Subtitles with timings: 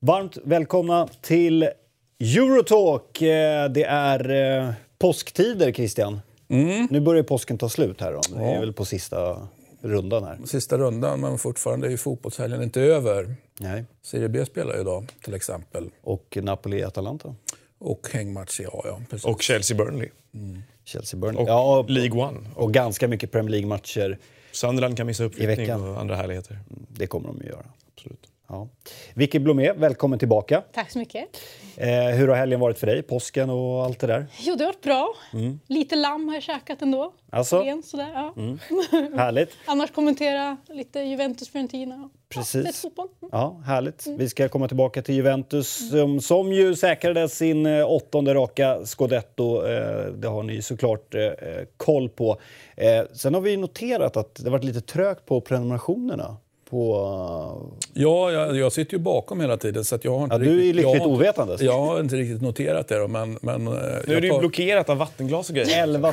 [0.00, 1.68] Varmt välkomna till
[2.20, 3.22] Eurotalk.
[3.22, 6.20] Eh, Det är eh, påsktider, Christian.
[6.90, 8.12] Nu börjar påsken ta slut här.
[8.12, 8.20] Då.
[8.38, 9.48] Det är väl på sista
[9.80, 10.38] rundan här.
[10.44, 13.34] Sista rundan, men fortfarande är ju fotbollshelgen inte över.
[13.60, 13.84] Nej.
[14.02, 15.90] Serie B spelar ju idag till exempel.
[16.02, 17.34] Och Napoli-Atalanta.
[17.78, 19.00] Och hängmatch i A, ja.
[19.10, 19.24] Precis.
[19.24, 20.08] Och Chelsea-Burnley.
[20.84, 21.42] Chelsea-Burnley.
[21.42, 22.38] Och Ja, och, League One.
[22.54, 24.18] och ganska mycket Premier League-matcher.
[24.52, 25.88] Sunderland kan missa uppflyttning veckan.
[25.88, 26.58] och andra härligheter.
[26.88, 27.64] Det kommer de att göra.
[27.96, 28.20] Absolut.
[28.48, 28.68] Ja.
[29.14, 30.62] Vicky Blomé, välkommen tillbaka.
[30.72, 31.24] Tack så mycket.
[31.76, 33.02] Eh, hur har helgen varit för dig?
[33.02, 34.26] Påsken och allt det där?
[34.40, 35.14] Jo, det har varit bra.
[35.66, 37.02] Lite lamm har jag käkat ändå.
[37.02, 37.12] Mm.
[37.30, 37.62] Alltså?
[37.62, 38.34] Ren, sådär, ja.
[39.16, 39.50] Härligt.
[39.66, 42.10] Annars kommentera lite Juventus-Fiorentina.
[42.28, 42.84] Precis.
[42.96, 43.06] Ja.
[43.22, 43.28] Mm.
[43.32, 44.06] Ja, härligt.
[44.06, 49.66] Vi ska komma tillbaka till Juventus som, som ju säkrade sin eh, åttonde raka scudetto.
[49.66, 51.30] Eh, det har ni såklart eh,
[51.76, 52.40] koll på.
[52.76, 56.36] Eh, sen har vi noterat att det varit lite trögt på prenumerationerna.
[56.70, 60.38] På, Ja, jag, jag sitter ju bakom hela tiden så att jag har inte Ja,
[60.38, 61.60] du är riktigt, lyckligt jag har inte- ovetandes.
[61.60, 63.38] Jag har inte riktigt noterat det då, men...
[63.42, 63.72] men eh,
[64.06, 65.82] Nu är det ju tar- blockerat av vattenglas och grejer.
[65.82, 66.12] 11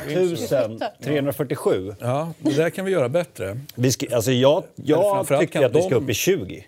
[1.04, 1.94] 347.
[2.00, 3.60] Ja, det där kan vi göra bättre.
[3.74, 6.64] Vi ska, alltså jag jag tycker att vi ska upp i 20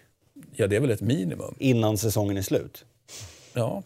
[0.57, 1.55] Ja, det är väl ett minimum.
[1.59, 2.85] innan säsongen är slut.
[3.53, 3.83] Ja,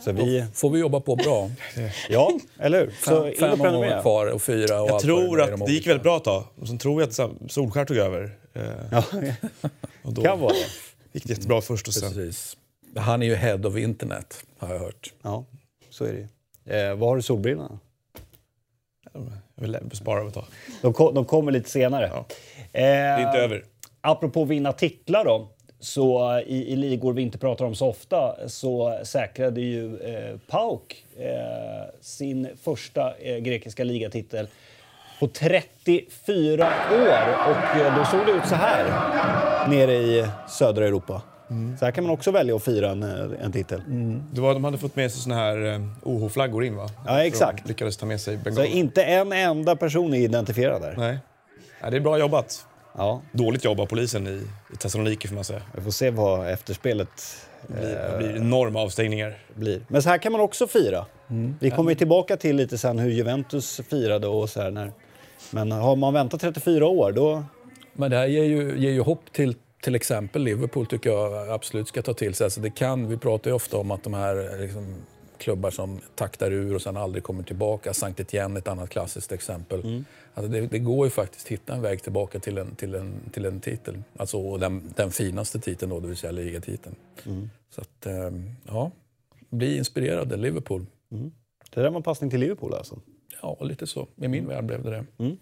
[0.00, 1.50] Så vi, får vi jobba på bra.
[2.08, 2.90] ja, eller hur?
[3.04, 4.02] Så Fem, prenumerera.
[4.02, 6.44] kvar och fyra och Jag tror att de det gick väldigt bra ett tag.
[6.60, 8.36] Och sen tror jag att Solskär tog över.
[8.54, 9.04] Eh, Ja,
[10.02, 10.58] och då kan vara det.
[11.12, 12.12] gick det jättebra först och sen...
[12.12, 12.56] Precis.
[12.96, 15.12] Han är ju head of internet, har jag hört.
[15.22, 15.44] Ja,
[15.90, 16.76] så är det ju.
[16.78, 17.78] Eh, vad har du solbrillorna?
[19.12, 20.44] Jag vill spara ett tag.
[20.82, 22.10] De, ko- de kommer lite senare.
[22.14, 22.18] Ja.
[22.18, 22.26] Eh,
[22.72, 23.64] Det är inte över.
[24.00, 25.48] Apropå vinna titlar då.
[25.80, 31.04] Så i, i ligor vi inte pratar om så ofta så säkrade ju eh, PAOK
[31.18, 31.24] eh,
[32.00, 34.48] sin första eh, grekiska ligatitel
[35.20, 37.50] på 34 år.
[37.50, 38.84] Och eh, då såg det ut så här
[39.68, 41.22] nere i södra Europa.
[41.78, 43.82] Så här kan man också välja att fira en, eh, en titel.
[44.32, 46.90] Det var, de hade fått med sig såna här eh, OH-flaggor in va?
[47.06, 47.62] Ja, exakt.
[47.64, 48.66] De lyckades ta med sig Så bengaler.
[48.68, 50.94] inte en enda person är identifierad där.
[50.98, 51.18] Nej.
[51.82, 52.66] Nej, det är bra jobbat.
[52.96, 54.42] Ja, Dåligt jobb av polisen i,
[54.72, 55.62] i Thessaloniki får man säga.
[55.74, 57.08] vi får se vad efterspelet
[57.66, 59.38] Det blir, det blir enorma avstängningar.
[59.54, 59.80] blir.
[59.88, 61.06] Men så här kan man också fira.
[61.60, 64.92] Vi kommer ju tillbaka till lite sen hur Juventus firade och så här när...
[65.50, 67.44] Men har man väntat 34 år då...
[67.92, 71.88] Men det här ger ju, ger ju hopp till till exempel Liverpool tycker jag absolut
[71.88, 72.44] ska ta till sig.
[72.44, 74.94] Alltså det kan, vi pratar ju ofta om att de här liksom,
[75.38, 77.94] klubbar som taktar ur och sen aldrig kommer tillbaka.
[77.94, 80.04] Sankt Etienne ett annat klassiskt exempel.
[80.36, 83.30] Alltså det, det går ju faktiskt att hitta en väg tillbaka till en, till en,
[83.32, 84.02] till en titel.
[84.16, 86.96] Alltså den, den finaste titeln då, det vill säga ligatiteln.
[87.70, 88.90] Så att, ehm, ja,
[89.50, 90.86] bli inspirerade, Liverpool.
[91.70, 92.98] Det där var en passning till Liverpool alltså.
[93.42, 94.08] Ja, lite så.
[94.16, 95.36] I min värld blev det det.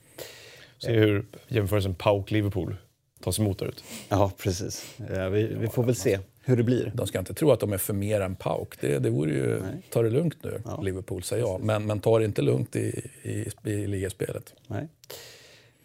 [0.78, 2.77] Se hur jämförelsen PAOK-Liverpool
[3.21, 3.83] tas emot där ute.
[4.09, 4.97] Ja, precis.
[5.10, 6.93] Ja, vi, vi får väl se hur det blir.
[6.94, 8.81] De ska inte tro att de är för mer än PAOK.
[8.81, 9.60] Det, det vore ju...
[9.91, 11.60] Ta det lugnt nu, Liverpool, säger jag.
[11.60, 14.54] Men, men ta det inte lugnt i, i, i ligaspelet.
[14.66, 14.88] Nej.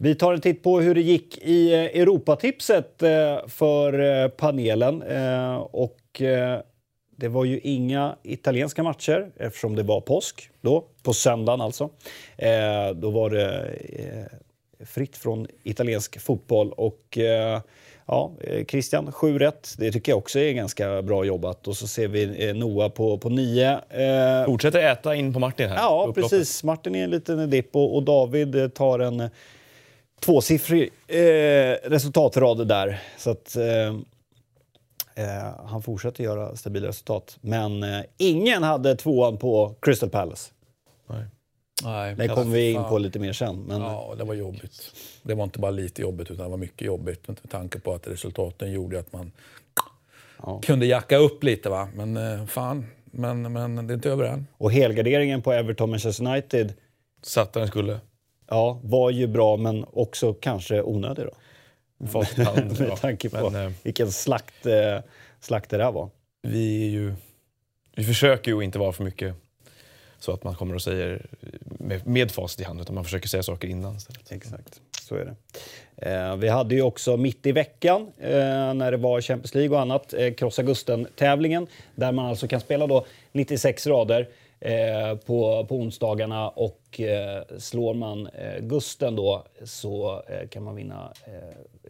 [0.02, 5.04] Vi tar en titt på hur det gick i eh, Europatipset eh, för eh, panelen.
[5.72, 6.22] Och
[7.16, 11.90] det var ju inga italienska matcher eftersom det var påsk då, på söndagen alltså.
[12.96, 13.76] Då var det
[14.86, 17.18] fritt från italiensk fotboll och
[18.10, 19.76] ja, eh, Christian, 7 rätt.
[19.78, 21.68] Det tycker jag också är ganska bra jobbat.
[21.68, 23.72] Och så ser vi eh, Noah på, på 9.
[23.90, 25.76] Eh, Fortsätter äta in på Martin här.
[25.76, 26.32] Ja, upploppet.
[26.32, 26.64] precis.
[26.64, 29.30] Martin är en liten dipp och, och David eh, tar en
[30.20, 33.02] tvåsiffrig eh, resultatrad där.
[33.18, 33.96] Så att eh,
[35.66, 37.38] han fortsätter göra stabila resultat.
[37.42, 40.52] Men eh, ingen hade tvåan på Crystal Palace.
[41.08, 41.24] Nej,
[42.18, 43.64] Det kommer vi in på lite mer sen.
[43.64, 44.92] Men Ja, det var jobbigt.
[45.24, 48.08] Det var inte bara lite jobbigt, utan det var mycket jobbigt med tanke på att
[48.08, 49.32] resultaten gjorde att man
[50.44, 50.62] Ja.
[50.64, 51.70] kunde jacka upp lite.
[51.70, 51.90] va.
[51.96, 54.48] Men eh, fan, men, men det är inte över än.
[54.58, 56.74] Och helgarderingen på Everton Manchester United
[57.22, 58.00] Satt där den skulle.
[58.50, 61.32] ja, var ju bra men också kanske onödig då.
[62.46, 62.80] Hand.
[62.80, 65.00] Med tanke på Men, eh, vilken slakt, eh,
[65.40, 66.10] slakt det där var.
[66.42, 67.14] vi, är ju,
[67.96, 69.36] vi försöker ju inte vara för mycket
[70.20, 71.26] så att man kommer och säger
[71.62, 74.32] med, med facit i hand, utan man försöker säga saker innan istället.
[74.32, 75.36] Exakt, så är det.
[76.12, 79.82] Eh, vi hade ju också mitt i veckan, eh, när det var Champions League och
[79.82, 84.30] annat, eh, Krossa Gusten-tävlingen där man alltså kan spela då 96 rader
[84.60, 90.76] eh, på, på onsdagarna och eh, slår man eh, Gusten då så eh, kan man
[90.76, 91.34] vinna eh,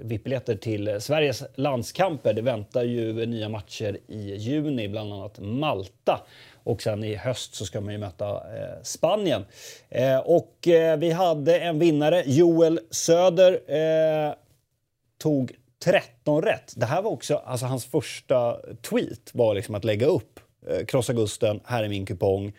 [0.02, 2.34] VIP-biljetter till Sveriges landskamper.
[2.34, 6.22] Det väntar ju nya matcher i juni, bland annat Malta.
[6.64, 9.46] Och sen i höst så ska man ju möta eh, Spanien.
[9.90, 13.60] Eh, och eh, vi hade en vinnare, Joel Söder,
[15.18, 15.52] tog
[15.84, 16.74] 13 rätt.
[16.76, 18.58] Det här var också alltså, hans första
[18.90, 20.40] tweet var liksom att lägga upp
[20.88, 22.54] krossa Gusten, här är min kupong.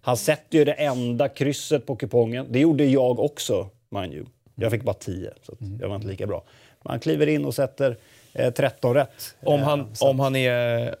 [0.00, 2.46] Han sätter ju det enda krysset på kupongen.
[2.50, 4.26] Det gjorde jag också, mind you.
[4.54, 6.44] Jag fick bara 10, så jag var inte lika bra.
[6.82, 7.96] Men han kliver in och sätter
[8.32, 9.34] eh, 13 rätt.
[9.42, 10.86] Om han, om han är...
[10.86, 10.92] eh,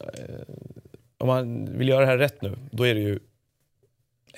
[1.20, 3.18] Om han vill göra det här rätt nu, då är det ju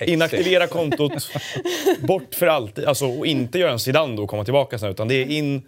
[0.05, 1.11] inaktivera kontot,
[2.07, 2.85] bort för alltid.
[2.85, 5.61] Alltså, och inte göra en Zidane och komma tillbaka sen, utan det är in,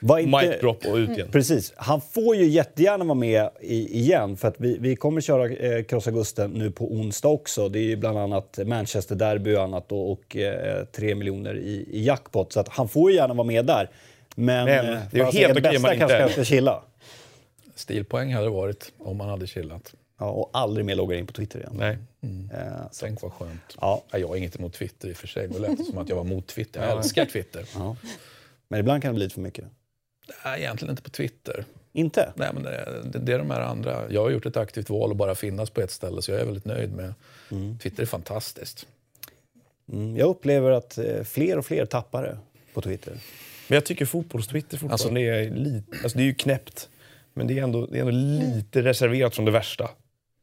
[0.00, 1.28] var inte- mic drop och ut igen.
[1.32, 1.72] Precis.
[1.76, 5.82] Han får ju jättegärna vara med i, igen för att vi, vi kommer köra eh,
[5.84, 7.68] Krossa Gusten nu på onsdag också.
[7.68, 11.86] Det är ju bland annat Manchester Derby och annat och, och eh, 3 miljoner i,
[11.90, 12.52] i jackpot.
[12.52, 13.90] Så att han får ju gärna vara med där.
[14.34, 16.82] Men, Men eh, det är ju helt okej bästa man kanske inte- är att chilla.
[17.74, 19.94] Stilpoäng hade det varit om man hade chillat.
[20.18, 21.72] Ja, och aldrig mer logga in på Twitter igen.
[21.78, 21.98] Nej.
[22.52, 23.76] Eh, så, Tänk vad skönt.
[23.80, 25.48] ja, Ja, jag har inget emot Twitter i och för sig.
[25.48, 26.82] Det lät som att jag var mot Twitter.
[26.88, 27.64] Jag älskar Twitter.
[27.74, 27.96] ja.
[28.68, 29.64] Men ibland kan det bli lite för mycket.
[30.44, 31.64] Nej, egentligen inte på Twitter.
[31.92, 32.32] Inte?
[32.36, 34.02] Nej, men det, det, det är de här andra.
[34.12, 36.44] Jag har gjort ett aktivt val att bara finnas på ett ställe så jag är
[36.44, 37.14] väldigt nöjd med.
[37.82, 38.86] Twitter är fantastiskt.
[39.92, 42.38] Mm, jag upplever att eh, fler och fler tappar det
[42.74, 43.12] på Twitter.
[43.68, 45.96] Men jag tycker fotbollstwitter fortfarande är lite...
[46.02, 46.88] Alltså det är ju knäppt,
[47.34, 49.90] men det är ändå, det är ändå lite reserverat från det värsta.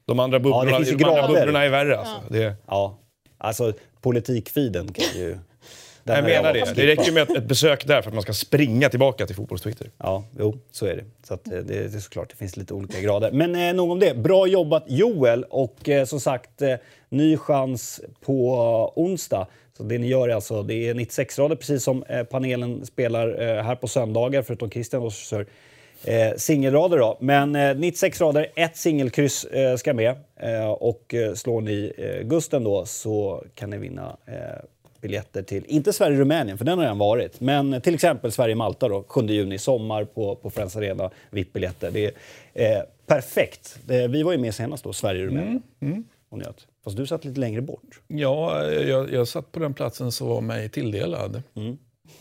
[0.05, 1.97] De andra bubblorna, finns ju de andra bubblorna är värre.
[1.97, 2.21] Alltså.
[2.29, 2.97] Det, Ja,
[3.37, 5.37] alltså politikfeeden kan ju...
[6.03, 6.81] jag menar valt det.
[6.81, 9.89] Det räcker med ett, besök där för att man ska springa tillbaka till fotbollstwitter.
[9.97, 11.03] Ja, jo, så är det.
[11.27, 13.31] Så att, eh, det, det är såklart, det finns lite olika grader.
[13.31, 14.17] Men eh, nog om det.
[14.17, 16.75] Bra jobbat Joel och eh, som sagt, eh,
[17.09, 18.53] ny chans på
[18.95, 19.47] onsdag.
[19.77, 23.41] Så det ni gör är alltså, det är 96 rader precis som eh, panelen spelar
[23.41, 25.45] eh, här på söndagar, förutom Christian och kör
[26.03, 27.17] eh, singelrader då.
[27.19, 30.15] Men eh, 96 rader, ett singelkryss eh, ska med.
[30.35, 34.17] Eh, och eh, slår ni eh, Gusten då så kan ni vinna
[35.01, 39.21] biljetter till, inte Sverige-Rumänien för den har redan varit, men till exempel Sverige-Malta då, 7
[39.21, 41.91] juni, sommar på, på Friends Arena, VIP-biljetter.
[41.91, 42.11] Det
[42.53, 43.79] är perfekt.
[43.87, 45.63] Vi var ju med senast då, Sverige-Rumänien.
[46.29, 46.67] Och njöt.
[46.83, 48.01] Fast du satt lite längre bort.
[48.07, 51.43] Ja, jag, jag satt på den platsen som var mig tilldelad.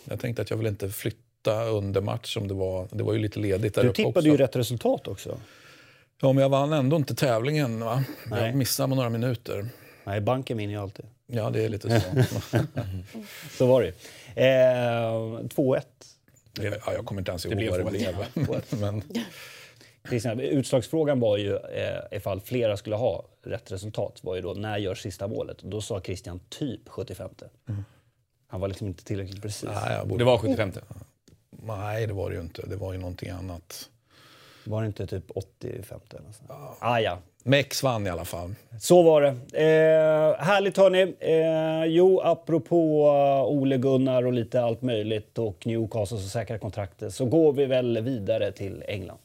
[0.04, 2.88] Jag tänkte att jag vill inte flytta under match som det var.
[2.90, 4.28] Det var ju lite ledigt där Du tippade också.
[4.28, 5.40] ju rätt resultat också.
[6.20, 7.80] Ja, men jag vann ändå inte tävlingen.
[7.84, 8.04] Va?
[8.26, 8.46] Nej.
[8.46, 9.66] Jag missade med några minuter.
[10.04, 11.04] Nej, banken vinner ju alltid.
[11.26, 12.06] Ja, det är lite så.
[13.58, 13.88] Så var det
[14.34, 15.82] eh, 2-1.
[16.60, 18.60] ja, jag kommer inte ens ihåg vad det blev.
[18.80, 19.02] Men,
[20.08, 24.20] Christian, utslagsfrågan var ju eh, ifall flera skulle ha rätt resultat.
[24.22, 25.58] var ju då när görs sista målet?
[25.62, 27.30] Då sa Christian typ 75.
[28.48, 29.68] Han var liksom inte tillräckligt precis.
[29.74, 30.20] nej, jag borde...
[30.20, 30.72] Det var 75.
[31.62, 32.66] Nej, det var det ju inte.
[32.66, 33.88] Det var ju någonting annat.
[34.64, 36.50] Var det inte typ 85 eller något sånt?
[36.78, 37.18] Ah, ja.
[37.42, 38.54] Mex vann i alla fall.
[38.80, 39.28] Så var det.
[39.52, 41.14] Eh, härligt hörni.
[41.20, 47.14] Eh, jo, apropå uh, Ole Gunnar och lite allt möjligt och Newcastle som säkrar kontraktet
[47.14, 49.18] så går vi väl vidare till England.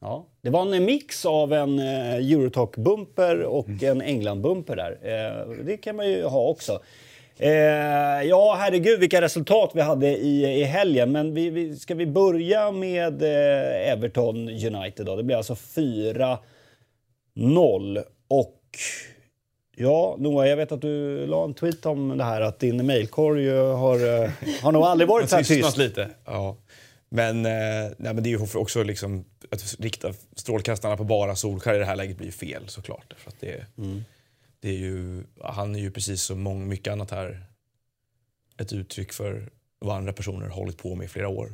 [0.00, 4.98] Ja, det var en mix av en eh, Eurotalk-bumper och en England-bumper där.
[5.02, 6.80] Eh, det kan man ju ha också.
[7.38, 7.50] Eh,
[8.28, 11.12] ja, herregud vilka resultat vi hade i, i helgen.
[11.12, 13.22] Men vi, vi, ska vi börja med
[13.92, 15.16] Everton United då?
[15.16, 16.38] Det blir alltså 4-0.
[18.28, 18.62] Och
[19.76, 23.50] ja, Noah, jag vet att du la en tweet om det här att din mailkorg
[23.50, 24.30] har,
[24.62, 25.76] har nog aldrig varit så här tyst.
[25.76, 26.08] lite.
[26.24, 26.56] Ja.
[27.08, 31.78] Men, nej, men det är ju också liksom, att rikta strålkastarna på bara Solskär i
[31.78, 33.14] det här läget blir ju fel såklart.
[33.18, 33.66] För att det,
[34.60, 37.46] det är ju, han är ju precis som många, mycket annat här
[38.58, 41.52] ett uttryck för vad andra personer hållit på med i flera år.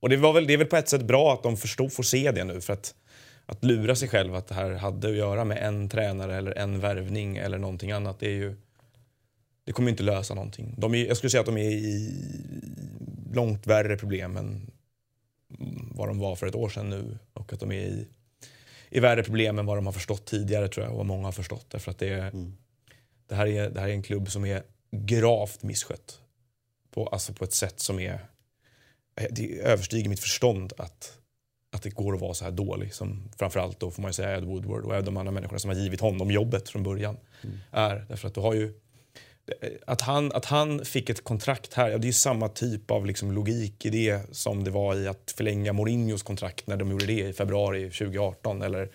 [0.00, 2.02] Och det, var väl, det är väl på ett sätt bra att de förstod, får
[2.02, 2.60] se det nu.
[2.60, 2.94] För att,
[3.46, 6.80] att lura sig själv att det här hade att göra med en tränare eller en
[6.80, 8.20] värvning eller någonting annat.
[8.20, 8.56] Det är ju
[9.64, 10.74] det kommer inte lösa någonting.
[10.78, 12.14] De är, jag skulle säga att de är i
[13.32, 14.70] långt värre problem än
[15.90, 17.18] vad de var för ett år sedan nu.
[17.32, 18.08] Och att de är i,
[18.90, 20.92] i värre problem än vad de har förstått tidigare tror jag.
[20.92, 21.66] Och vad många har förstått.
[21.70, 22.32] Därför att det, är,
[23.26, 26.20] det, här är, det här är en klubb som är gravt misskött.
[26.90, 28.26] På, alltså på ett sätt som är...
[29.30, 31.18] Det överstiger mitt förstånd att,
[31.72, 32.94] att det går att vara så här dålig.
[32.94, 35.76] Som framförallt då får man ju säga Ed Woodward och de andra människorna som har
[35.76, 37.16] givit honom jobbet från början.
[37.70, 38.06] är.
[38.08, 38.80] Därför att du har ju
[39.86, 43.06] att han, att han fick ett kontrakt här, ja, det är ju samma typ av
[43.06, 47.06] liksom logik i det som det var i att förlänga Mourinhos kontrakt när de gjorde
[47.06, 48.62] det i februari 2018.
[48.62, 48.88] Eller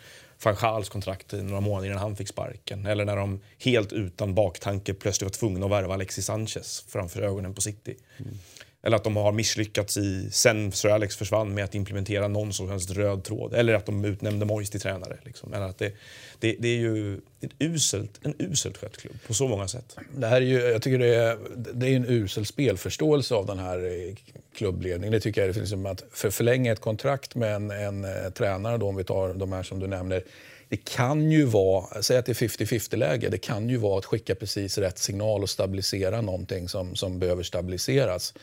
[0.43, 2.85] van Gaals kontrakt i några månader innan han fick sparken.
[2.85, 7.53] Eller när de helt utan baktanke plötsligt var tvungna att värva Alexis Sanchez framför ögonen
[7.53, 7.95] på City.
[8.17, 8.37] Mm.
[8.83, 12.89] Eller att de har misslyckats i, sen Sir Alex försvann med att implementera någon sorts
[12.89, 13.53] röd tråd.
[13.53, 15.17] Eller att de utnämnde Moyes till tränare.
[15.23, 15.53] Liksom.
[15.53, 15.93] Eller att det,
[16.39, 19.97] det, det, är ju ett uselt, en uselt skött klubb på så många sätt.
[20.15, 23.59] Det här är ju, jag tycker det är, det är en usel spelförståelse av den
[23.59, 24.15] här eh,
[24.55, 25.11] klubbledningen.
[25.11, 28.77] Det tycker jag det finns att för förlänga ett kontrakt med en, en, eh, tränare,
[28.77, 30.23] då, om vi tar de här som du nämner,
[30.69, 34.05] det kan ju vara, säg att det är 50-50 läge, det kan ju vara att
[34.05, 38.33] skicka precis rätt signal och stabilisera någonting som, som behöver stabiliseras.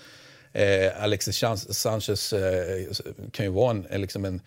[0.53, 2.87] Eh, Alexis Sanchez eh,
[3.33, 4.41] kan ju vara en, eh, liksom en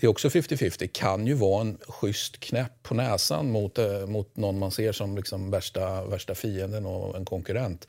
[0.00, 0.88] det är också 50-50.
[0.92, 5.16] kan ju vara en schysst knäpp på näsan mot, eh, mot någon man ser som
[5.16, 7.86] liksom värsta, värsta fienden och en konkurrent.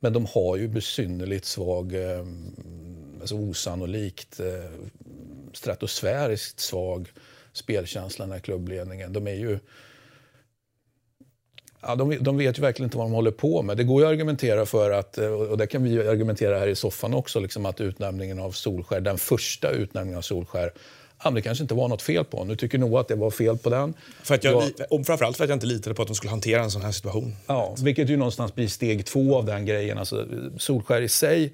[0.00, 2.26] Men de har ju besynnerligt svag, eh,
[3.20, 4.70] alltså osannolikt eh,
[5.52, 7.12] stratosfäriskt svag
[7.52, 9.12] spelkänsla, den här klubbledningen.
[9.12, 9.58] De är ju
[11.82, 13.76] Ja, de, de, vet ju verkligen inte vad de håller på med.
[13.76, 16.74] Det går ju att argumentera för att, eh, och det kan vi argumentera här i
[16.74, 20.72] soffan också, liksom att utnämningen av Solskär, den första utnämningen av Solskär,
[21.24, 22.44] ja, det kanske inte var något fel på.
[22.44, 23.94] Nu tycker Noah att det var fel på den.
[24.22, 26.62] För att jag, och framförallt för att jag inte litade på att de skulle hantera
[26.62, 27.36] en sån här situation.
[27.46, 29.98] Ja, vilket ju någonstans blir steg två av den grejen.
[29.98, 30.26] Alltså,
[30.58, 31.52] Solskär i sig,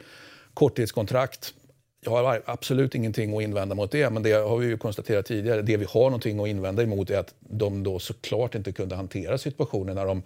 [0.55, 1.55] korttidskontrakt,
[2.01, 5.63] jag har absolut ingenting att invända mot det, men det har vi ju konstaterat tidigare.
[5.63, 9.39] Det vi har någonting att invända emot är att de då såklart inte kunde hantera
[9.39, 10.23] situationen när de,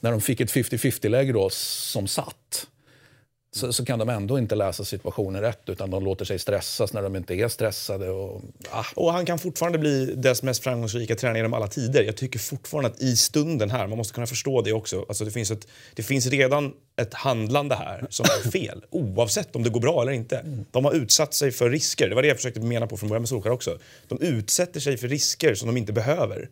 [0.00, 2.66] när de fick ett 50-50-läge som satt
[3.58, 7.02] så, så, kan de ändå inte läsa situationen rätt utan de låter sig stressas när
[7.02, 8.10] de inte är stressade.
[8.10, 8.84] Och, ah.
[8.94, 12.02] och han kan fortfarande bli dess mest framgångsrika tränare genom alla tider.
[12.02, 15.04] Jag tycker fortfarande att i stunden här, man måste kunna förstå det också.
[15.08, 19.62] Alltså det, finns ett, det finns redan ett handlande här som är fel oavsett om
[19.62, 20.64] det går bra eller inte.
[20.70, 22.08] De har utsatt sig för risker.
[22.08, 23.78] Det var det jag försökte mena på från början med Solskjaer också.
[24.08, 26.48] De utsätter sig för risker som de inte behöver.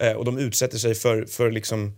[0.00, 1.96] Eh, och de utsätter sig för, för liksom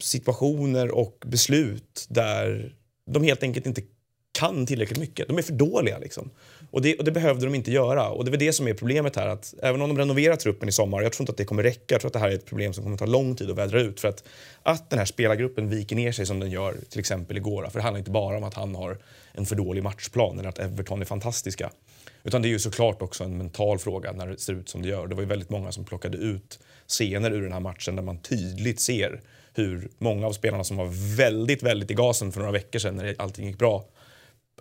[0.00, 2.74] situationer och beslut där
[3.06, 3.82] de helt enkelt inte
[4.38, 5.28] kan tillräckligt mycket.
[5.28, 5.98] De är för dåliga.
[5.98, 6.30] Liksom.
[6.70, 8.08] Och, det, och det behövde de inte göra.
[8.08, 9.26] Och det är det som är problemet här.
[9.26, 11.94] Att även om de renoverar truppen i sommar, jag tror inte att det kommer räcka.
[11.94, 13.80] Jag tror att det här är ett problem som kommer ta lång tid att vädra
[13.80, 14.00] ut.
[14.00, 14.24] För att,
[14.62, 17.68] att den här spelargruppen viker ner sig som den gör till exempel igår.
[17.70, 18.98] För det handlar inte bara om att han har
[19.32, 21.70] en för dålig matchplan eller att Everton är fantastiska.
[22.24, 24.88] Utan det är ju såklart också en mental fråga när det ser ut som det
[24.88, 25.06] gör.
[25.06, 28.18] Det var ju väldigt många som plockade ut scener ur den här matchen där man
[28.18, 29.20] tydligt ser
[29.54, 33.14] hur många av spelarna som var väldigt, väldigt i gasen för några veckor sedan när
[33.18, 33.84] allting gick bra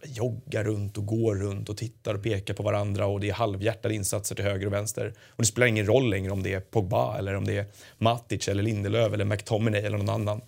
[0.05, 3.95] joggar runt och går runt och tittar och pekar på varandra och det är halvhjärtade
[3.95, 5.13] insatser till höger och vänster.
[5.29, 7.65] Och det spelar ingen roll längre om det är Pogba eller om det är
[7.97, 10.41] Matic eller Lindelöf eller McTominay eller någon annan.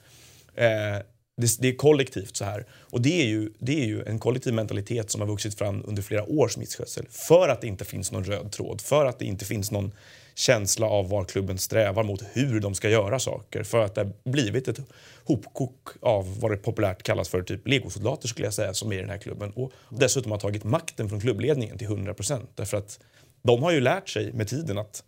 [0.55, 1.01] Eh,
[1.37, 2.65] det, det, är kollektivt så här.
[2.71, 6.01] Och det är, ju, det är ju en kollektiv mentalitet som har vuxit fram under
[6.01, 7.05] flera års misskötsel.
[7.09, 9.91] För att det inte finns någon röd tråd, för att det inte finns någon
[10.35, 13.63] känsla av var klubben strävar mot hur de ska göra saker.
[13.63, 14.79] För att det har blivit ett
[15.23, 19.01] hopkok av vad det populärt kallas för typ legosoldater skulle jag säga som är i
[19.01, 19.51] den här klubben.
[19.51, 22.15] Och dessutom har tagit makten från klubbledningen till 100
[22.55, 22.99] Därför att
[23.43, 25.03] de har ju lärt sig med tiden att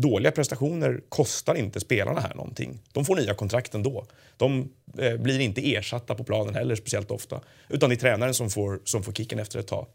[0.00, 2.82] dåliga prestationer kostar inte spelarna här någonting.
[2.92, 4.06] De får nya kontrakt ändå.
[4.36, 7.40] De eh, blir inte ersatta på planen heller speciellt ofta.
[7.68, 9.86] Utan det är tränaren som får, som får kicken efter ett tag.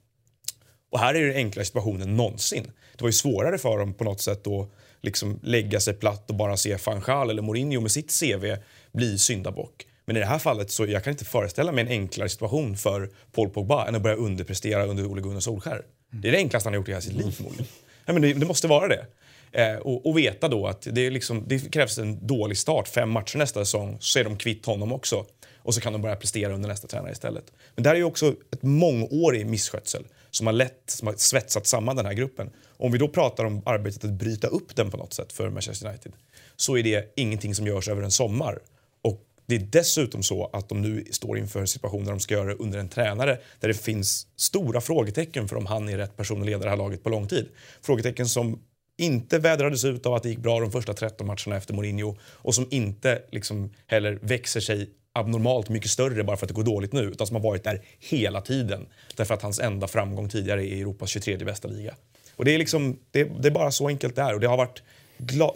[0.92, 2.64] Och här är det enklare situationen någonsin.
[2.98, 4.70] Det var ju svårare för dem på något sätt att
[5.02, 8.56] liksom lägga sig platt och bara se Fanchal eller Mourinho med sitt CV
[8.92, 9.86] bli syndabock.
[10.06, 13.10] Men i det här fallet så jag kan inte föreställa mig en enklare situation för
[13.32, 15.82] Paul Pogba än att börja underprestera under Ole Gunnar Solskär.
[16.10, 17.68] Det är det enklaste han har gjort i hela sitt liv förmodligen.
[18.06, 19.06] Ja, men det, det måste vara det.
[19.52, 23.38] Eh, och, och, veta då att det, liksom, det, krävs en dålig start, fem matcher
[23.38, 25.26] nästa säsong, så är de kvitt honom också.
[25.58, 27.44] Och så kan de börja prestera under nästa tränare istället.
[27.76, 31.68] Men det här är ju också ett mångårig misskötsel som har lett, som har svetsat
[31.68, 32.50] samman den här gruppen.
[32.78, 35.90] Om vi då pratar om arbetet att bryta upp den på något sätt för Manchester
[35.90, 36.12] United
[36.56, 38.60] så är det ingenting som görs över en sommar.
[39.02, 42.48] Och det är dessutom så att de nu står inför situationer där de ska göra
[42.48, 46.42] det under en tränare där det finns stora frågetecken för om han är rätt person
[46.42, 47.50] att leda det här laget på lång tid.
[47.82, 48.60] Frågetecken som
[48.98, 52.56] inte vädrades ut av att det gick bra de första 13 matcherna efter Mourinho och
[52.56, 56.94] som inte liksom heller växer sig abnormalt mycket större bara för att det går dåligt
[56.94, 60.82] nu utan som har varit där hela tiden därför att hans enda framgång tidigare är
[60.82, 61.96] Europas 23 bästa liga.
[62.36, 64.58] Och det är, liksom, det, det är bara så enkelt det är och det har
[64.58, 64.82] varit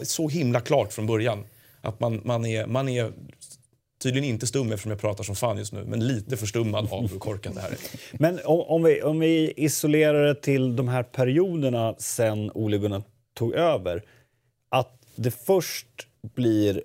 [0.02, 1.44] så himla klart från början
[1.80, 3.12] att man, man, är, man är
[4.02, 7.18] tydligen inte stum eftersom jag pratar som fan just nu, men lite förstummad av hur
[7.18, 7.78] korkat det här är.
[8.12, 13.02] Men om, om, vi, om vi isolerar det till de här perioderna sen Ole Gunnar
[13.34, 14.02] tog över.
[14.68, 15.86] Att det först
[16.34, 16.82] blir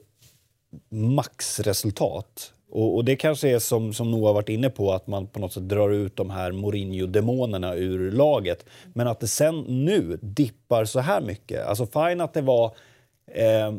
[0.90, 5.40] maxresultat och, och, det kanske är som, som Noah varit inne på, att man på
[5.40, 8.66] något sätt drar ut de här Mourinho-demonerna ur laget.
[8.94, 11.66] Men att det sen nu dippar så här mycket.
[11.66, 12.66] Alltså fine att det var
[13.32, 13.74] eh,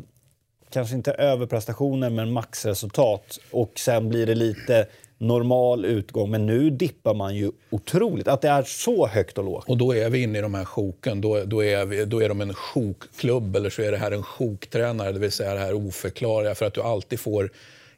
[0.69, 6.31] kanske inte överprestationer men maxresultat och sen blir det lite normal utgång.
[6.31, 8.27] Men nu dippar man ju otroligt.
[8.27, 9.69] Att det är så högt och lågt.
[9.69, 11.21] Och då är vi inne i de här sjoken.
[11.21, 14.23] Då, då, är, vi, då är de en sjokklubb eller så är det här en
[14.23, 15.11] sjoktränare.
[15.11, 17.49] Det vill säga det här oförklarliga för att du alltid får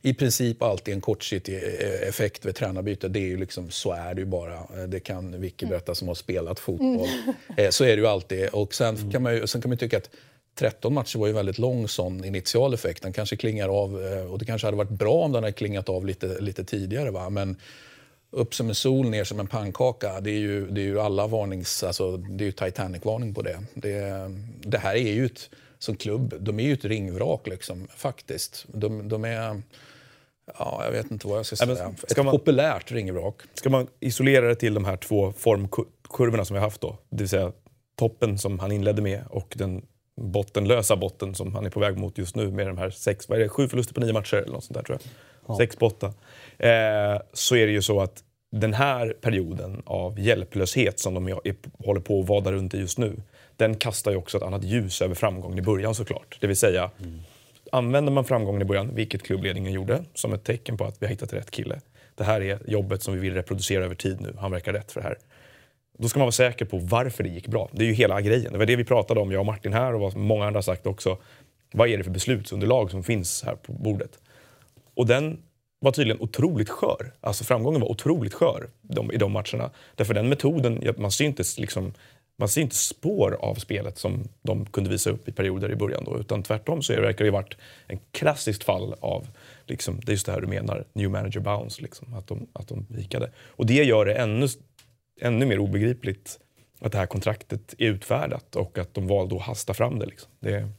[0.05, 3.07] i princip alltid en kortsiktig eh, effekt vid tränarbyte.
[3.07, 4.53] Det är ju liksom, så är det ju bara.
[4.53, 7.09] Eh, det kan Vicky berätta som har spelat fotboll.
[7.57, 7.71] Mm.
[7.71, 8.49] Så är det ju alltid.
[8.49, 10.09] Och sen kan man ju, sen kan man tycka att
[10.55, 13.03] 13 matcher var ju väldigt lång sån initial effekt.
[13.03, 13.95] Den kanske klingar av,
[14.31, 17.11] och det kanske hade varit bra om den hade klingat av lite, lite tidigare.
[17.11, 17.29] Va?
[17.29, 17.57] Men
[18.31, 20.21] upp som en sol, ner som en pannkaka.
[20.21, 21.83] Det är ju, det är ju alla varnings...
[21.83, 23.59] Alltså, det är ju Titanic-varning på det.
[23.73, 24.31] det.
[24.59, 28.65] Det här är ju ett, som klubb, de är ju ett ringvrak liksom, faktiskt.
[28.67, 29.61] De, de är...
[30.59, 31.75] Ja, jag vet inte vad jag ska säga.
[31.79, 33.35] Ja, ska Ett man, populärt ringvrak.
[33.53, 36.97] Ska man isolera det till de här två formkurvorna som vi har haft då?
[37.09, 37.51] Det vill säga
[37.95, 39.85] toppen som han inledde med och den
[40.21, 43.39] bottenlösa botten som han är på väg mot just nu med de här sex, vad
[43.39, 45.11] är det, sju förluster på nio matcher eller något sånt där tror jag.
[45.47, 45.57] Ja.
[45.57, 46.07] Sex på åtta.
[46.57, 51.35] Eh, så är det ju så att den här perioden av hjälplöshet som de är,
[51.85, 53.21] håller på att vada runt i just nu,
[53.55, 56.37] den kastar ju också ett annat ljus över framgången i början såklart.
[56.41, 57.19] Det vill säga, mm
[57.75, 61.11] Använder man framgången i början, vilket klubbledningen gjorde, som ett tecken på att vi har
[61.11, 61.81] hittat rätt kille.
[62.15, 64.35] Det här är jobbet som vi vill reproducera över tid nu.
[64.39, 65.17] Han verkar rätt för det här.
[65.97, 67.69] Då ska man vara säker på varför det gick bra.
[67.71, 68.51] Det är ju hela grejen.
[68.51, 70.61] Det var det vi pratade om, jag och Martin här och vad många andra har
[70.61, 71.17] sagt också.
[71.73, 74.19] Vad är det för beslutsunderlag som finns här på bordet?
[74.93, 75.37] Och den
[75.79, 77.13] var tydligen otroligt skör.
[77.21, 79.71] Alltså framgången var otroligt skör de, i de matcherna.
[79.95, 81.93] Därför den metoden, man syntes liksom
[82.37, 86.03] man ser inte spår av spelet som de kunde visa upp i perioder i början.
[86.03, 89.27] Då, utan tvärtom så verkar det ha varit en klassiskt fall av,
[89.65, 92.67] liksom, det är just det här du menar, new manager bounce, liksom, att, de, att
[92.67, 93.31] de vikade.
[93.47, 94.47] Och det gör det ännu,
[95.21, 96.39] ännu mer obegripligt
[96.79, 100.05] att det här kontraktet är utfärdat och att de valde att hasta fram det.
[100.05, 100.31] Liksom.
[100.39, 100.69] det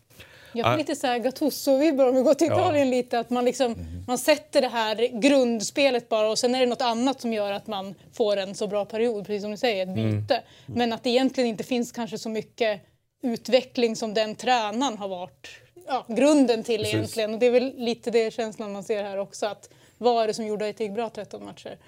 [0.52, 2.96] jag får lite så här Gattuso-vibbar om vi går till Italien ja.
[2.96, 3.18] lite.
[3.18, 4.04] Att man, liksom, mm.
[4.06, 7.66] man sätter det här grundspelet bara och sen är det något annat som gör att
[7.66, 10.20] man får en så bra period, precis som du säger, ett mm.
[10.20, 10.34] byte.
[10.34, 10.78] Mm.
[10.78, 12.80] Men att det egentligen inte finns kanske så mycket
[13.22, 15.48] utveckling som den tränaren har varit
[15.86, 16.94] ja, grunden till precis.
[16.94, 17.34] egentligen.
[17.34, 19.46] Och det är väl lite det känslan man ser här också.
[19.46, 21.78] Att vad är det som gjorde att det gick bra 13 matcher?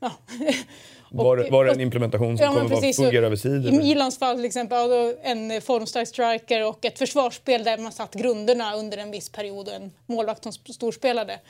[0.00, 0.10] Ja.
[1.16, 3.66] Var, det, var det en implementation som ja, kommer precis, att fungera över tid?
[3.66, 4.76] I Milans fall till exempel,
[5.22, 9.74] en formstark striker och ett försvarsspel där man satt grunderna under en viss period och
[9.74, 11.40] en målvakt som storspelade.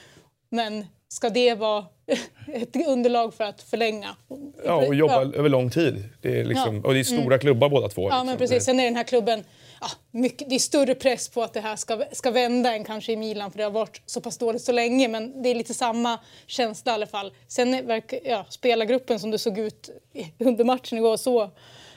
[0.50, 1.84] Men ska det vara
[2.54, 4.16] ett underlag för att förlänga?
[4.64, 5.32] Ja, och jobba ja.
[5.34, 6.04] över lång tid.
[6.20, 6.84] Det är liksom.
[6.84, 7.38] Och det är stora mm.
[7.38, 8.02] klubbar båda två.
[8.02, 8.26] Ja, liksom.
[8.26, 8.64] men precis.
[8.64, 9.44] Sen är den här klubben
[9.84, 13.12] ja, mycket, det är större press på att det här ska, ska vända än kanske
[13.12, 15.08] i Milan för det har varit så pass dåligt så länge.
[15.08, 17.32] Men det är lite samma känsla i alla fall.
[17.48, 19.90] Sen verkar ja, spelargruppen som det såg ut
[20.38, 21.50] under matchen igår så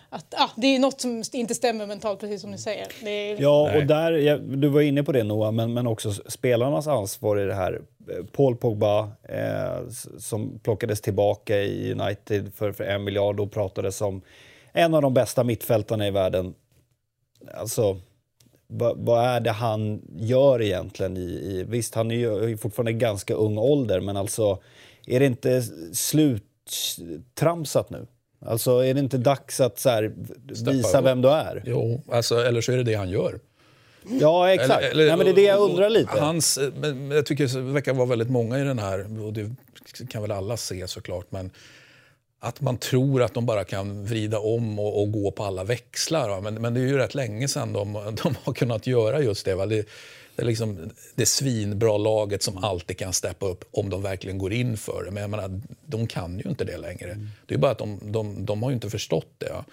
[0.09, 3.07] att ah, det är något som inte stämmer mentalt, precis som ni säger.
[3.07, 3.41] Är...
[3.41, 7.39] Ja, och där, ja, du var inne på det Noah, men, men också spelarnas ansvar
[7.39, 7.81] i det här.
[8.31, 14.21] Paul Pogba eh, som plockades tillbaka i United för, för en miljard och pratades som
[14.73, 16.53] en av de bästa mittfältarna i världen
[17.53, 17.99] alltså,
[18.67, 21.17] vad, vad, är det han gör egentligen?
[21.17, 22.15] I, i, visst, han är
[22.47, 24.59] ju fortfarande ganska ung ålder, men alltså
[25.05, 28.07] är det inte sluttramsat nu?
[28.45, 30.13] Alltså är det inte dags att så här,
[30.71, 31.63] visa vem du är?
[31.65, 33.39] Jo, alltså, eller så är det det han gör.
[34.19, 34.83] Ja, exakt.
[34.83, 36.19] Eller, eller, Nej, men det är det jag undrar lite.
[36.19, 39.51] Hans, men jag tycker det verkar vara väldigt många i den här, och det
[40.09, 41.51] kan väl alla se såklart, men
[42.39, 46.41] att man tror att de bara kan vrida om och, och gå på alla växlar.
[46.41, 49.55] Men, men, det är ju rätt länge sedan de, de har kunnat göra just det.
[49.55, 49.65] Va?
[49.65, 49.87] Det,
[50.35, 54.53] det är liksom det svinbra laget som alltid kan steppa upp om de verkligen går
[54.53, 55.11] in för det.
[55.11, 57.11] Men jag menar, de kan ju inte det längre.
[57.11, 57.27] Mm.
[57.45, 59.49] Det är bara att de, de, de har ju inte förstått det.
[59.49, 59.65] Ja.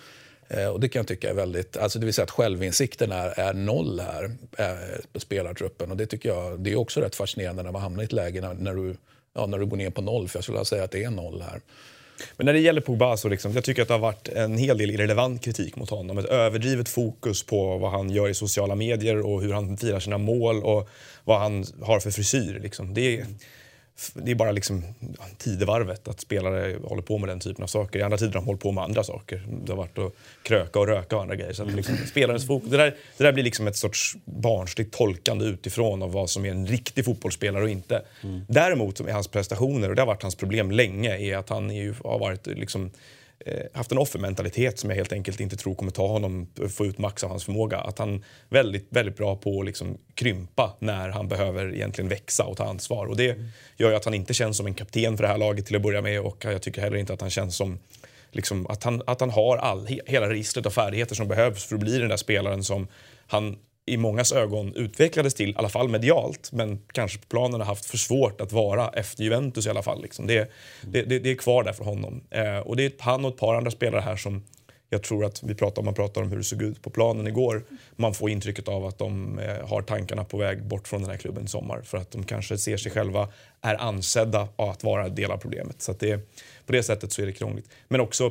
[0.48, 3.40] Eh, och det kan jag tycka är väldigt, alltså det vill säga att självinsikten är,
[3.40, 4.24] är noll här
[4.58, 5.90] eh, på spelartruppen.
[5.90, 8.40] Och det tycker jag, det är också rätt fascinerande när man hamnar i ett läge
[8.40, 8.96] när, när, du,
[9.34, 10.28] ja, när du går ner på noll.
[10.28, 11.60] För jag skulle säga att det är noll här.
[12.36, 14.78] Men när det gäller Pogba så liksom, jag tycker att det har varit en hel
[14.78, 16.18] del irrelevant kritik mot honom.
[16.18, 20.18] Ett överdrivet fokus på vad han gör i sociala medier och hur han firar sina
[20.18, 20.88] mål och
[21.24, 22.60] vad han har för frisyr.
[22.62, 22.94] Liksom.
[22.94, 23.26] Det, är,
[24.14, 24.84] det är bara liksom
[25.38, 27.98] tidevarvet att spelare håller på med den typen av saker.
[27.98, 29.42] I andra tider har de hållit på med andra saker.
[29.64, 31.52] Det har varit att kröka och röka och andra grejer.
[31.52, 35.44] Så att liksom, spelarens fokus, det, där, det där blir liksom ett sorts barnsligt tolkande
[35.44, 38.02] utifrån av vad som är en riktig fotbollsspelare och inte.
[38.22, 38.40] Mm.
[38.48, 41.82] Däremot är hans prestationer, och det har varit hans problem länge, är att han är
[41.82, 42.90] ju, har varit liksom
[43.72, 47.24] haft en offermentalitet som jag helt enkelt inte tror kommer ta honom få ut max
[47.24, 47.78] av hans förmåga.
[47.78, 52.44] Att han är väldigt, väldigt bra på att liksom krympa när han behöver egentligen växa
[52.44, 53.06] och ta ansvar.
[53.06, 53.38] Och det
[53.76, 55.82] gör ju att han inte känns som en kapten för det här laget till att
[55.82, 57.78] börja med och jag tycker heller inte att han känns som
[58.30, 61.80] liksom, att, han, att han har all, hela registret av färdigheter som behövs för att
[61.80, 62.86] bli den där spelaren som
[63.26, 67.66] han i mångas ögon utvecklades till, i alla fall medialt, men kanske på planen har
[67.66, 70.02] haft för svårt att vara efter Juventus i alla fall.
[70.02, 70.26] Liksom.
[70.26, 70.50] Det,
[70.82, 72.20] det, det, det, är kvar där för honom.
[72.30, 74.42] Eh, och det är han och ett par andra spelare här som
[74.94, 77.26] jag tror att vi pratar om, man pratar om hur det såg ut på planen
[77.26, 77.64] igår.
[77.96, 81.16] Man får intrycket av att de eh, har tankarna på väg bort från den här
[81.16, 83.28] klubben i sommar för att de kanske ser sig själva
[83.60, 85.82] är ansedda att vara en del av problemet.
[85.82, 86.16] Så det,
[86.66, 87.70] på det sättet så är det krångligt.
[87.88, 88.30] Men också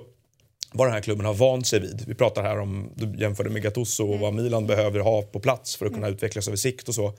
[0.71, 2.03] vad den här klubben har vant sig vid.
[2.07, 5.75] Vi pratar här om, du jämförde med Gattuso och vad Milan behöver ha på plats
[5.75, 7.13] för att kunna utvecklas över sikt och så.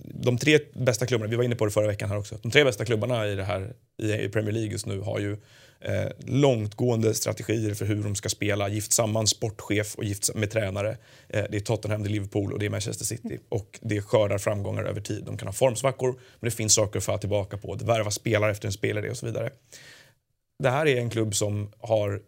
[0.00, 2.64] De tre bästa klubbarna, vi var inne på det förra veckan här också, de tre
[2.64, 3.72] bästa klubbarna i, det här,
[4.02, 5.32] i Premier League just nu har ju
[5.80, 10.96] eh, långtgående strategier för hur de ska spela, gift samman sportchef och gift med tränare.
[11.28, 13.38] Eh, det är Tottenham, det är Liverpool och det är Manchester City.
[13.48, 15.24] Och det skördar framgångar över tid.
[15.24, 17.74] De kan ha formsvackor, men det finns saker att falla tillbaka på.
[17.74, 19.50] Det värva spelare efter en spelare och så vidare
[20.62, 22.20] det här är en klubb som har...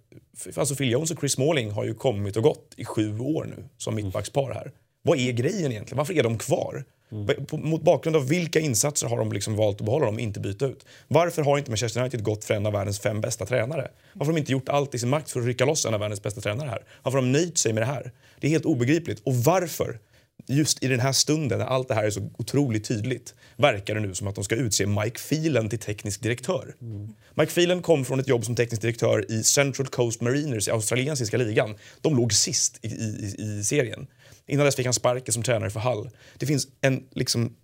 [0.57, 3.65] Alltså Phil Jones och Chris Smalling har ju kommit och gått i sju år nu
[3.79, 4.73] som mittbackspar här.
[5.03, 5.99] Vad är grejen egentligen?
[5.99, 6.85] Varför är de kvar?
[7.13, 7.47] Mm.
[7.53, 10.67] Mot bakgrund av vilka insatser har de liksom valt att behålla dem och inte byta
[10.67, 10.87] ut?
[11.09, 13.91] Varför har inte Manchester United gått för en av världens fem bästa tränare?
[14.13, 16.01] Varför har de inte gjort allt i sin makt för att rycka loss en av
[16.01, 16.85] världens bästa tränare här?
[17.03, 18.13] Varför har de nöjt sig med det här?
[18.41, 19.21] Det är helt obegripligt.
[19.25, 19.99] Och varför
[20.47, 24.01] just i den här stunden när allt det här är så otroligt tydligt verkar det
[24.01, 26.75] nu som att de ska utse Mike Phelan till teknisk direktör.
[26.81, 27.15] Mm.
[27.35, 31.37] Mike Phelan kom från ett jobb som teknisk direktör i Central Coast Mariners i australiensiska
[31.37, 31.77] ligan.
[32.01, 34.07] De låg sist i, i, i serien.
[34.47, 36.11] Innan dess fick han sparken som tränare för Hull.
[36.39, 37.57] Det finns en liksom,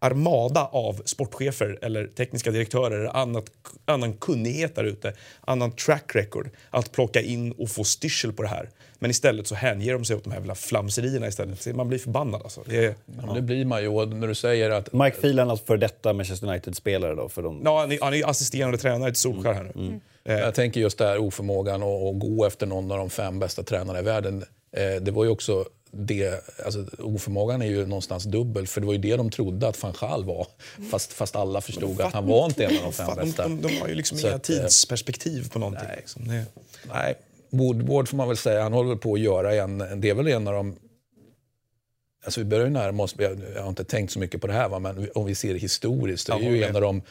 [0.00, 3.44] armada av sportchefer eller tekniska direktörer eller annat,
[3.84, 8.48] annan kunnighet där ute, annan track record att plocka in och få styrsel på det
[8.48, 8.70] här.
[8.98, 11.76] Men istället så hänger de sig åt de här flamserierna istället.
[11.76, 12.62] Man blir förbannad alltså.
[12.66, 12.94] Det, är,
[13.26, 13.32] ja.
[13.34, 14.06] det blir man ju.
[14.06, 14.92] när du säger att...
[14.92, 17.28] Mike Phelan, alltså för detta Manchester United-spelare då?
[17.28, 17.60] För de...
[17.64, 19.72] Ja, han är, assisterande tränare till Solskjaer här nu.
[19.74, 20.00] Mm.
[20.24, 20.40] Mm.
[20.40, 23.98] Jag tänker just det här oförmågan att gå efter någon av de fem bästa tränarna
[23.98, 24.44] i världen.
[24.72, 28.94] Eh, det var ju också det, alltså, oförmågan är ju någonstans dubbel, för det var
[28.94, 30.46] ju det de trodde att van Gaal var.
[30.90, 33.42] Fast, fast alla förstod att han var inte en av de fem bästa.
[33.42, 35.88] De, de, de har ju liksom inga tidsperspektiv på någonting.
[35.88, 35.96] Nej.
[35.96, 36.28] Liksom.
[36.28, 36.44] Det...
[36.92, 37.14] nej.
[37.50, 40.48] Woodward får man väl säga, han håller på att göra en, det är väl en
[40.48, 40.76] av de
[42.24, 44.68] Alltså vi börjar ju närma oss, jag har inte tänkt så mycket på det här,
[44.68, 47.02] va, men om vi ser det historiskt, det är ju en av de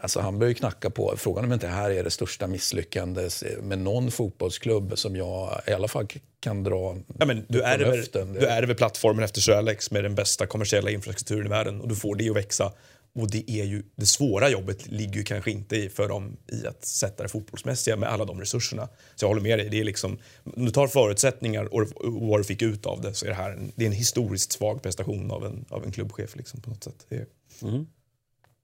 [0.00, 1.14] Alltså han börjar knacka på.
[1.16, 5.72] Frågan om inte det här är det största misslyckandet med någon fotbollsklubb som jag i
[5.72, 6.06] alla fall
[6.40, 10.46] kan dra ja, men du, ärver, du ärver plattformen efter Sir Alex med den bästa
[10.46, 12.72] kommersiella infrastrukturen i världen och du får det att växa.
[13.14, 16.84] Och det, är ju, det svåra jobbet ligger ju kanske inte för dem i att
[16.84, 18.88] sätta det fotbollsmässiga med alla de resurserna.
[19.14, 19.68] Så jag håller med dig.
[19.68, 20.18] Det är liksom,
[20.56, 23.36] om du tar förutsättningar och, och vad du fick ut av det så är det
[23.36, 26.36] här en, det är en historiskt svag prestation av en, av en klubbchef.
[26.36, 27.06] Liksom, på något sätt.
[27.08, 27.26] Är,
[27.62, 27.86] mm.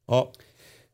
[0.07, 0.33] ja.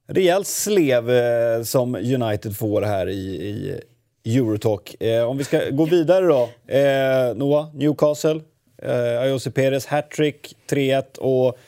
[0.06, 3.80] Rejält slev eh, som United får här i,
[4.22, 5.02] i Eurotalk.
[5.02, 6.72] Eh, om vi ska gå vidare då.
[6.74, 8.40] Eh, Noah, Newcastle.
[8.82, 11.58] Eh, Ayose Perez hattrick, 3-1 och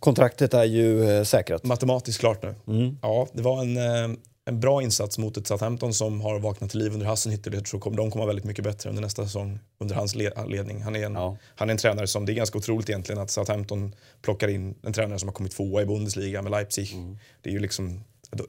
[0.00, 1.64] kontraktet är ju eh, säkrat.
[1.64, 2.54] Matematiskt klart nu.
[2.66, 2.98] Mm.
[3.02, 6.78] Ja, det var en, eh, en bra insats mot ett Southampton som har vaknat till
[6.78, 7.54] liv under Hassenhüttel.
[7.54, 10.82] Jag tror de kommer vara väldigt mycket bättre under nästa säsong under hans ledning.
[10.82, 11.36] Han är, en, ja.
[11.54, 14.92] han är en tränare som, det är ganska otroligt egentligen att Southampton plockar in en
[14.92, 16.92] tränare som har kommit tvåa i Bundesliga med Leipzig.
[16.92, 17.18] Mm.
[17.42, 18.04] Det är ju liksom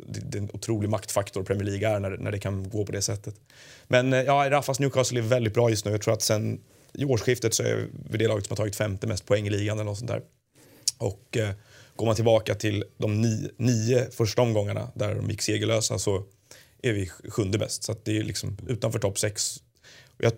[0.07, 3.01] det är en otrolig maktfaktor Premier League är när, när det kan gå på det
[3.01, 3.35] sättet.
[3.87, 5.91] Men eh, ja, Raffas Newcastle är väldigt bra just nu.
[5.91, 6.59] Jag tror att sen
[6.93, 9.77] i årsskiftet så är vi det laget som har tagit femte mest poäng i ligan
[9.77, 10.21] eller något sånt där.
[11.01, 11.51] Och eh,
[11.95, 16.23] går man tillbaka till de nio, nio första omgångarna där de gick segerlösa så
[16.81, 17.83] är vi sjunde bäst.
[17.83, 19.57] Så det är liksom utanför topp sex.
[20.17, 20.33] Jag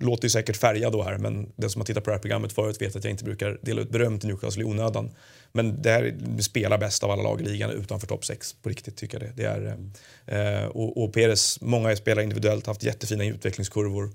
[0.00, 2.52] låter ju säkert färgad då här men den som har tittat på det här programmet
[2.52, 5.10] förut vet att jag inte brukar dela ut beröm till Newcastle i onödan.
[5.52, 8.96] Men det här spelar bäst av alla lag i ligan utanför topp 6 på riktigt
[8.96, 9.42] tycker jag det.
[9.42, 9.78] det är,
[10.26, 14.10] eh, eh och, och Peres, många spelare individuellt, haft jättefina utvecklingskurvor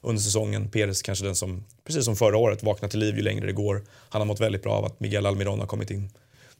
[0.00, 0.68] under säsongen.
[0.68, 3.84] Peres kanske den som, precis som förra året, vaknar till liv ju längre det går.
[4.08, 6.10] Han har mått väldigt bra av att Miguel Almiron har kommit in.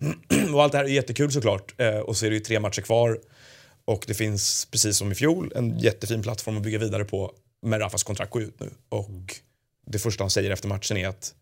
[0.55, 1.75] och allt det här är jättekul såklart.
[1.81, 3.21] Eh, och så är det ju tre matcher kvar.
[3.85, 7.33] Och det finns, precis som i fjol, en jättefin plattform att bygga vidare på.
[7.63, 8.71] Men Rafas kontrakt går ut nu.
[8.89, 9.35] Och
[9.87, 11.35] det första han säger efter matchen är att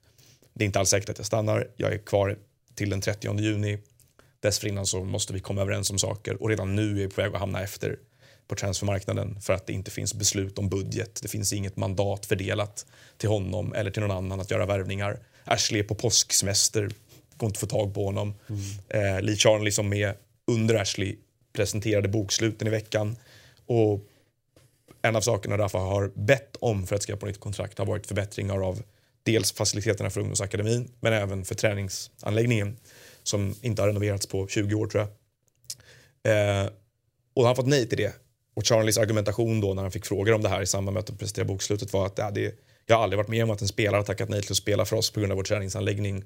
[0.55, 1.69] det är inte alls säkert att jag stannar.
[1.77, 2.39] Jag är kvar
[2.75, 3.79] till den 30 juni.
[4.41, 7.35] Dessförinnan så måste vi komma överens om saker och redan nu är vi på väg
[7.35, 7.97] att hamna efter
[8.49, 11.23] på transfermarknaden för att det inte finns beslut om budget.
[11.23, 15.19] Det finns inget mandat fördelat till honom eller till någon annan att göra värvningar.
[15.45, 16.91] Ashley är på påsksemester,
[17.37, 18.35] går inte att få tag på honom.
[18.49, 19.17] Mm.
[19.17, 20.15] Eh, Lee Charnley som är
[20.47, 21.17] under Ashley
[21.53, 23.17] presenterade boksluten i veckan
[23.67, 24.01] och
[25.03, 28.07] en av sakerna Rafa har bett om för att skriva på nytt kontrakt har varit
[28.07, 28.83] förbättringar av
[29.23, 32.77] dels faciliteterna för ungdomsakademin men även för träningsanläggningen
[33.23, 35.11] som inte har renoverats på 20 år tror jag.
[36.33, 36.71] Eh,
[37.35, 38.15] och han har fått nej till det.
[38.59, 41.19] Och Charlies argumentation då när han fick frågor om det här i samband med att
[41.19, 42.55] presentera bokslutet var att ja, det,
[42.87, 44.85] jag har aldrig varit med om att en spelare har tackat nej till att spela
[44.85, 46.25] för oss på grund av vår träningsanläggning.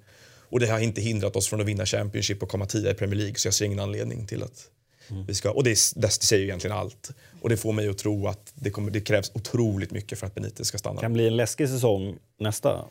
[0.50, 3.16] Och det har inte hindrat oss från att vinna Championship och komma tia i Premier
[3.16, 4.68] League så jag ser ingen anledning till att
[5.10, 5.26] mm.
[5.26, 5.50] vi ska...
[5.50, 7.10] Och det, det säger ju egentligen allt.
[7.40, 10.34] Och det får mig att tro att det, kommer, det krävs otroligt mycket för att
[10.34, 10.94] Benitez ska stanna.
[10.94, 12.84] Det kan bli en läskig säsong nästa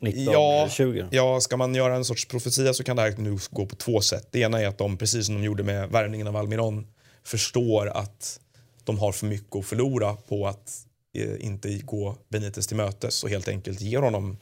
[0.00, 1.08] 19, ja, 20?
[1.10, 4.00] Ja, ska man göra en sorts profetia så kan det här nu gå på två
[4.00, 4.28] sätt.
[4.30, 6.86] Det ena är att de, precis som de gjorde med värvningen av Almiron,
[7.24, 8.40] förstår att
[8.84, 13.30] de har för mycket att förlora på att eh, inte gå Benitez till mötes och
[13.30, 14.36] helt enkelt ger honom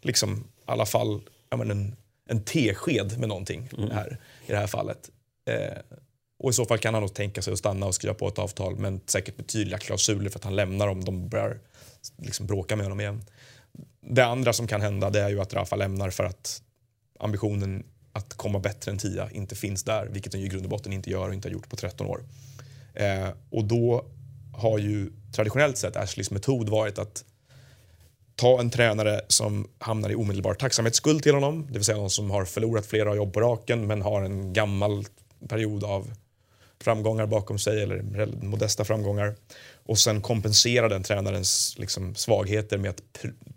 [0.00, 1.20] liksom, i alla fall
[1.56, 1.96] men, en,
[2.28, 3.90] en tesked med någonting mm.
[3.90, 5.10] här, i det här fallet.
[5.50, 5.78] Eh,
[6.38, 8.38] och i så fall kan han nog tänka sig att stanna och skriva på ett
[8.38, 11.58] avtal men säkert med tydliga klausuler för att han lämnar om de börjar
[12.16, 13.24] liksom, bråka med honom igen.
[14.00, 16.62] Det andra som kan hända det är ju att Rafa lämnar för att
[17.18, 20.70] ambitionen att komma bättre än tia inte finns där, vilket den ju i grund och
[20.70, 22.24] botten inte gör och inte har gjort på 13 år.
[22.98, 24.04] Eh, och då
[24.52, 27.24] har ju traditionellt sett Ashleys metod varit att
[28.34, 32.30] ta en tränare som hamnar i omedelbar tacksamhetsskuld till honom, det vill säga någon som
[32.30, 35.04] har förlorat flera jobb på raken men har en gammal
[35.48, 36.10] period av
[36.80, 38.02] framgångar bakom sig eller
[38.42, 39.34] modesta framgångar
[39.86, 43.02] och sen kompensera den tränarens liksom, svagheter med att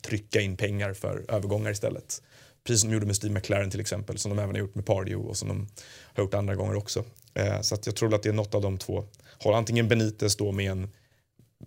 [0.04, 2.22] trycka in pengar för övergångar istället.
[2.64, 4.86] Precis som de gjorde med Steve McLaren till exempel, som de även har gjort med
[4.86, 5.68] Pardew och som de
[6.16, 7.04] har gjort andra gånger också.
[7.34, 9.06] Eh, så att jag tror att det är något av de två.
[9.44, 10.90] Har antingen Benitez då med en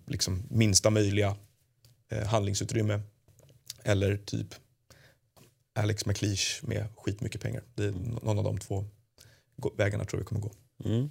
[0.05, 1.35] liksom, minsta möjliga
[2.11, 3.01] eh, handlingsutrymme
[3.83, 4.47] eller typ
[5.79, 7.63] Alex McLeish med skitmycket pengar.
[7.75, 8.85] Det är någon av de två
[9.77, 10.51] vägarna tror vi kommer gå.
[10.85, 11.09] Mm.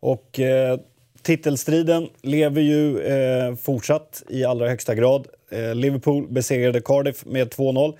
[0.00, 0.80] Och eh,
[1.22, 5.26] titelstriden lever ju eh, fortsatt i allra högsta grad.
[5.50, 7.98] Eh, Liverpool besegrade Cardiff med 2-0.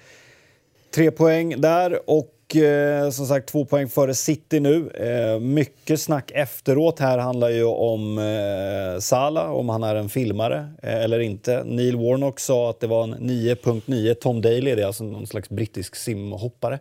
[0.95, 4.91] Tre poäng där och eh, som sagt två poäng före City nu.
[4.91, 10.73] Eh, mycket snack efteråt här handlar ju om eh, Salah, om han är en filmare
[10.83, 11.65] eh, eller inte.
[11.65, 14.15] Neil Warnock sa att det var en 9.9.
[14.15, 16.79] Tom Daley det är alltså någon slags brittisk simhoppare.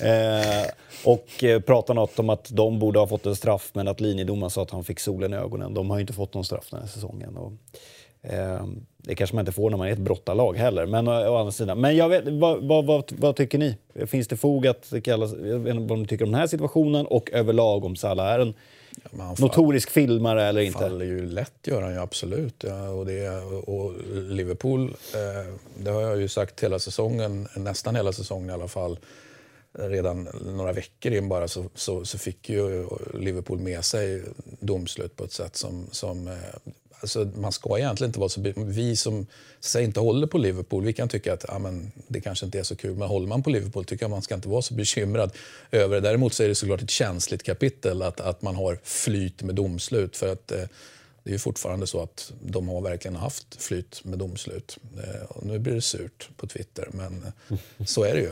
[0.00, 0.70] Eh,
[1.04, 4.50] och eh, pratar något om att de borde ha fått en straff men att linjedomaren
[4.50, 5.74] sa att han fick solen i ögonen.
[5.74, 7.36] De har ju inte fått någon straff den här säsongen.
[7.36, 7.52] Och,
[8.30, 8.64] eh,
[9.06, 10.86] det kanske man inte får när man är ett brottarlag heller.
[10.86, 11.80] Men, å, å andra sidan.
[11.80, 13.76] men jag vet, vad, vad, vad, vad, tycker ni?
[14.06, 17.06] Finns det fog att kallas, jag vet inte vad ni tycker om den här situationen
[17.06, 18.54] och överlag om Salah är en
[19.18, 20.78] ja, notorisk filmare eller inte?
[20.78, 22.64] faller ju lätt, gör han ju absolut.
[22.66, 23.28] Ja, och, det,
[23.66, 28.68] och Liverpool, eh, det har jag ju sagt hela säsongen, nästan hela säsongen i alla
[28.68, 28.98] fall
[29.72, 34.22] redan några veckor in bara så, så, så, fick ju Liverpool med sig
[34.60, 35.86] domslut på ett sätt som...
[35.90, 36.34] som eh,
[37.06, 38.52] alltså man ska egentligen inte vara så...
[38.56, 39.26] Vi som
[39.60, 42.62] säg, inte håller på Liverpool, vi kan tycka att ja, men, det kanske inte är
[42.62, 42.94] så kul.
[42.96, 45.32] Men håller man på Liverpool tycker jag man ska inte vara så bekymrad
[45.70, 46.00] över det.
[46.00, 50.16] Däremot så är det såklart ett känsligt kapitel att, att man har flyt med domslut.
[50.16, 50.64] För att eh,
[51.26, 54.78] det är ju fortfarande så att de har verkligen haft flyt med domslut.
[55.04, 58.30] Eh, och nu blir det surt på Twitter, men eh, så är det ju.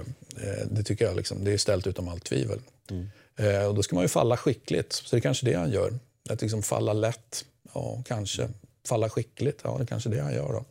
[0.49, 2.61] Eh, det tycker jag liksom, det är ställt utom allt tvivel.
[2.91, 3.69] Mm.
[3.69, 5.99] Och då ska man ju falla skickligt, så det är kanske det han gör.
[6.29, 8.49] Att liksom falla lätt, ja kanske.
[8.89, 10.65] Falla skickligt, ja det är kanske det han gör då.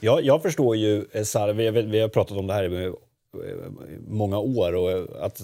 [0.00, 2.92] Ja, jag förstår ju, Sara, vi, vi har pratat om det här i
[4.08, 4.74] många år.
[4.74, 5.42] Och att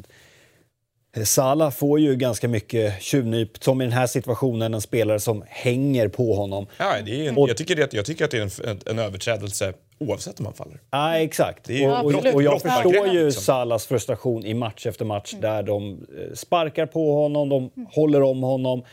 [1.25, 6.09] Salah får ju ganska mycket tjuvnyp, som i den här situationen, en spelare som hänger
[6.09, 6.67] på honom.
[6.79, 8.99] Ja, det är en, och, jag, tycker det, jag tycker att det är en, en
[8.99, 10.81] överträdelse oavsett om han faller.
[10.91, 11.71] Ja, exakt.
[11.71, 13.43] Är, och, och, och, jag förstår ju liksom.
[13.43, 15.43] Salahs frustration i match efter match mm.
[15.43, 17.89] där de eh, sparkar på honom, de mm.
[17.93, 18.85] håller om honom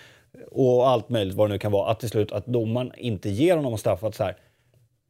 [0.51, 1.91] och allt möjligt vad det nu kan vara.
[1.91, 4.37] Att till slut att domaren inte ger honom straffat så här.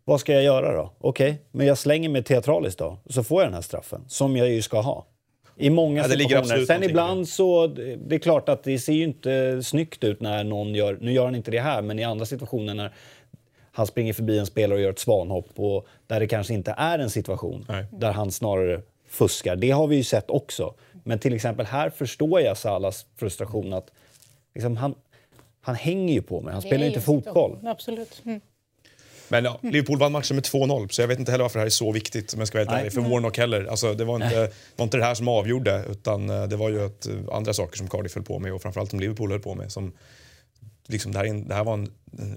[0.03, 0.91] Vad ska jag göra då?
[0.99, 4.37] Okej, okay, men jag slänger mig teatraliskt då, så får jag den här straffen som
[4.37, 5.05] jag ju ska ha.
[5.55, 6.65] I många ja, situationer.
[6.65, 10.75] Sen ibland så, det är klart att det ser ju inte snyggt ut när någon
[10.75, 12.93] gör, nu gör han inte det här, men i andra situationer när
[13.71, 16.99] han springer förbi en spelare och gör ett svanhopp och där det kanske inte är
[16.99, 17.85] en situation Nej.
[17.91, 19.55] där han snarare fuskar.
[19.55, 20.73] Det har vi ju sett också.
[21.03, 23.91] Men till exempel här förstår jag Salas frustration att
[24.55, 24.95] liksom han,
[25.65, 26.53] han hänger ju på mig.
[26.53, 27.59] Han spelar ju inte fotboll.
[27.63, 28.21] Absolut.
[28.25, 28.41] Mm.
[29.27, 31.65] Men ja, Liverpool vann matchen med 2-0 så jag vet inte heller varför det här
[31.65, 32.93] är så viktigt om jag ska vara helt ärlig.
[32.93, 33.65] För Warnock heller.
[33.65, 36.85] Alltså, det var inte, var inte det här som avgjorde utan eh, det var ju
[36.85, 39.55] att, eh, andra saker som Cardiff höll på med och framförallt som Liverpool höll på
[39.55, 39.71] med.
[39.71, 39.93] Som,
[40.87, 41.91] liksom, det, här, det här var en,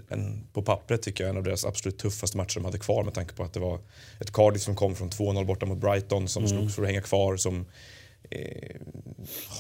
[0.08, 3.14] en, på pappret tycker jag en av deras absolut tuffaste matcher de hade kvar med
[3.14, 3.78] tanke på att det var
[4.20, 6.58] ett Cardiff som kom från 2-0 borta mot Brighton som mm.
[6.58, 7.36] slogs för att hänga kvar.
[7.36, 7.66] Som
[8.30, 8.76] eh,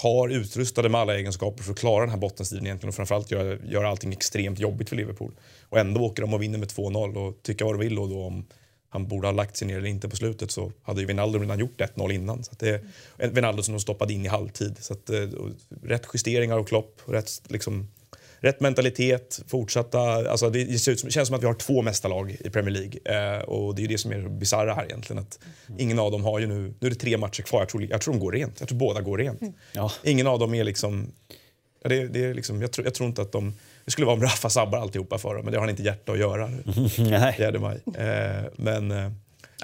[0.02, 3.58] har utrustade med alla egenskaper för att klara den här bottenstriden egentligen och framförallt göra,
[3.64, 5.32] göra allting extremt jobbigt för Liverpool.
[5.62, 8.22] Och ändå åker de och vinner med 2-0 och tycka vad de vill och då
[8.22, 8.46] om
[8.90, 11.58] han borde ha lagt sig ner eller inte på slutet så hade ju Wijnaldum redan
[11.58, 12.44] gjort 1-0 innan.
[12.44, 12.82] Så att det,
[13.16, 14.76] Wijnaldum som de stoppade in i halvtid.
[14.80, 15.28] Så att, eh,
[15.82, 17.88] rätt justeringar och Klopp, rätt liksom,
[18.40, 20.00] rätt mentalitet, fortsatta...
[20.30, 20.78] Alltså det, det
[21.10, 23.36] känns som att vi har två mästarlag i Premier League.
[23.36, 25.22] Eh, och det är det som är bisarra här egentligen.
[25.22, 25.38] Att
[25.78, 26.74] ingen av dem har ju nu...
[26.80, 27.60] Nu är det tre matcher kvar.
[27.60, 28.60] Jag tror, jag tror de går rent.
[28.60, 29.40] Jag tror båda går rent.
[29.72, 29.92] Ja.
[30.04, 31.12] Ingen av dem är liksom...
[31.82, 33.54] Ja, det, det är liksom jag, tror, jag tror inte att de...
[33.84, 36.12] Det skulle vara om Rafa sabbar alltihopa för dem, men det har han inte hjärta
[36.12, 36.46] att göra.
[36.98, 37.34] Nej.
[37.36, 37.80] 4 maj.
[37.94, 38.90] Eh, men...
[38.90, 39.10] Eh,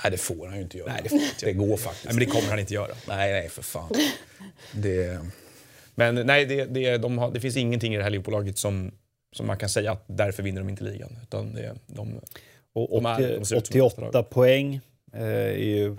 [0.02, 0.92] Nej, det får han ju inte göra.
[0.92, 2.04] Nej, det får inte det går faktiskt.
[2.04, 2.94] nej, men det kommer han inte göra.
[3.08, 3.92] Nej, nej, för fan.
[4.72, 5.18] Det...
[5.94, 8.90] Men nej, det, det, de har, det finns ingenting i det här Liverpool-laget som,
[9.36, 11.18] som man kan säga att därför vinner de inte ligan.
[11.22, 12.20] Utan det, de,
[12.72, 14.30] Och De är- 80, de ut som 88 mästerlag.
[14.30, 14.80] poäng
[15.12, 15.96] eh, är ju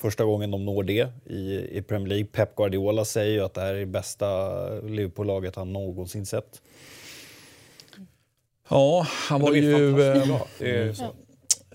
[0.00, 2.26] första gången de når det i, i Premier League.
[2.26, 6.62] Pep Guardiola säger ju att det här är det bästa Liverpool-laget han någonsin sett.
[8.70, 9.72] Ja, han var de är ju...
[9.92, 10.46] fantastiskt eh, bra.
[10.58, 11.14] Det är så.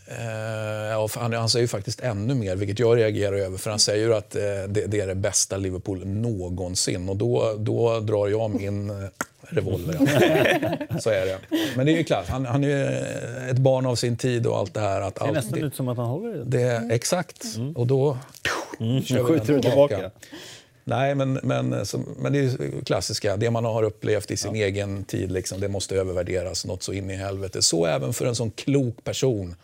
[0.07, 3.57] Eh, ja, han, han säger ju faktiskt ännu mer, vilket jag reagerar över.
[3.57, 7.09] För han säger ju att eh, det, det är det bästa Liverpool någonsin.
[7.09, 8.95] Och då, då drar jag min eh,
[9.41, 9.97] revolver.
[10.99, 11.37] Så är det.
[11.75, 12.85] Men det är ju klart, han, han är
[13.43, 15.01] eh, ett barn av sin tid och allt det här.
[15.01, 17.43] Att Det ser allt, nästan det, ut som att han håller i det, exakt.
[17.75, 18.17] Och då
[18.79, 19.95] Nu kör vi skjuter den tillbaka.
[19.95, 20.11] tillbaka.
[20.85, 23.37] Nej, men, men, som, men det är klassiska.
[23.37, 27.09] Det man har upplevt i sin egen tid, liksom, det måste övervärderas något så in
[27.09, 27.61] i helvete.
[27.61, 29.55] Så även för en sån klok person,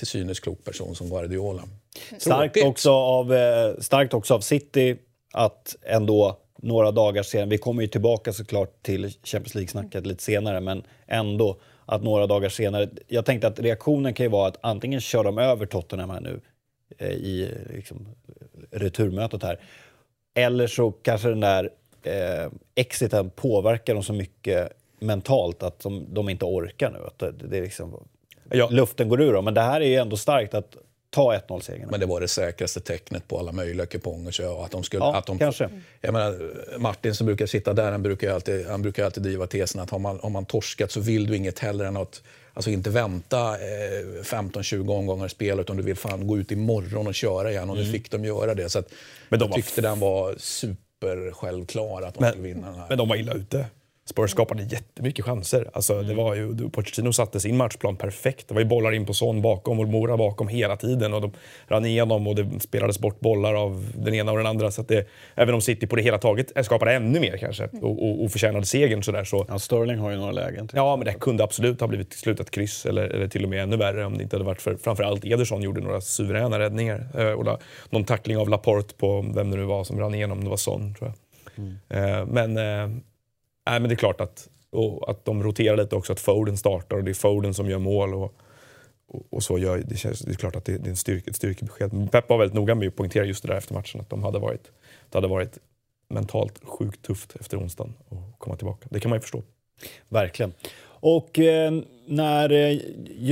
[0.00, 1.62] till synes klok person som Guardiola.
[2.18, 2.64] Starkt Tråkigt.
[2.64, 4.96] också, av, eh, starkt också av City
[5.32, 10.60] att ändå några dagar senare, vi kommer ju tillbaka såklart till Champions League-snacket lite senare,
[10.60, 15.00] men ändå att några dagar senare, jag tänkte att reaktionen kan ju vara att antingen
[15.00, 16.40] kör de över Tottenham här nu
[16.98, 18.08] eh, i liksom,
[18.70, 19.60] returmötet här,
[20.34, 21.70] eller så kanske den där
[22.02, 26.98] eh, exiten påverkar dem så mycket mentalt att de, de inte orkar nu.
[27.06, 28.08] Att det, det är liksom,
[28.50, 28.68] Ja.
[28.70, 29.44] Luften går ur dem.
[29.44, 30.76] Men det här är ändå starkt att
[31.10, 31.88] ta 1-0-segern.
[31.90, 34.36] Men det var det säkraste tecknet på alla möjliga kuponger.
[34.40, 35.68] Jag- att de skulle, Ja, att de, kanske.
[36.00, 36.38] Jag menar,
[36.78, 39.98] Martin som brukar sitta där, han brukar alltid, han brukar alltid driva tesen att har
[39.98, 42.22] man, om man torskat så vill du inget hellre än att
[42.54, 47.14] Alltså inte vänta eh, 15-20 omgångar spel utan du vill fan gå ut imorgon och
[47.14, 48.68] köra igen och nu fick de göra det.
[48.68, 48.88] Så att
[49.28, 52.86] Men de jag var tyckte den var super självklar att de skulle vinna den här.
[52.88, 53.66] Men de var illa ute.
[54.10, 55.70] Spurs skapade jättemycket chanser.
[55.72, 56.06] Alltså, Mm.
[56.06, 58.48] det var ju, Pochettino satte sin matchplan perfekt.
[58.48, 61.14] Det var ju bollar in på Son bakom och Mora bakom hela tiden.
[61.14, 61.32] Och de
[61.68, 64.70] rann igenom och det spelades bort bollar av den ena och den andra.
[64.70, 68.02] Så att det, även om City på det hela taget skapade ännu mer kanske och,
[68.02, 70.68] och, och förtjänade segern sådär, så Ja, Sterling har ju några lägen.
[70.68, 70.76] till.
[70.76, 73.76] Ja, men det kunde absolut ha blivit slutat kryss eller, eller till och med ännu
[73.76, 77.06] värre om det inte hade varit för framförallt Ederson gjorde några suveräna räddningar.
[77.18, 77.58] Eh, och la,
[77.90, 80.94] någon tackling av Laporte på vem det nu var som rann igenom, det var Son
[80.94, 81.16] tror jag.
[81.88, 82.88] Eh, men, eh,
[83.70, 86.96] nej, men det är klart att, och att de roterar lite också, att Foden startar
[86.96, 88.14] och det är Foden som gör mål.
[88.14, 88.34] Och,
[89.08, 91.30] och, och så gör, det, känns, det är klart att det, det är en styrke,
[91.30, 91.92] ett styrkebesked.
[91.92, 94.22] Men Pep var väldigt noga med att poängtera just det där efter matchen, att de
[94.22, 94.70] hade varit,
[95.10, 95.58] det hade varit
[96.08, 98.88] mentalt sjukt tufft efter onsdagen att komma tillbaka.
[98.90, 99.42] Det kan man ju förstå.
[100.08, 100.52] Verkligen.
[101.02, 101.72] Och eh,
[102.06, 102.78] när eh,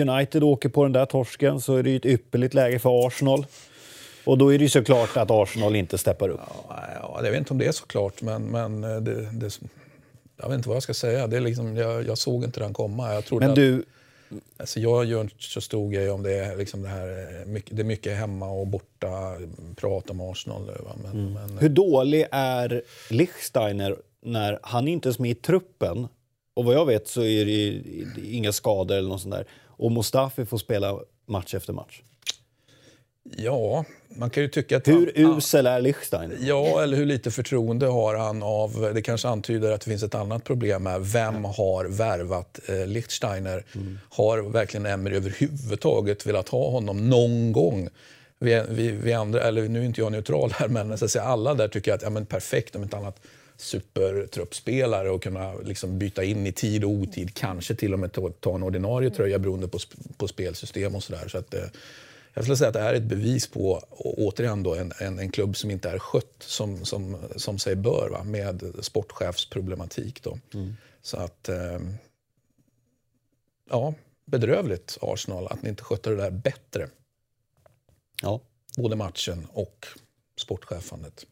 [0.09, 3.46] United åker på den där torsken så är det ju ett ypperligt läge för Arsenal.
[4.24, 6.40] Och då är det ju såklart att Arsenal inte steppar upp.
[6.68, 9.61] Ja, jag vet inte om det är så klart, men, men eh, det, det,
[10.38, 11.27] jag vet inte vad jag ska säga.
[11.27, 13.14] Det är liksom, jag, jag såg inte den komma.
[13.14, 13.85] Jag trodde Men att, du,
[14.57, 17.83] alltså jag gör inte så stor grej om det är, liksom det här, eh, det
[17.83, 19.37] är mycket hemma och borta
[19.77, 20.77] prat om Arsenal nu.
[20.85, 20.96] Va?
[21.03, 26.09] Men, men, hur dålig är Lichtsteiner när han inte är med i truppen?
[26.55, 27.83] Och vad jag vet så är det
[28.22, 29.46] inga skador eller något sånt där.
[29.66, 32.03] Och Mustafi får spela match efter match.
[33.37, 34.88] Ja, man kan ju tycka att...
[34.88, 36.37] Hur han, usel är Lichtsteiner?
[36.41, 38.91] Ja, eller hur lite förtroende har han av...
[38.95, 40.99] Det kanske antyder att det finns ett annat problem här.
[40.99, 43.64] Vem har värvat eh, Lichtsteiner?
[44.09, 47.88] Har verkligen Emery överhuvudtaget velat ha honom någon gång?
[48.38, 51.25] Vi, vi, vi andra, eller nu är inte jag neutral här, men så att säga,
[51.25, 53.21] alla där tycker att ja, men perfekt om inte annat
[53.57, 57.35] supertruppspelare och kunna liksom byta in i tid och otid.
[57.35, 59.79] Kanske till och med ta, ta en ordinarie tröja beroende på,
[60.17, 61.29] på spelsystem och sådär.
[61.29, 61.61] Så att, eh,
[62.35, 65.31] jag skulle säga att det här är ett bevis på, återigen då, en, en, en
[65.31, 68.25] klubb som inte är skött som, som, som sig bör, va?
[68.25, 70.23] med sportchefsproblematik.
[70.23, 70.38] Då.
[71.03, 71.79] Så att, eh,
[73.71, 76.88] ja, bedrövligt Arsenal att ni inte skötte det där bättre.
[78.23, 78.41] Ja.
[78.77, 79.87] Både matchen och
[80.37, 81.27] sportchefandet.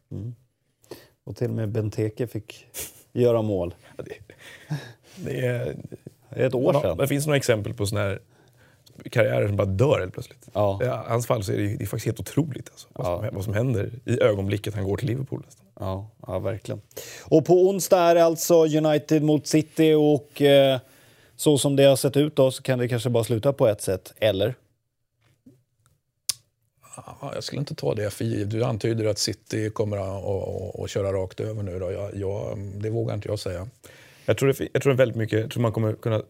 [1.24, 2.66] Och till och med Benteke fick
[3.12, 3.74] göra mål.
[5.16, 5.76] Det är,
[6.28, 6.96] Det är ett år sedan.
[6.96, 8.20] Det finns några exempel på såna här
[9.10, 10.48] karriärer som bara dör helt plötsligt.
[10.52, 10.80] Ja.
[10.82, 13.20] I hans fall så är det, det är faktiskt helt otroligt alltså, vad, Ja.
[13.26, 15.42] som, vad som händer i ögonblicket han går till Liverpool.
[15.44, 15.66] Nästan.
[15.80, 16.80] Ja, ja, verkligen.
[17.24, 20.80] Och på onsdag är det alltså United mot City och eh,
[21.36, 23.82] så som det har sett ut då så kan det kanske bara sluta på ett
[23.82, 24.54] sätt, eller?
[26.96, 28.50] Ja, jag skulle inte ta det för givet.
[28.50, 31.78] Du antyder att City kommer att, att, att köra rakt över nu.
[31.78, 31.92] Då.
[31.92, 33.68] Jag, jag, det vågar inte jag säga.
[34.26, 36.22] Jag tror, det, jag tror väldigt mycket, jag tror man kommer kunna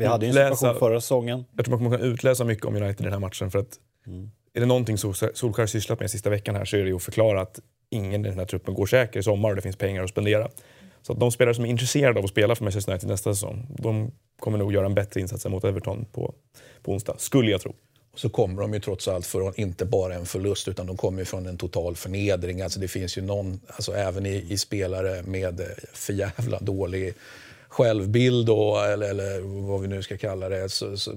[0.00, 1.44] Vi hade ju en Läsa- situation förra säsongen.
[1.56, 3.50] Jag tror man kunna utläsa mycket om United i den här matchen.
[3.50, 3.78] För att
[4.54, 7.02] Är det någonting Sol- Solskjaer sysslat med sista veckan här så är det ju att
[7.02, 10.02] förklara att ingen i den här truppen går säker i sommar och det finns pengar
[10.04, 10.48] att spendera.
[11.02, 13.66] Så att de spelare som är intresserade av att spela för Manchester United nästa säsong,
[13.78, 16.34] de kommer nog göra en bättre insats än mot Everton på,
[16.82, 17.74] på onsdag, skulle jag tro.
[18.12, 21.18] Och så kommer de ju trots allt från inte bara en förlust utan de kommer
[21.18, 22.60] ju från en total förnedring.
[22.62, 27.14] Alltså det finns ju någon, alltså även i, i spelare med eh, för jävla dålig
[27.70, 31.12] självbild och, eller, eller vad vi nu ska kalla det så, så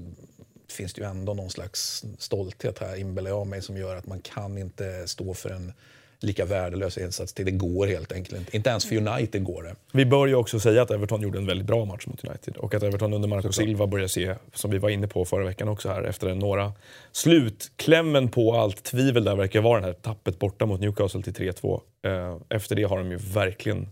[0.69, 4.19] finns det ju ändå någon slags stolthet här inbillar jag mig som gör att man
[4.19, 5.73] kan inte stå för en
[6.19, 7.45] lika värdelös insats till.
[7.45, 8.55] Det går helt enkelt inte.
[8.57, 9.75] Inte ens för United går det.
[9.91, 12.73] Vi bör ju också säga att Everton gjorde en väldigt bra match mot United och
[12.73, 15.89] att Everton under Marco Silva börjar se, som vi var inne på förra veckan också
[15.89, 16.73] här, efter några
[17.11, 21.81] slutklämmen på allt tvivel där verkar vara det här tappet borta mot Newcastle till 3-2.
[22.05, 23.87] Eh, Efter det har de ju verkligen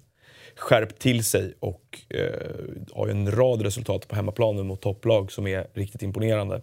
[0.61, 2.49] skärpt till sig och eh,
[2.93, 6.61] har ju en rad resultat på hemmaplanen mot topplag som är riktigt imponerande.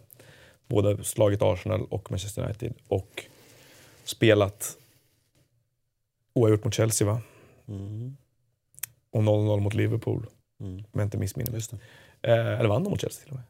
[0.67, 3.25] Både slagit Arsenal och Manchester United och
[4.05, 4.77] spelat
[6.35, 7.21] oavgjort mot Chelsea va?
[9.11, 10.27] Och 0-0 mot Liverpool.
[10.61, 11.61] Om jag inte missminner mig.
[12.23, 13.45] Eh, eller vann de mot Chelsea till och med?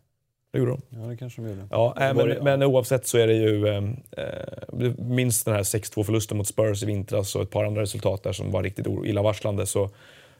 [0.52, 0.82] Det gjorde de.
[1.00, 1.68] Ja, det kanske de gjorde.
[1.70, 3.68] Ja, äh, men, det- men oavsett så är det ju...
[3.68, 3.82] Eh,
[4.16, 8.22] eh, minst den här 6-2 förlusten mot Spurs i vintras och ett par andra resultat
[8.22, 9.66] där som var riktigt illavarslande.
[9.66, 9.90] Så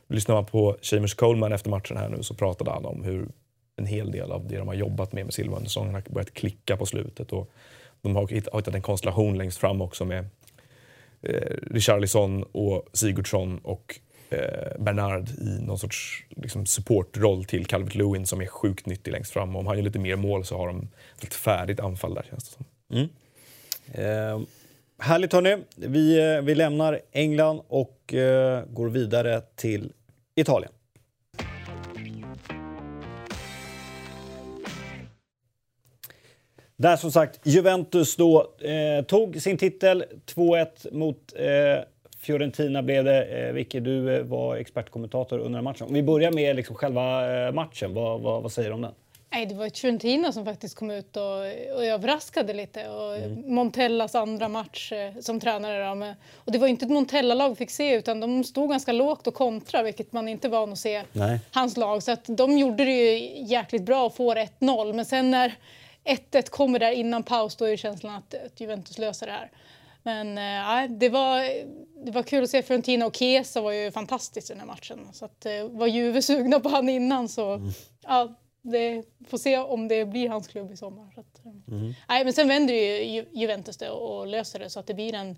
[0.09, 3.29] lyssnar man på Seamus Coleman efter matchen här nu så pratade han om hur
[3.77, 6.35] en hel del av det de har jobbat med med Silva under säsongen har börjat
[6.35, 7.33] klicka på slutet.
[7.33, 7.51] Och
[8.03, 10.27] de har hittat en konstellation längst fram också med
[11.23, 14.01] eh, Richarlison och Sigurdsson och
[14.31, 19.33] eh, Bernard i någon sorts liksom, supportroll till Calvert Lewin som är sjukt nyttig längst
[19.33, 19.57] fram.
[19.57, 20.89] Om han gör lite mer mål så har de
[21.23, 22.65] ett färdigt anfall där känns det som.
[23.93, 24.41] Eh,
[24.99, 25.57] härligt hörni.
[25.77, 29.93] Vi, eh, vi lämnar England och eh, går vidare till
[30.41, 30.73] Italien.
[36.77, 41.45] Där som sagt Juventus då eh, tog sin titel 2-1 mot eh,
[42.19, 43.25] Fiorentina blev det.
[43.25, 45.87] Eh, Vicky, du eh, var expertkommentator under matchen.
[45.87, 48.93] Om vi börjar med liksom själva eh, matchen, vad, vad, vad säger du om den?
[49.31, 51.39] Nej, det var Fiorentina som faktiskt kom ut och,
[51.75, 52.89] och överraskade lite.
[52.89, 55.89] Och Montellas andra match eh, som tränare.
[55.89, 58.93] Då, med, och det var inte ett Montella-lag vi fick se utan de stod ganska
[58.93, 61.41] lågt och kontra vilket man inte är van att se Nej.
[61.53, 62.03] hans lag.
[62.03, 64.93] Så att de gjorde det ju jäkligt bra och får 1-0.
[64.93, 65.55] Men sen när
[66.05, 69.51] 1-1 kommer där innan paus då är känslan att, att Juventus löser det här.
[70.03, 71.43] Men eh, det, var,
[72.05, 74.99] det var kul att se Fiorentina och Chiesa var ju fantastiskt i den här matchen.
[75.13, 77.61] Så att, eh, var Juve sugna på han innan så
[78.03, 78.35] ja,
[78.71, 81.13] det, får se om det blir hans klubb i sommar.
[81.17, 81.53] Att, eh,
[82.09, 84.95] nej, men sen vänder ju Ju- Juventus det och, och löser det så att det
[84.95, 85.37] blir en,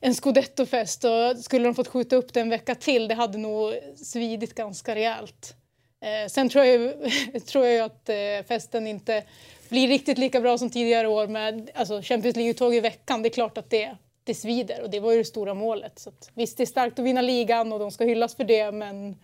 [0.00, 1.04] en scudetto-fest.
[1.04, 4.94] Och skulle de fått skjuta upp det en vecka till det hade nog svidit ganska
[4.94, 5.54] rejält.
[6.00, 6.92] Eh, sen tror jag,
[7.46, 8.16] tror jag att eh,
[8.48, 9.24] festen inte
[9.68, 13.22] blir riktigt lika bra som tidigare år med alltså Champions League-uttåg i veckan.
[13.22, 15.98] Det är klart att det, det svider och det var ju det stora målet.
[15.98, 18.72] Så att, visst, det är starkt att vinna ligan och de ska hyllas för det
[18.72, 19.16] men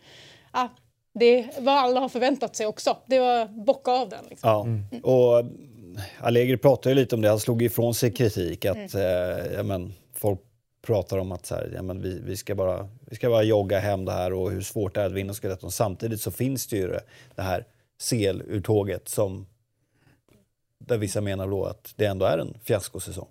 [0.52, 0.68] ja,
[1.14, 2.96] det är vad alla har förväntat sig också.
[3.06, 4.24] Det var bocka av den.
[4.30, 4.84] Liksom.
[4.90, 5.44] Ja, och
[6.20, 7.28] Allegri pratade ju lite om det.
[7.28, 8.64] Han slog ifrån sig kritik.
[8.64, 9.02] Att, eh,
[9.54, 10.40] ja, men, folk
[10.82, 13.78] pratar om att så här, ja, men vi, vi, ska bara, vi ska bara jogga
[13.78, 15.72] hem det här och hur svårt det är att vinna Scudetton.
[15.72, 17.02] Samtidigt så finns det ju det,
[17.34, 17.66] det här
[18.00, 19.46] seluttåget som
[20.78, 23.28] där vissa menar då att det ändå är en fiaskosäsong.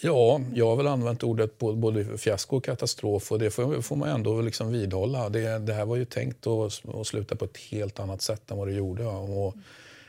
[0.00, 4.08] Ja, jag har väl använt ordet både- fiasko och katastrof och det får, får man
[4.08, 5.28] ändå liksom vidhålla.
[5.28, 8.58] Det, det här var ju tänkt att, att sluta på ett helt annat sätt än
[8.58, 9.06] vad det gjorde.
[9.06, 9.54] Och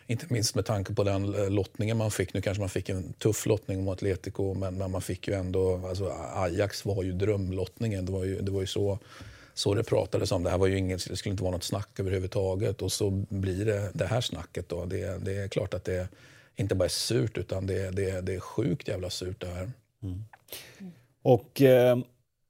[0.08, 2.34] inte minst med tanke på den eh, lottningen man fick.
[2.34, 5.88] Nu kanske man fick en tuff lottning mot Atletico men, men man fick ju ändå...
[5.88, 8.06] Alltså Ajax var ju drömlottningen.
[8.06, 9.00] Det var ju, det var ju så,
[9.54, 10.44] så det pratades om.
[10.44, 12.82] Det här var ju inget, det skulle inte vara något snack överhuvudtaget.
[12.82, 14.70] Och så blir det det här snacket.
[14.70, 14.86] Då.
[14.86, 16.08] Det, det är klart att det
[16.56, 19.72] inte bara är surt utan det, det, det är sjukt jävla surt det här.
[21.22, 21.97] Och eh,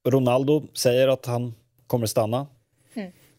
[0.07, 1.55] Ronaldo säger att han
[1.87, 2.47] kommer stanna.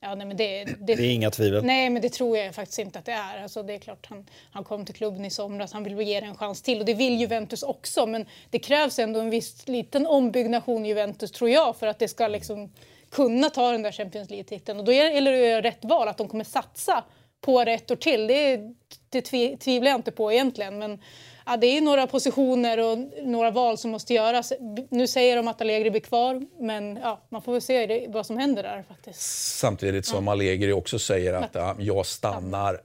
[0.01, 1.65] Ja, nej, men det, Det är inga tvivel.
[1.65, 3.43] Nej, men det tror jag faktiskt inte att det är.
[3.43, 6.27] Alltså, det är klart, han, han kom till klubben i somras, han vill ge det
[6.27, 6.81] en chans till.
[6.81, 11.31] Och det vill Juventus också, men det krävs ändå en viss liten ombyggnation i Juventus,
[11.31, 12.73] tror jag, för att det ska liksom
[13.11, 14.79] kunna ta den där Champions League-titeln.
[14.79, 17.05] Och då gäller det att göra rätt val, att de kommer satsa
[17.41, 18.27] på ett år till.
[18.27, 18.61] Det,
[19.09, 19.23] det
[19.57, 20.79] tvivlar jag inte på egentligen.
[20.79, 20.99] Men
[21.47, 24.53] ja, det är några positioner och några val som måste göras.
[24.91, 28.37] Nu säger de att Allegri blir kvar, men ja, man får väl se vad som
[28.37, 29.21] händer där faktiskt.
[29.59, 30.33] Samtidigt som ja.
[30.33, 32.81] Allegri också säger att ja, jag stannar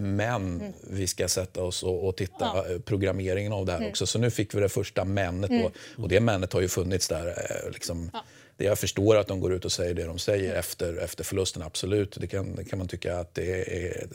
[0.00, 0.72] men mm.
[0.90, 2.70] vi ska sätta oss och, och titta ja.
[2.70, 3.90] Eh, programmeringen av det här mm.
[3.90, 4.06] också.
[4.06, 5.64] Så nu fick vi det första männet mm.
[5.64, 7.26] och, och det männet har ju funnits där.
[7.26, 8.24] Eh, liksom, ja.
[8.60, 12.16] Jag förstår att de går ut och säger det de säger efter, efter förlusten, absolut.
[12.20, 14.06] Det kan, det kan man tycka att det är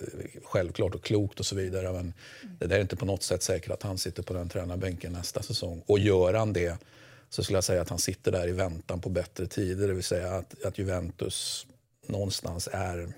[0.43, 1.91] självklart och klokt och så vidare.
[1.93, 2.13] Men
[2.59, 5.41] det där är inte på något sätt säkert att han sitter på den tränarbänken nästa
[5.41, 5.83] säsong.
[5.85, 6.77] Och gör han det
[7.29, 9.87] så skulle jag säga att han sitter där i väntan på bättre tider.
[9.87, 11.67] Det vill säga att, att Juventus
[12.07, 13.13] någonstans är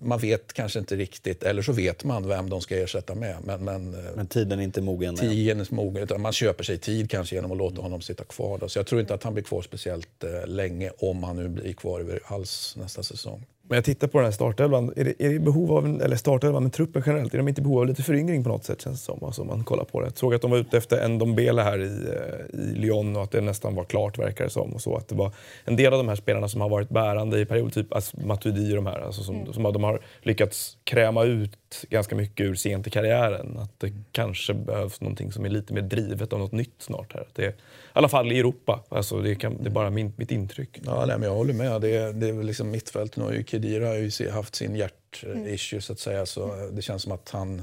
[0.00, 3.36] man vet kanske inte riktigt, eller så vet man vem de ska ersätta med.
[3.44, 5.16] Men, men, eh, men tiden är inte mogen?
[5.16, 8.58] Tiden är mogen, utan man köper sig tid kanske genom att låta honom sitta kvar.
[8.58, 8.68] Då.
[8.68, 11.72] Så jag tror inte att han blir kvar speciellt eh, länge, om han nu blir
[11.72, 13.46] kvar alls nästa säsong.
[13.68, 14.92] Men jag tittar på den här startelvan.
[14.96, 17.60] Är det, är det behov av, en, eller startelvan, men truppen generellt, är de inte
[17.60, 19.24] i behov av lite föryngring på något sätt känns det som?
[19.24, 20.06] Alltså, man kollar på det.
[20.06, 23.22] Jag såg att de var ute efter en Dombele här i, eh, i Lyon och
[23.22, 24.72] att det nästan var klart verkar det som.
[24.72, 25.32] Och så, att det var
[25.64, 28.72] en del av de här spelarna som har varit bärande i perioder, typ alltså, Matuidi
[28.72, 29.52] och de här, alltså, som, mm.
[29.52, 31.58] som de har lyckats kräma ut
[31.90, 33.58] ganska mycket ur sent i karriären.
[33.58, 37.14] Att det kanske behövs någonting som är lite mer drivet av något nytt snart.
[37.14, 37.26] här.
[37.32, 37.52] Det, I
[37.92, 38.84] alla fall i Europa.
[38.88, 40.80] Alltså, det, kan, det är bara min, mitt intryck.
[40.84, 41.80] Ja, nej, men jag håller med.
[41.80, 43.16] Det, det är liksom mittfältet.
[43.16, 45.82] Nu har ju Kedira har ju haft sin hjärtissue mm.
[45.82, 46.26] så att säga.
[46.26, 47.62] Så det känns som att han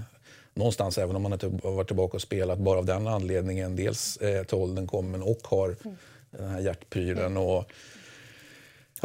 [0.54, 4.18] någonstans, även om han inte har varit tillbaka och spelat, bara av den anledningen dels
[4.22, 5.98] är till åldern kommen och har mm.
[6.32, 7.38] den här hjärtprylen.
[7.38, 7.66] Och,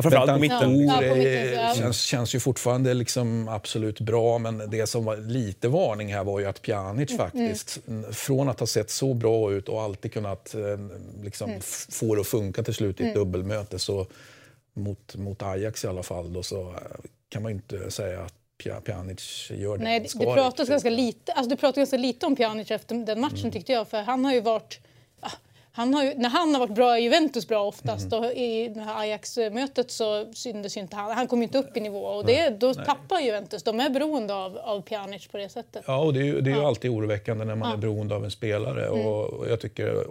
[0.04, 0.86] Ja, framförallt på mitten.
[0.86, 5.68] Ja, på mitten känns, känns ju fortfarande liksom absolut bra, men det som var lite
[5.68, 7.18] varning här var ju att Pjanic mm.
[7.18, 8.12] faktiskt, mm.
[8.12, 10.60] från att ha sett så bra ut och alltid kunnat eh,
[11.22, 11.62] liksom, mm.
[11.90, 13.24] få det att funka till slut i ett mm.
[13.24, 14.06] dubbelmöte, så
[14.72, 16.76] mot, mot Ajax i alla fall, då, så eh,
[17.28, 18.34] kan man inte säga att
[18.84, 22.70] Pjanic gör det Nej, det pratas ganska lite, alltså det pratas ganska lite om Pjanic
[22.70, 23.52] efter den matchen mm.
[23.52, 24.80] tyckte jag, för han har ju varit
[25.72, 28.24] han har ju, när han har varit bra i Juventus bra oftast mm.
[28.24, 31.12] och i det här Ajax-mötet så syntes ju inte han.
[31.12, 32.86] Han kom inte upp i nivå och det, då Nej.
[32.86, 33.62] tappar Juventus.
[33.62, 35.84] De är beroende av, av Pjanic på det sättet.
[35.86, 37.76] Ja, och det är ju, det är ju alltid oroväckande när man ja.
[37.76, 39.06] är beroende av en spelare mm.
[39.06, 40.06] och jag tycker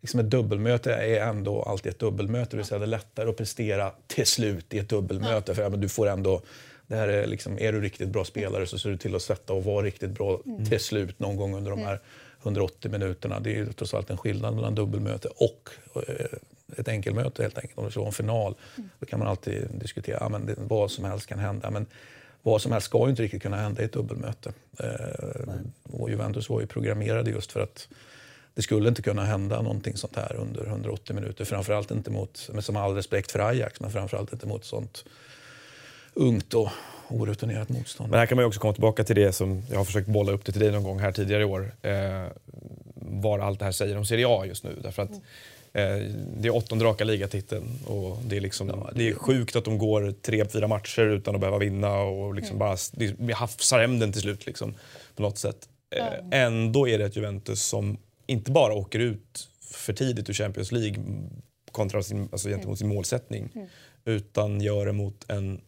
[0.00, 2.50] liksom ett dubbelmöte är ändå alltid ett dubbelmöte.
[2.50, 5.50] Det vill säga det är lättare att prestera till slut i ett dubbelmöte.
[5.50, 5.54] Ja.
[5.54, 6.42] För ja, du får ändå,
[6.86, 9.52] det här är, liksom, är du riktigt bra spelare så ser du till att sätta
[9.52, 10.66] och vara riktigt bra mm.
[10.66, 12.00] till slut någon gång under de här
[12.42, 13.40] 180 minuterna.
[13.40, 15.70] Det är ju trots allt en skillnad mellan dubbelmöte och
[16.08, 16.38] eh,
[16.76, 17.78] ett enkelmöte helt enkelt.
[17.78, 18.54] Om det ska vara en final.
[18.76, 18.90] Mm.
[18.98, 21.70] Då kan man alltid diskutera, ja, men vad som helst kan hända.
[21.70, 21.86] Men
[22.42, 24.52] vad som helst ska ju inte riktigt kunna hända i ett dubbelmöte.
[24.78, 27.88] Eh, och Juventus var ju programmerade just för att
[28.54, 31.44] det skulle inte kunna hända någonting sånt här under 180 minuter.
[31.44, 35.04] Framförallt inte mot, med som all respekt för Ajax, men framförallt inte mot sånt
[36.14, 36.68] ungt och
[37.20, 38.10] orutinerat motstånd.
[38.10, 40.44] Men här kan man också komma tillbaka till det som jag har försökt bolla upp
[40.44, 41.74] det till dig någon gång här tidigare i år.
[41.82, 42.26] Eh,
[42.94, 44.76] vad allt det här säger om Serie A just nu.
[44.82, 45.10] Därför att
[45.72, 45.96] eh,
[46.36, 48.98] det är åttonde raka ligatiteln och det är, liksom, ja, det...
[48.98, 52.56] det är sjukt att de går tre, fyra matcher utan att behöva vinna och liksom
[52.56, 52.58] mm.
[52.58, 52.76] bara,
[53.18, 54.74] vi hafsar hem den till slut liksom,
[55.16, 55.68] på något sätt.
[55.96, 56.28] Eh, mm.
[56.30, 61.04] Ändå är det ett Juventus som inte bara åker ut för tidigt ur Champions League
[61.72, 63.68] kontra sin, alltså gentemot sin målsättning mm.
[64.04, 65.60] utan gör det mot en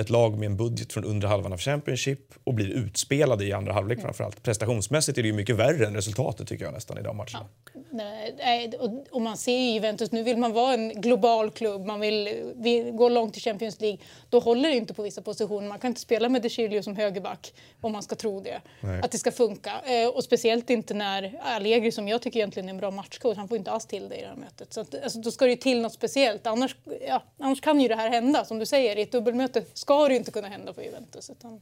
[0.00, 3.72] ett lag med en budget från under halvan av Championship och blir utspelade i andra
[3.72, 4.04] halvlek mm.
[4.04, 4.42] framförallt.
[4.42, 7.46] Prestationsmässigt är det ju mycket värre än resultatet tycker jag nästan i de matcherna.
[7.74, 7.80] Ja.
[7.90, 8.72] Nej,
[9.10, 12.90] och, man ser ju Juventus, nu vill man vara en global klubb, man vill, vill
[12.90, 13.98] gå långt i Champions League.
[14.28, 15.68] Då håller det inte på vissa positioner.
[15.68, 18.60] Man kan inte spela med De som högerback om man ska tro det.
[18.80, 19.00] Nej.
[19.02, 19.72] Att det ska funka.
[19.86, 23.48] Eh, och speciellt inte när Allegri, som jag tycker egentligen är en bra matchcoach, han
[23.48, 24.72] får inte alls till det i det här mötet.
[24.72, 26.46] Så att, alltså, då ska det ju till något speciellt.
[26.46, 26.76] Annars,
[27.08, 28.44] ja, annars kan ju det här hända.
[28.44, 31.30] Som du säger, i ett dubbelmöte ska det ju inte kunna hända för Juventus.
[31.30, 31.60] Utan.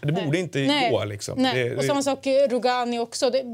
[0.00, 0.90] Det borde inte nej.
[0.90, 1.42] gå liksom.
[1.42, 1.54] Nej.
[1.54, 3.30] Det, och samma sak eh, Rugani också.
[3.30, 3.44] Det,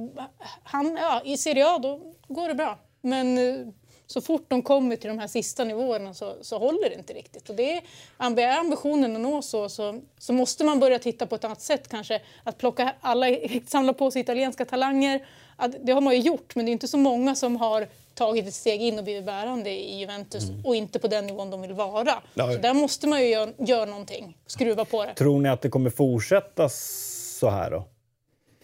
[0.62, 2.78] han, ja, I Serie A då går det bra.
[3.00, 3.66] Men eh,
[4.06, 7.48] så fort de kommer till de här sista nivåerna så, så håller det inte riktigt.
[7.50, 7.82] Och det är,
[8.18, 11.88] är ambitionen att nå så, så, så måste man börja titta på ett annat sätt
[11.88, 12.22] kanske.
[12.44, 13.26] Att plocka alla,
[13.66, 15.26] samla på sig italienska talanger.
[15.56, 18.46] Att, det har man ju gjort, men det är inte så många som har tagit
[18.46, 20.64] ett steg in och blivit bärande i Juventus mm.
[20.64, 22.22] och inte på den nivån de vill vara.
[22.34, 22.52] Ja.
[22.52, 25.14] Så där måste man ju göra, göra någonting, skruva på det.
[25.14, 27.84] Tror ni att det kommer fortsätta så här då?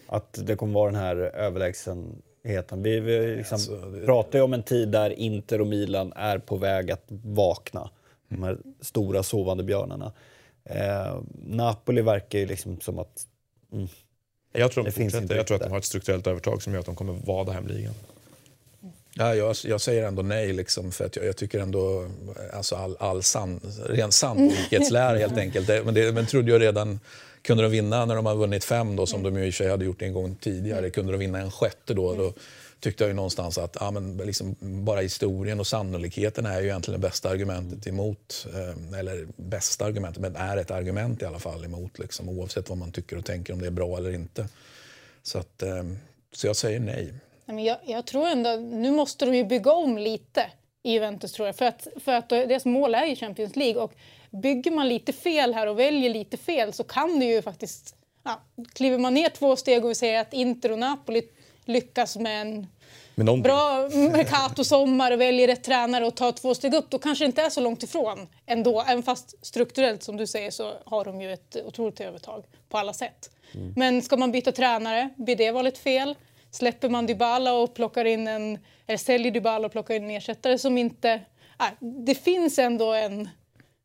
[0.07, 2.83] Att det kommer vara den här överlägsen heten.
[2.83, 4.05] Vi, vi liksom alltså, det...
[4.05, 7.89] pratar ju om en tid där Inter och Milan är på väg att vakna.
[8.27, 10.11] De här stora sovande björnarna.
[10.65, 13.27] Eh, Napoli verkar ju liksom som att...
[13.73, 13.87] Mm,
[14.53, 16.95] jag tror, de jag tror att de har ett strukturellt övertag som gör att de
[16.95, 17.93] kommer vada hem ligan.
[19.15, 22.09] Ja, jag, jag säger ändå nej, liksom, för att jag, jag tycker ändå
[22.53, 25.67] alltså all, all san, ren sannolikhetslära helt enkelt.
[25.67, 26.99] Det, men det men trodde jag redan
[27.41, 29.63] kunde de vinna när de har vunnit fem, då, som de ju i och för
[29.63, 32.33] sig hade gjort en gång tidigare, kunde de vinna en sjätte då, då
[32.79, 37.01] tyckte jag ju någonstans att ja, men liksom, bara historien och sannolikheten är ju egentligen
[37.01, 41.65] det bästa argumentet emot, eh, eller bästa argumentet, men är ett argument i alla fall
[41.65, 44.47] emot, liksom, oavsett vad man tycker och tänker om det är bra eller inte.
[45.23, 45.83] Så, att, eh,
[46.31, 47.13] så jag säger nej.
[47.45, 50.51] Men jag, jag tror ändå, nu måste de ju bygga om lite
[50.83, 51.55] i Juventus tror jag.
[51.55, 53.81] För att, för att deras mål är ju Champions League.
[53.81, 53.93] Och
[54.29, 57.95] bygger man lite fel här och väljer lite fel så kan det ju faktiskt...
[58.23, 58.41] Ja,
[58.73, 61.21] kliver man ner två steg och vi säger att Inter och Napoli
[61.65, 62.67] lyckas med en
[63.15, 67.25] med bra Mercato-sommar och väljer rätt tränare och tar två steg upp, då kanske det
[67.25, 68.81] inte är så långt ifrån ändå.
[68.87, 72.93] Även fast strukturellt, som du säger, så har de ju ett otroligt övertag på alla
[72.93, 73.29] sätt.
[73.53, 73.73] Mm.
[73.75, 76.15] Men ska man byta tränare, blir det valet fel?
[76.53, 80.57] Släpper man Dybala och plockar in en, eller säljer Dybala och plockar in en ersättare
[80.57, 81.09] som inte...
[81.59, 83.29] Äh, det finns ändå en,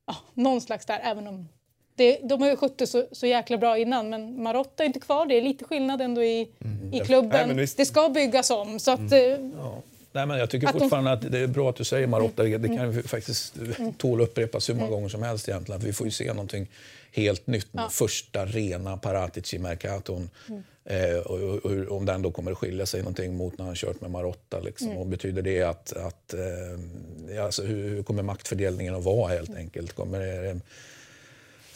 [0.07, 1.49] ja, någon slags där, även om
[1.95, 5.01] det, de har ju skött det så, så jäkla bra innan, men Marotta är inte
[5.01, 5.27] kvar.
[5.27, 6.95] Det är lite skillnad ändå i, mm.
[6.95, 7.57] i klubben.
[7.57, 8.79] Nej, det ska byggas om.
[8.79, 9.53] Så att, mm.
[9.53, 9.83] Eh, ja.
[10.13, 11.27] Nej, men jag tycker att fortfarande de...
[11.27, 12.43] att det är bra att du säger Marotta.
[12.43, 13.93] Det kan faktiskt mm.
[13.93, 15.81] tål upprepas hur många gånger som helst egentligen.
[15.81, 16.69] Vi får ju se någonting
[17.13, 17.69] helt nytt.
[17.73, 17.89] Ja.
[17.91, 20.31] Första rena Paratici-Mercaton.
[20.49, 20.63] Mm.
[20.85, 23.75] Eh, och, och, och, om den då kommer att skilja sig någonting mot när han
[23.75, 24.61] kört med Marotta.
[24.61, 24.89] Liksom.
[24.89, 24.99] Mm.
[24.99, 29.93] Och betyder det att, att eh, alltså, hur, hur, kommer maktfördelningen att vara helt enkelt?
[29.93, 30.61] Kommer det,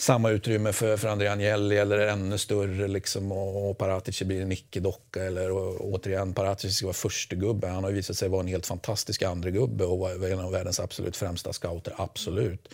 [0.03, 4.53] samma utrymme för, för André Agnelli eller ännu större liksom, och, och Paratici blir en
[4.53, 5.24] icke-docka.
[5.24, 7.68] Eller och, återigen, Paratici ska vara första gubbe.
[7.68, 10.80] Han har visat sig vara en helt fantastisk andra gubbe och var en av världens
[10.80, 12.68] absolut främsta scouter, absolut.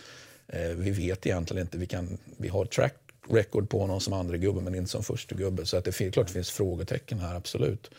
[0.47, 2.95] Eh, vi vet egentligen inte, vi, kan, vi har track
[3.31, 5.67] record på honom som andra gubbe men inte som första gubbe.
[5.67, 7.91] Så att det är klart det finns frågetecken här, absolut.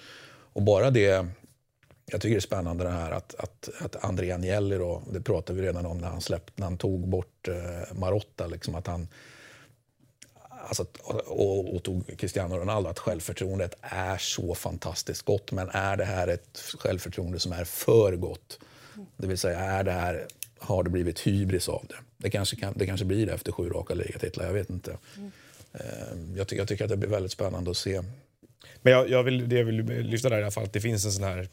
[0.53, 1.27] Och bara det
[2.11, 5.61] jag tycker det är spännande det här att, att, att André Agnelli, då, det pratade
[5.61, 9.07] vi redan om när han, släppte, när han tog bort eh, Marotta, liksom att han,
[10.49, 10.85] alltså,
[11.25, 15.51] och, och, tog Cristiano Ronaldo, att självförtroendet är så fantastiskt gott.
[15.51, 18.59] Men är det här ett självförtroende som är för gott?
[19.17, 20.27] Det vill säga, är det här,
[20.59, 21.95] har det blivit hybris av det?
[22.17, 24.97] Det kanske, kan, det kanske blir det efter sju raka ligatitlar, jag vet inte.
[25.17, 25.31] Mm.
[25.73, 28.01] Eh, jag, tycker, jag tycker att det blir väldigt spännande att se.
[28.81, 31.05] Men jag, jag vill, det jag vill lyfta där i alla fall, att det finns
[31.05, 31.47] en sån här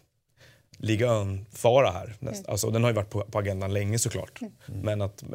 [0.78, 2.14] Liga fara här.
[2.20, 2.34] Mm.
[2.48, 4.40] Alltså, den har ju varit på, på agendan länge såklart.
[4.40, 4.52] Mm.
[4.80, 5.28] Men att eh,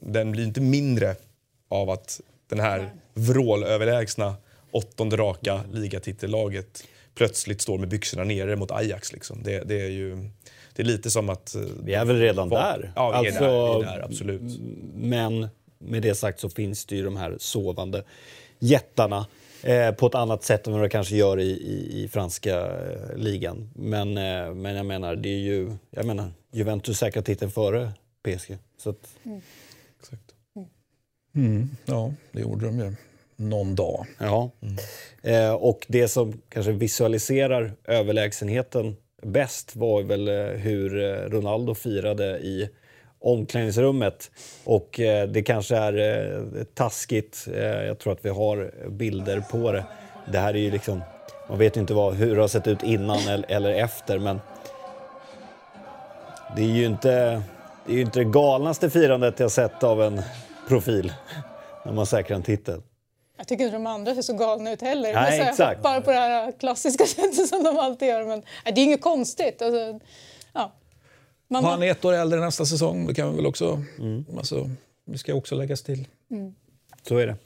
[0.00, 1.16] den blir inte mindre
[1.68, 4.34] av att den här vrålöverlägsna
[4.70, 9.12] åttonde raka ligatitellaget plötsligt står med byxorna nere mot Ajax.
[9.12, 9.42] Liksom.
[9.42, 10.30] Det, det, är ju
[10.74, 11.54] det är lite som att...
[11.54, 12.92] Eh, vi är väl redan var, där.
[12.96, 14.60] Ja, vi är, alltså, där, vi är där, absolut.
[14.94, 18.04] Men med det sagt så finns det ju de här sovande
[18.58, 19.26] jättarna
[19.62, 23.16] Eh, på ett annat sätt än vad det kanske gör i, i, i franska eh,
[23.16, 23.70] ligan.
[23.74, 25.72] Men, eh, men jag menar, det är ju...
[25.90, 27.92] Jag menar, Juventus säkrar titeln före
[28.22, 28.58] PSG.
[28.78, 29.16] Så att...
[29.24, 29.40] mm.
[30.00, 30.22] Exakt.
[31.34, 32.94] Mm, ja, det gjorde de ju.
[33.36, 34.06] Någon dag.
[34.18, 34.50] Ja.
[34.60, 34.76] Mm.
[35.22, 40.90] Eh, och det som kanske visualiserar överlägsenheten bäst var väl eh, hur
[41.28, 42.68] Ronaldo firade i
[43.22, 44.30] omklädningsrummet.
[44.64, 47.46] Och eh, det kanske är eh, taskigt.
[47.54, 49.84] Eh, jag tror att vi har bilder på det.
[50.32, 51.02] Det här är ju liksom...
[51.48, 54.40] Man vet ju inte vad, hur det har sett ut innan eller, eller efter, men...
[56.56, 57.42] Det är ju inte
[57.86, 60.22] det, är ju inte det galnaste firandet jag sett av en
[60.68, 61.12] profil
[61.84, 62.82] när man säkrar en titel.
[63.36, 65.14] Jag tycker inte de andra ser så galna ut heller.
[65.14, 65.76] Nej, de exakt.
[65.76, 68.24] hoppar på det här klassiska sättet som de alltid gör.
[68.24, 69.62] Men det är inget konstigt.
[69.62, 70.00] Alltså.
[71.52, 71.64] Man...
[71.64, 73.06] Han är ett år äldre nästa säsong.
[73.06, 73.82] Det kan vi väl också...
[73.98, 74.24] Mm.
[74.36, 74.70] Alltså,
[75.06, 76.08] det ska också läggas till.
[76.30, 76.54] Mm.
[77.02, 77.36] Så är det.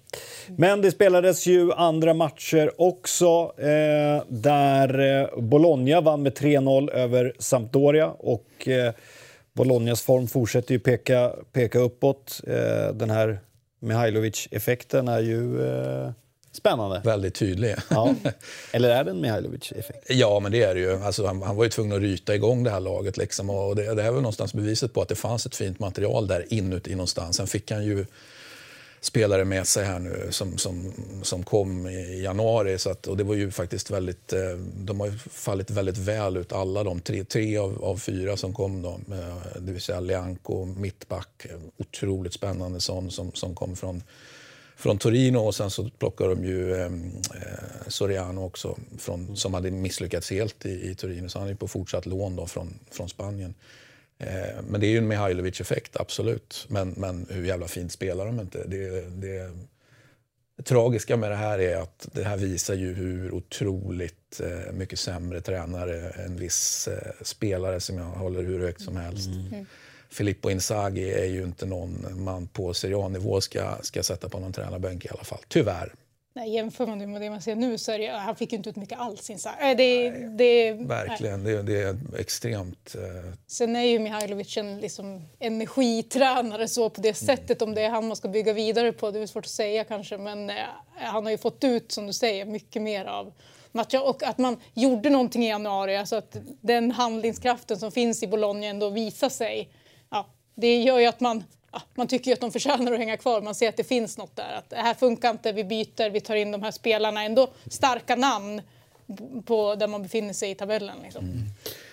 [0.56, 7.32] Men det spelades ju andra matcher också eh, där eh, Bologna vann med 3-0 över
[7.38, 8.06] Sampdoria.
[8.08, 8.92] Och eh,
[9.52, 12.40] Bolognas form fortsätter ju peka, peka uppåt.
[12.46, 13.38] Eh, den här
[13.80, 16.10] Mihailovic-effekten är ju eh,
[16.56, 17.00] Spännande.
[17.04, 17.74] Väldigt tydlig.
[17.88, 18.14] Ja.
[18.72, 20.06] Eller är det en Mihailovic-effekt?
[20.08, 21.02] Ja, men det är det ju.
[21.02, 23.16] Alltså, han, han, var ju tvungen att ryta igång det här laget.
[23.16, 26.26] Liksom, och det, det, är väl någonstans beviset på att det fanns ett fint material
[26.26, 27.36] där inuti någonstans.
[27.36, 28.06] Sen fick han ju
[29.00, 30.92] spelare med sig här nu som, som,
[31.22, 32.78] som kom i januari.
[32.78, 36.52] Så att, och det var ju faktiskt väldigt, eh, de har fallit väldigt väl ut
[36.52, 39.00] alla de tre, tre av, av fyra som kom då.
[39.58, 41.46] Det vill säga Lianco, mittback,
[41.76, 44.02] otroligt spännande sån som, som kom från
[44.76, 46.90] från Torino och sen så plockar de ju eh,
[47.86, 51.28] Soriano också från, som hade misslyckats helt i, i Torino.
[51.28, 53.54] Så han är på fortsatt lån då från, från Spanien.
[54.18, 56.66] Eh, men det är ju en Mihailovic-effekt, absolut.
[56.68, 58.64] Men, men hur jävla fint spelar de inte?
[58.66, 59.50] Det, det,
[60.56, 64.98] Det tragiska med det här är att det här visar ju hur otroligt eh, mycket
[64.98, 69.28] sämre tränare en viss eh, spelare som jag håller hur högt som helst.
[69.28, 69.66] Mm.
[70.10, 74.52] Filippo Inzaghi är ju inte någon man på Serie A-nivå ska, ska sätta på någon
[74.52, 75.40] tränarbänk i alla fall.
[75.48, 75.92] Tyvärr.
[76.36, 78.56] Nej, jämför man det med det man ser nu så är det, han fick ju
[78.56, 79.30] inte ut mycket alls.
[79.30, 82.94] Äh, det, det, verkligen, det, det, är extremt...
[82.94, 83.32] Eh...
[83.46, 87.36] Sen är ju Mihailovic en liksom, energitränare så på det mm.
[87.36, 87.62] sättet.
[87.62, 90.18] Om det är han man ska bygga vidare på, det är svårt att säga kanske.
[90.18, 90.56] Men eh,
[90.94, 93.32] han har ju fått ut, som du säger, mycket mer av
[93.72, 94.08] matcher.
[94.08, 98.66] Och att man gjorde någonting i januari, alltså att den handlingskraften som finns i Bologna
[98.66, 99.68] ändå visar sig.
[100.56, 101.44] Ja, det gör ju att man
[101.94, 103.40] man tycker att de förtjänar att hänga kvar.
[103.40, 104.54] Man ser att det finns något där.
[104.58, 107.24] Att det här funkar inte, vi byter, vi tar in de här spelarna.
[107.24, 108.62] Ändå starka namn
[109.44, 110.96] på där man befinner sig i tabellen.
[111.02, 111.24] Liksom.
[111.24, 111.42] Mm.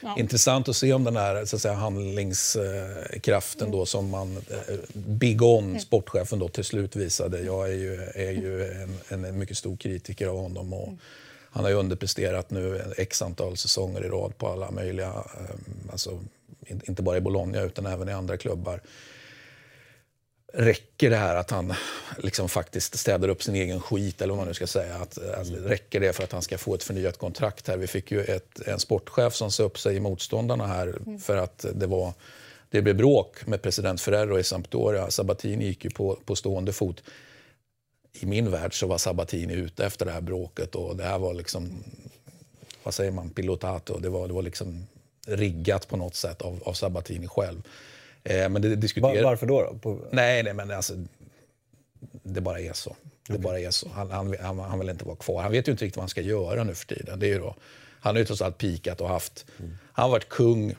[0.01, 0.15] Ja.
[0.19, 3.71] Intressant att se om den här så att säga, handlingskraften mm.
[3.79, 5.79] då som man, eh, Big On, mm.
[5.79, 7.41] sportchefen, då, till slut visade.
[7.41, 8.63] Jag är ju, är ju
[9.09, 10.73] en, en mycket stor kritiker av honom.
[10.73, 10.99] Och, mm.
[11.51, 16.19] Han har ju underpresterat nu x antal säsonger i rad på alla möjliga, eh, alltså,
[16.67, 18.81] inte bara i Bologna utan även i andra klubbar
[20.53, 21.73] räcker det här att han
[22.17, 24.95] liksom faktiskt städar upp sin egen skit eller vad man nu ska säga.
[24.95, 27.77] Att, alltså, räcker det för att han ska få ett förnyat kontrakt här?
[27.77, 31.19] Vi fick ju ett, en sportchef som sa upp sig i motståndarna här mm.
[31.19, 32.13] för att det var
[32.69, 35.11] det blev bråk med president Ferrero i Sampdoria.
[35.11, 37.03] Sabatini gick ju på, på stående fot.
[38.13, 41.33] I min värld så var Sabatini ute efter det här bråket och det här var
[41.33, 41.83] liksom,
[42.83, 43.99] vad säger man, pilotato.
[43.99, 44.87] Det var, det var liksom
[45.27, 47.61] riggat på något sätt av, av Sabatini själv.
[48.23, 49.23] Eh, men det diskuterar...
[49.23, 49.61] Varför då?
[49.61, 49.77] då?
[49.77, 50.07] På...
[50.11, 50.93] Nej, nej, men alltså,
[52.23, 52.95] det bara är så.
[53.27, 53.43] Det okay.
[53.43, 53.89] bara är så.
[53.89, 55.41] Han, han, han, han, vill inte vara kvar.
[55.41, 57.19] Han vet ju inte riktigt vad han ska göra nu för tiden.
[57.19, 57.55] Det är då,
[57.99, 59.45] han har ju trots allt pikat och haft...
[59.59, 59.77] Mm.
[59.93, 60.75] Han har varit kung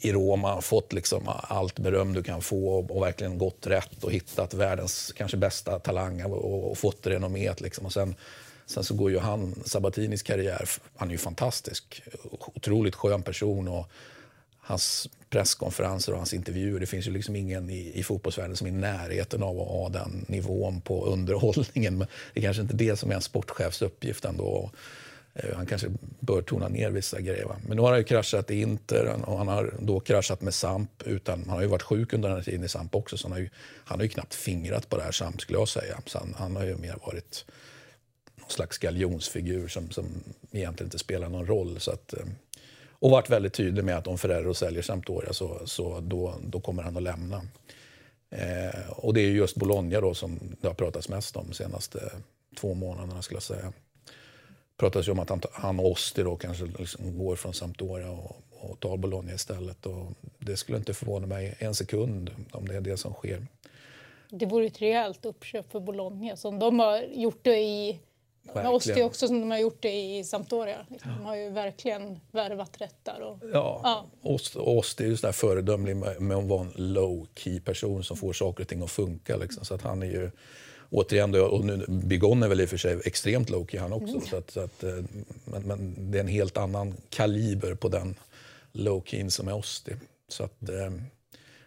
[0.00, 4.12] i Roma, fått liksom allt beröm du kan få och, och, verkligen gått rätt och
[4.12, 7.60] hittat världens kanske bästa talang och, och fått renomméet.
[7.60, 7.86] Liksom.
[7.86, 8.14] Och sen,
[8.70, 12.02] sen så går ju han, Sabatinis karriär, han är ju fantastisk.
[12.54, 13.90] Otroligt skön person och
[14.60, 16.80] hans presskonferenser och hans intervjuer.
[16.80, 19.88] Det finns ju liksom ingen i, i fotbollsvärlden som är i närheten av att ha
[19.88, 21.98] den nivån på underhållningen.
[21.98, 24.70] Men det är kanske inte det som är en sportchefs uppgift ändå.
[25.34, 25.88] Eh, han kanske
[26.20, 27.44] bör tona ner vissa grejer.
[27.44, 27.56] Va?
[27.66, 31.02] Men nu har han ju kraschat i Inter och han har då kraschat med Samp.
[31.04, 33.16] Utan, han har ju varit sjuk under den här tiden i Samp också.
[33.16, 33.48] Så han har ju,
[33.84, 36.00] han har ju knappt fingrat på det här Samp skulle jag säga.
[36.06, 37.44] Så han, han har ju mer varit
[38.52, 40.06] slags galjonsfigur som, som
[40.52, 41.80] egentligen inte spelar någon roll.
[41.80, 42.24] Så att, eh,
[42.90, 46.82] och varit väldigt tydlig med att om Ferrero säljer Sampdoria så, så då, då kommer
[46.82, 47.42] han att lämna.
[48.30, 52.12] Eh, och det är just Bologna då som det har pratats mest om de senaste
[52.56, 53.72] två månaderna skulle jag säga.
[54.76, 58.10] Det pratas ju om att han, han och Osti då kanske liksom går från Sampdoria
[58.10, 59.86] och, och tar Bologna istället.
[59.86, 60.06] Och
[60.38, 63.46] det skulle inte förvåna mig en sekund om det är det som sker.
[64.30, 68.00] Det vore ett rejält uppköp för Bologna som de har gjort det i
[68.54, 70.86] med Osti också som de har gjort det i Sampdoria.
[70.88, 71.10] Liksom.
[71.18, 73.22] De har ju verkligen värvat rätt där.
[73.22, 73.80] Och, ja,
[74.22, 74.38] ja.
[74.54, 78.62] Osti är ju sådär föredömlig med, att vara en low key person som får saker
[78.64, 79.36] och ting att funka.
[79.36, 79.64] Liksom.
[79.64, 80.30] Så att han är ju
[80.90, 83.92] återigen, då, och nu, Bigon är väl i och för sig extremt low key han
[83.92, 84.14] också.
[84.14, 84.26] Mm.
[84.26, 85.04] Så att, så att, eh,
[85.44, 88.14] men, men, det är en helt annan kaliber på den
[88.72, 89.92] low key som är Osti.
[90.28, 90.90] Så att, eh,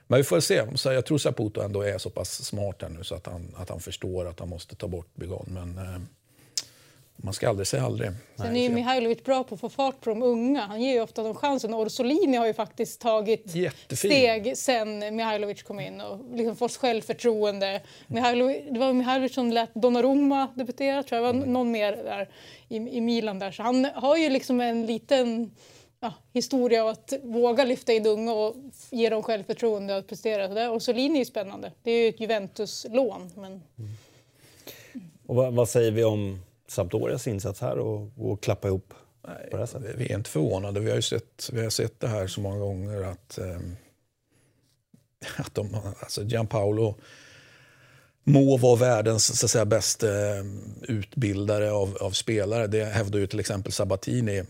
[0.08, 0.78] men vi får se.
[0.78, 3.70] Så jag tror Saputo ändå är så pass smart här nu så att han, att
[3.70, 5.46] han förstår att han måste ta bort Bigon.
[5.50, 6.02] Men, eh,
[7.16, 8.10] man ska aldrig säga aldrig.
[8.36, 10.62] Sen är ju Mihailovic bra på att få fart på de unga.
[10.62, 11.74] Han ger ju ofta dem chansen.
[11.74, 14.12] Orsolini har ju faktiskt tagit Jättefin.
[14.12, 17.82] steg sen Mihailovic kom in och liksom fått självförtroende.
[18.08, 21.28] Mihailovic, det var Mihailovic som lät Donnarumma debutera, tror jag.
[21.28, 21.54] Det var mm.
[21.54, 22.30] någon mer där
[22.70, 23.52] i, i Milan där.
[23.52, 25.52] Så han har ju liksom en liten
[26.00, 28.56] ja, historia av att våga lyfta in unga och
[28.90, 30.48] ge dem självförtroende att prestera.
[30.48, 30.72] Så där.
[30.72, 31.72] Orsolini är ju spännande.
[31.84, 33.32] Det är ju ett Juventus-lån.
[33.36, 33.52] Men...
[33.52, 33.92] Mm.
[35.26, 36.40] Och vad, vad säger vi om
[36.74, 38.94] Sampdorias insats här och, och klappa ihop
[39.28, 39.68] Nej?
[39.98, 40.80] Vi är inte förvånade.
[40.80, 43.60] Vi har ju sett, vi har sett det här så många gånger att, eh,
[45.38, 46.96] att de, alltså Gianpaolo
[48.24, 52.68] må vara världens så att säga, bästa ehm, utbildare av, av, spelare.
[52.68, 54.38] Det hävdar ju till exempel Sabatini.
[54.38, 54.46] Eh,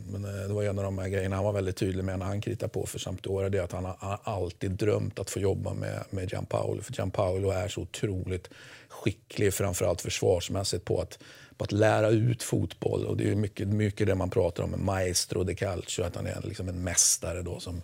[0.47, 2.69] det var en av de här grejerna han var väldigt tydlig med när han kritade
[2.69, 3.49] på för Sampdoria.
[3.49, 6.81] Det är att han har alltid drömt att få jobba med, med Gianpaolo.
[6.81, 8.49] För Gianpaolo är så otroligt
[8.89, 11.19] skicklig, framförallt försvarsmässigt, på att
[11.57, 13.05] på att lära ut fotboll.
[13.05, 16.41] Och det är mycket, mycket det man pratar om, maestro de calcio, att han är
[16.43, 17.81] liksom en mästare då som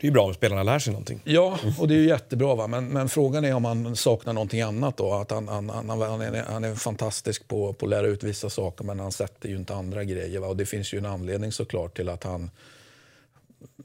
[0.00, 1.20] det är bra om spelarna lär sig någonting.
[1.24, 2.54] Ja, och det är jättebra.
[2.54, 2.66] Va?
[2.66, 4.96] Men, men frågan är om han saknar någonting annat.
[4.96, 5.12] Då.
[5.12, 8.50] Att han, han, han, han, är, han är fantastisk på, på att lära ut vissa
[8.50, 10.40] saker men han sätter ju inte andra grejer.
[10.40, 10.46] Va?
[10.46, 12.50] Och det finns ju en anledning såklart till att han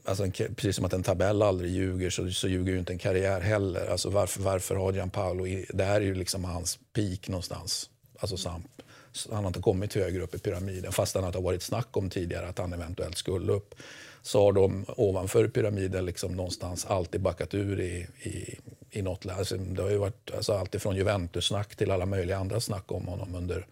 [0.04, 3.40] Alltså precis som att en tabell aldrig ljuger så, så ljuger ju inte en karriär
[3.40, 3.90] heller.
[3.90, 5.44] Alltså varför, varför har Gianpaolo...
[5.68, 7.90] Det här är ju liksom hans peak någonstans.
[8.22, 8.82] Alltså Samp.
[9.30, 12.48] Han har inte kommit högre upp i pyramiden fast han har varit snack om tidigare
[12.48, 13.74] att han eventuellt skulle upp.
[14.22, 18.58] Så har de ovanför pyramiden liksom någonstans alltid backat ur i, i,
[18.90, 19.38] i något läge.
[19.38, 23.06] Alltså det har ju varit alltså allt från Juventus-snack till alla möjliga andra snack om
[23.06, 23.66] honom under,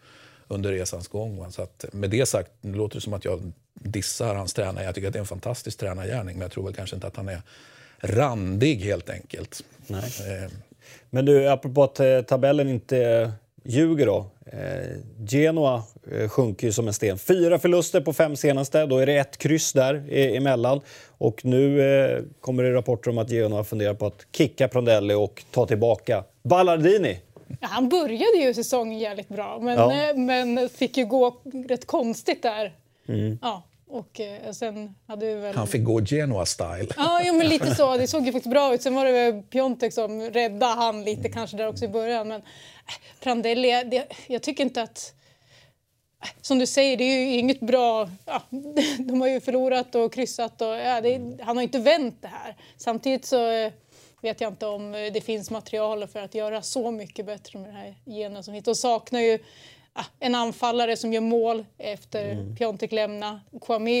[0.47, 1.51] under resans gång.
[1.51, 4.85] Så att, med det sagt, nu låter det som att jag dissar hans tränare.
[4.85, 7.15] Jag tycker att det är en fantastisk tränargärning men jag tror väl kanske inte att
[7.15, 7.41] han är
[7.99, 9.63] randig helt enkelt.
[9.87, 10.03] Nej.
[10.19, 10.51] Eh.
[11.09, 13.31] Men du, apropå att eh, tabellen inte
[13.63, 14.25] ljuger då.
[14.45, 14.97] Eh,
[15.27, 17.17] Genoa eh, sjunker ju som en sten.
[17.17, 18.85] Fyra förluster på fem senaste.
[18.85, 20.81] Då är det ett kryss där emellan.
[21.17, 25.43] Och nu eh, kommer det rapporter om att Genoa funderar på att kicka Prandelli och
[25.51, 27.19] ta tillbaka Ballardini.
[27.59, 30.09] Ja, han började ju säsongen jävligt bra, men, ja.
[30.09, 31.35] Eh, men fick ju gå
[31.67, 32.73] rätt konstigt där.
[33.07, 33.39] Mm.
[33.41, 33.63] Ja.
[33.91, 35.55] Och eh, sen hade väl...
[35.55, 36.93] Han fick gå Genoa-style.
[36.97, 37.97] Ja, ja, men lite så.
[37.97, 38.81] Det såg ju faktiskt bra ut.
[38.81, 41.31] Sen var det väl Piontek som räddade han lite mm.
[41.31, 42.27] kanske där också i början.
[42.27, 45.13] Men äh, Prandelli, det, jag tycker inte att...
[46.23, 48.09] Äh, som du säger, det är ju inget bra...
[48.25, 48.41] Ja,
[48.99, 52.27] de har ju förlorat och kryssat och ja, det, han har ju inte vänt det
[52.27, 52.55] här.
[52.77, 53.71] Samtidigt så eh,
[54.21, 57.77] vet jag inte om det finns material för att göra så mycket bättre med det
[57.77, 58.65] här genen som finns.
[58.65, 59.39] De saknar ju ah,
[60.19, 62.55] en anfallare som gör mål efter mm.
[62.55, 63.39] Piontek lämnar.
[63.61, 63.91] Kwame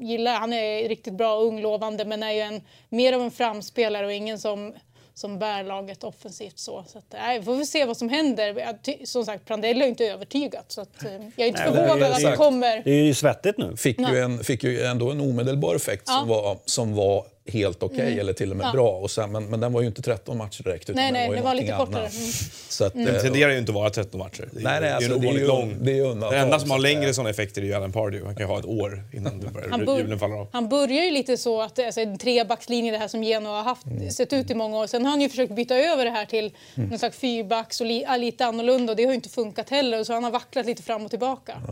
[0.00, 4.06] gillar, han är riktigt bra och unglovande men är ju en, mer av en framspelare
[4.06, 4.74] och ingen som
[5.18, 6.58] som bär laget offensivt.
[6.58, 9.06] Så, så att, nej, vi får se vad som händer.
[9.06, 10.64] Som sagt, Prandelli är inte övertygad.
[10.68, 12.82] Så att, eh, jag är inte förvånad att det kommer...
[12.84, 13.76] Det är ju svettigt nu.
[13.76, 16.12] Fick, ju, en, fick ju ändå en omedelbar effekt ja.
[16.12, 18.20] som, var, som var helt okej okay, mm.
[18.20, 18.72] eller till och med ja.
[18.72, 18.90] bra.
[18.90, 20.90] Och sen, men, men den var ju inte 13 matcher direkt.
[20.90, 22.06] Utan nej, nej, det var lite kortare.
[22.06, 22.32] Mm.
[22.68, 23.06] Så att, mm.
[23.06, 24.48] Den tenderar ju inte att vara 13 matcher.
[24.52, 25.76] Det är, nej, nej, alltså, det är ju lång.
[25.80, 28.26] Det, är det enda som har längre sådana effekter är ju Alan Pardew.
[28.26, 30.48] Han kan ju ha ett år innan det börjar, han bör, julen faller av.
[30.52, 33.86] Han börjar ju lite så att alltså, en trebackslinje, det här som Genoa har haft,
[33.86, 34.10] mm.
[34.10, 34.86] sett ut i många år.
[34.86, 36.88] Sen har han ju försökt byta över det här till mm.
[36.88, 40.04] någon slags fyrbacks och li, lite annorlunda och det har ju inte funkat heller.
[40.04, 41.62] Så han har vacklat lite fram och tillbaka.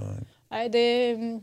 [0.51, 1.11] Nej, det...
[1.11, 1.43] Mm,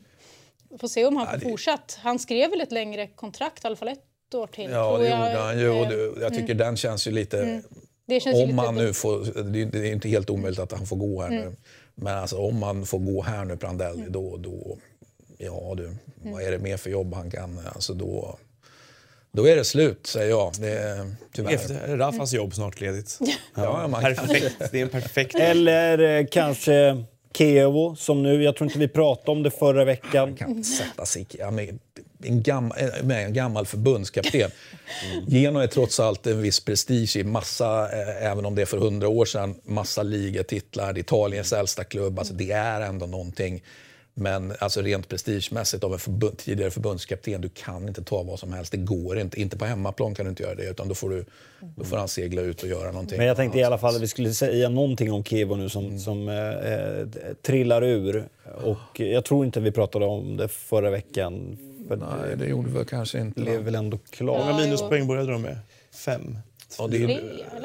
[0.79, 1.49] får se om han får ja, det...
[1.49, 1.99] fortsatt.
[2.01, 4.71] Han skrev väl ett längre kontrakt, i alla fall ett år till.
[4.71, 5.69] Ja, det gjorde han ju.
[5.69, 6.57] Och det, jag tycker mm.
[6.57, 7.41] den känns ju lite...
[7.41, 7.63] Mm.
[8.07, 11.27] om lite man nu får, det är inte helt omöjligt att han får gå här
[11.27, 11.41] mm.
[11.41, 11.55] nu.
[11.95, 14.11] Men alltså, om man får gå här nu, Prandelli, mm.
[14.11, 14.77] då, då...
[15.37, 15.95] Ja du,
[16.31, 17.59] vad är det mer för jobb han kan...
[17.73, 18.37] Alltså då...
[19.31, 20.53] Då är det slut, säger jag.
[20.59, 21.53] Det är, tyvärr.
[21.53, 23.19] Efter Rafas jobb snart ledigt.
[23.55, 24.71] Ja, ja perfekt.
[24.71, 25.35] Det är en perfekt...
[25.35, 27.03] Eller eh, kanske
[27.33, 28.43] Kevo, som nu.
[28.43, 30.27] Jag tror inte vi pratade om det förra veckan.
[30.27, 31.51] Han kan inte sätta sig ja,
[32.25, 34.51] en, gammal, med en gammal förbundskapten.
[35.11, 35.25] Mm.
[35.27, 38.77] Genoa är trots allt en viss prestige i massa, eh, även om det är för
[38.77, 40.97] hundra år sedan, massa ligatitlar.
[40.97, 42.19] Italiens äldsta klubb.
[42.19, 43.63] Alltså, det är ändå någonting.
[44.15, 48.53] Men alltså rent prestigemässigt av en förbund, tidigare förbundskapten, du kan inte ta vad som
[48.53, 48.71] helst.
[48.71, 49.41] Det går inte.
[49.41, 51.25] Inte på hemmaplan kan du inte göra det, utan då får, du,
[51.59, 53.17] då får han segla ut och göra någonting.
[53.17, 55.85] Men jag tänkte i alla fall att vi skulle säga någonting om Kevo nu som,
[55.85, 55.99] mm.
[55.99, 57.07] som eh, eh,
[57.41, 58.27] trillar ur.
[58.63, 61.57] Och jag tror inte vi pratade om det förra veckan.
[61.95, 63.39] Nej, det gjorde vi kanske inte.
[63.39, 64.41] Det blev väl ändå klart.
[64.41, 65.57] Hur många minuspoäng började de med?
[65.91, 66.37] Fem?
[66.77, 67.19] Ja, det, är, tre,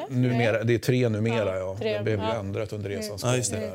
[0.09, 1.77] numera, det är tre numera, ja.
[1.79, 2.33] Tre, det blev ja.
[2.33, 3.61] ändrat under resans mm.
[3.61, 3.69] gång.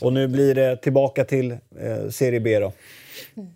[0.00, 2.72] Ja, och nu blir det tillbaka till eh, Serie B då.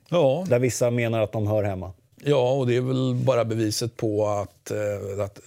[0.08, 0.46] Ja.
[0.48, 1.92] Där vissa menar att de hör hemma.
[2.24, 5.38] Ja, och det är väl bara beviset på att, eh, att,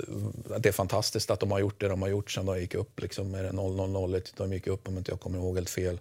[0.52, 2.76] att, det är fantastiskt att de har gjort det de har gjort sen de gick
[2.76, 3.02] upp.
[3.02, 6.00] Liksom, är det 0-0-0, de gick upp om inte jag kommer ihåg helt fel.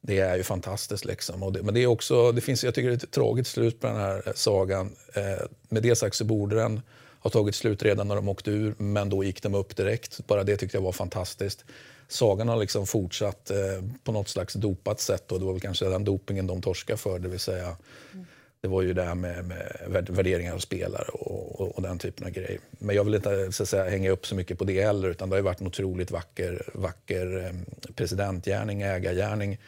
[0.00, 1.04] Det är ju fantastiskt.
[1.04, 1.52] Liksom.
[1.52, 3.86] Det, men det är också, det finns, jag tycker det är ett tragiskt slut på
[3.86, 4.96] den här eh, sagan.
[5.14, 6.80] Eh, med det sagt så borde den
[7.20, 10.26] ha tagit slut redan när de åkte ur, men då gick de upp direkt.
[10.26, 11.64] Bara det tyckte jag var fantastiskt
[12.12, 13.56] sagan har liksom fortsatt eh,
[14.04, 17.18] på något slags dopat sätt och det var väl kanske den dopingen de torskade för,
[17.18, 17.76] det vill säga
[18.12, 18.26] mm.
[18.62, 22.26] Det var ju det här med, med värderingar av spelare och, och, och, den typen
[22.26, 22.58] av grejer.
[22.70, 25.08] Men jag vill inte eh, så att säga, hänga upp så mycket på det heller
[25.08, 29.58] utan det har varit en otroligt vacker, vacker eh, presidentgärning, ägargärning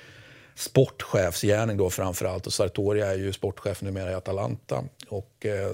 [0.54, 2.46] sportchefsgärning då framför allt.
[2.46, 5.72] Och Sartori är ju sportchef numera i Atalanta och eh,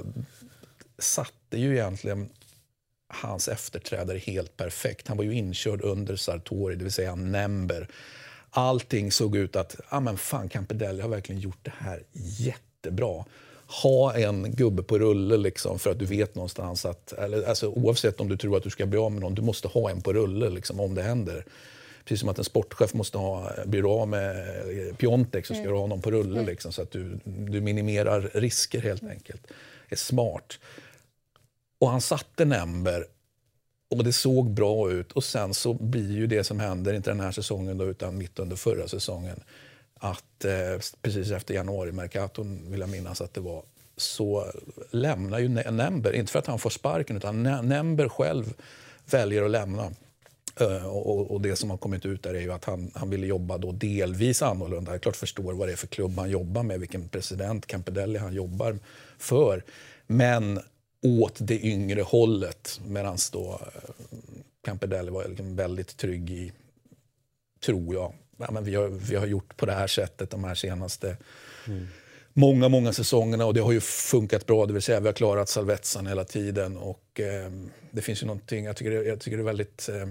[0.99, 2.29] satte ju egentligen
[3.09, 5.09] hans efterträdare helt perfekt.
[5.09, 7.89] Han var ju inkörd under Sartori, det vill säga Nember.
[8.51, 13.25] Allting såg ut att, ja men fan Campedelli har verkligen gjort det här jättebra.
[13.83, 18.21] Ha en gubbe på rulle liksom för att du vet någonstans att, eller, alltså, oavsett
[18.21, 20.13] om du tror att du ska bli av med någon, du måste ha en på
[20.13, 21.45] rulle liksom, om det händer.
[22.09, 25.73] Precis som att en sportchef måste ha, bli av med Piontek så ska mm.
[25.73, 26.47] du ha någon på rulle mm.
[26.47, 29.47] liksom, så att du, du minimerar risker helt enkelt.
[29.89, 30.59] Det är smart.
[31.79, 33.07] Och han satte Nember
[33.91, 35.13] och det såg bra ut.
[35.13, 38.39] Och sen så blir ju det som händer, inte den här säsongen då, utan mitt
[38.39, 39.41] under förra säsongen,
[39.95, 43.63] att eh, precis efter januari-mercaton vill jag minnas att det var,
[43.97, 44.53] så
[44.91, 48.55] lämnar ju Nember, inte för att han får sparken, utan Nember själv
[49.11, 49.93] väljer att lämna.
[50.61, 53.27] Uh, och, och, det som har kommit ut där är ju att han, han ville
[53.27, 54.93] jobba då delvis annorlunda.
[54.93, 58.35] Jag klart förstår vad det är för klubb han jobbar med, vilken president Campidelli han
[58.35, 58.79] jobbar
[59.19, 59.65] för.
[60.07, 60.61] Men
[61.03, 63.91] åt det yngre hållet medan då uh,
[64.65, 66.53] Campidelli var liksom väldigt trygg i,
[67.65, 70.55] tror jag, ja, men vi, har, vi har gjort på det här sättet de här
[70.55, 71.17] senaste
[71.67, 71.87] mm.
[72.33, 74.67] många, många säsongerna och det har ju funkat bra.
[74.67, 77.51] Det vill säga vi har klarat Salvetsan hela tiden och eh,
[77.91, 80.09] det finns ju någonting, jag tycker det, jag tycker det är väldigt eh,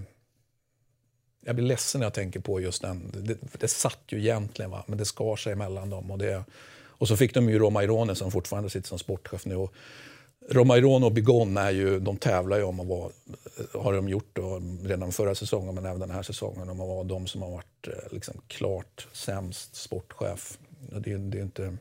[1.48, 3.12] jag blir ledsen när jag tänker på just den.
[3.14, 4.84] Det, det satt ju egentligen, va?
[4.88, 6.12] men det skar sig mellan dem.
[6.12, 6.44] Och, det,
[6.86, 9.56] och så fick de ju Roma Irone som fortfarande sitter som sportchef nu.
[9.56, 9.74] Och
[10.50, 13.10] Roma Irone och Bigon är ju, de tävlar ju om att vara,
[13.74, 17.04] har de gjort då, redan förra säsongen men även den här säsongen, om att vara
[17.04, 20.58] de som har varit eh, liksom, klart sämst sportchef.
[20.92, 21.78] Det, det är inte,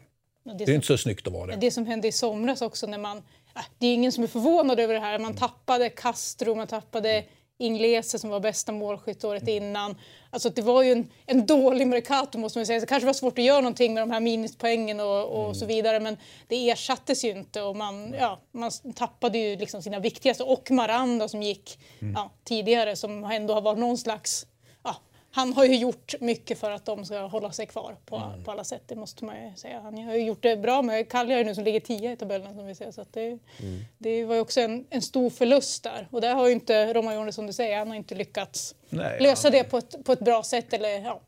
[0.59, 1.57] det, är inte så snyggt att vara det.
[1.57, 4.81] Det som hände i somras också när man äh, det är ingen som är förvånad
[4.81, 5.19] över det här.
[5.19, 7.25] Man tappade Castro, man tappade
[7.59, 9.97] Inglese som var bästa målskytt året innan.
[10.31, 12.81] Alltså det var ju en, en dålig Mercato måste man säga.
[12.81, 15.55] det kanske var svårt att göra någonting med de här minuspoängen och, och mm.
[15.55, 16.17] så vidare men
[16.49, 20.45] det ersattes ju inte och man, ja, man tappade ju liksom sina viktigaste.
[20.45, 22.15] Och Maranda som gick mm.
[22.15, 24.47] ja, tidigare som ändå har varit någon slags
[25.37, 28.45] han har ju gjort mycket för att de ska hålla sig kvar på, mm.
[28.45, 29.81] på alla sätt, det måste man ju säga.
[29.81, 32.67] Han har ju gjort det bra med Cagliari nu som ligger tia i tabellen som
[32.67, 32.91] vi ser.
[32.91, 33.85] Så det, mm.
[33.99, 36.09] det var ju också en, en, stor förlust där.
[36.11, 39.49] Och där har ju inte Romagnoli som du säger, han har inte lyckats Nej, lösa
[39.49, 39.53] ja.
[39.53, 40.73] det på ett, på ett bra sätt.
[40.73, 41.21] Eller, ja.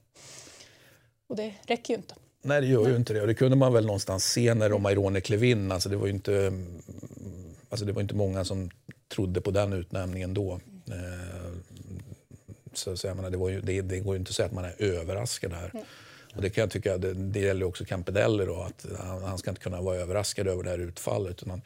[1.29, 2.15] Och det räcker ju inte.
[2.43, 2.91] Nej, det gör Nej.
[2.91, 3.21] ju inte det.
[3.21, 5.73] Och det kunde man väl någonstans se när Romagnoli klev in.
[5.73, 6.53] Alltså det var ju inte,
[7.69, 8.71] alltså det var inte många som
[9.09, 10.61] trodde på den utnämningen då.
[10.87, 11.63] Mm.
[12.79, 14.53] Så, så jag menar, det, var ju, det, det, går ju inte att säga att
[14.53, 15.71] man är överraskad här.
[15.75, 15.85] Mm.
[16.35, 19.51] Och det kan jag tycka, det, det gäller också Campidelli då, att han, han, ska
[19.51, 21.43] inte kunna vara överraskad över det här utfallet.
[21.43, 21.63] Utan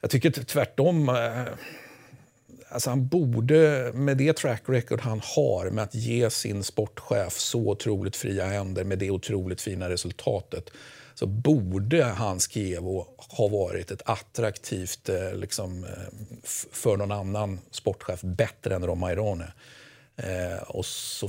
[0.00, 1.08] jag tycker tvärtom.
[1.08, 1.42] Eh,
[2.68, 7.58] alltså han borde, med det track record han har med att ge sin sportchef så
[7.58, 10.70] otroligt fria händer med det otroligt fina resultatet
[11.18, 15.90] så borde hans Kievo ha varit ett attraktivt eh, liksom, eh,
[16.72, 19.52] för någon annan sportchef bättre än Romairone.
[20.18, 21.28] Eh, och så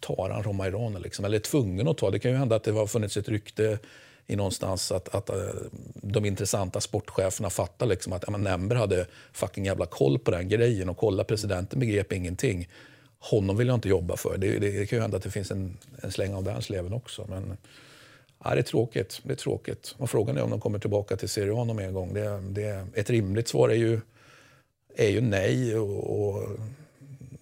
[0.00, 2.10] tar han Roma Iran, liksom, eller är tvungen att ta.
[2.10, 3.78] Det kan ju hända att det har funnits ett rykte
[4.26, 5.36] i någonstans att, att eh,
[5.94, 10.88] de intressanta sportcheferna fattar liksom att ja, Nember hade fucking jävla koll på den grejen
[10.88, 12.68] och kolla presidenten begrep ingenting.
[13.18, 14.38] Honom vill jag inte jobba för.
[14.38, 16.92] Det, det, det kan ju hända att det finns en, en släng av den sleven
[16.92, 17.26] också.
[17.28, 17.56] Men
[18.44, 19.20] ja, det är tråkigt.
[19.22, 19.94] Det är tråkigt.
[19.98, 22.14] Och frågan är om de kommer tillbaka till Serie A någon mer gång.
[22.14, 24.00] Det, det, ett rimligt svar är ju,
[24.96, 25.76] är ju nej.
[25.78, 26.48] och, och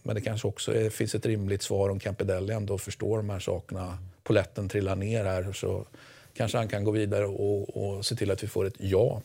[0.08, 3.38] men det kanske också är, finns ett rimligt svar om Campidelli ändå förstår de här
[3.38, 3.98] sakerna.
[4.22, 5.84] Poletten trillar ner här så
[6.36, 9.22] kanske han kan gå vidare och, och se till att vi får ett ja.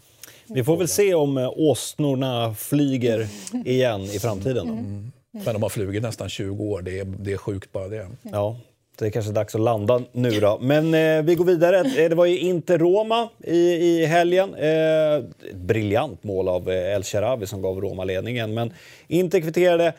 [0.48, 3.28] Vi får väl se om eh, åsnorna flyger
[3.66, 4.70] igen i framtiden.
[4.70, 5.12] Mm.
[5.32, 8.08] Men de har flugit nästan 20 år, det är, det är sjukt bara det.
[8.22, 8.58] Ja.
[9.00, 10.60] Det är kanske dags att landa nu då.
[10.62, 11.80] Men eh, vi går vidare.
[11.80, 14.56] Eh, det var ju inte Roma i, i helgen.
[14.56, 18.54] Eh, ett briljant mål av eh, El Sharawi som gav Roma ledningen.
[18.54, 18.74] Men
[19.08, 19.94] inte kvitterade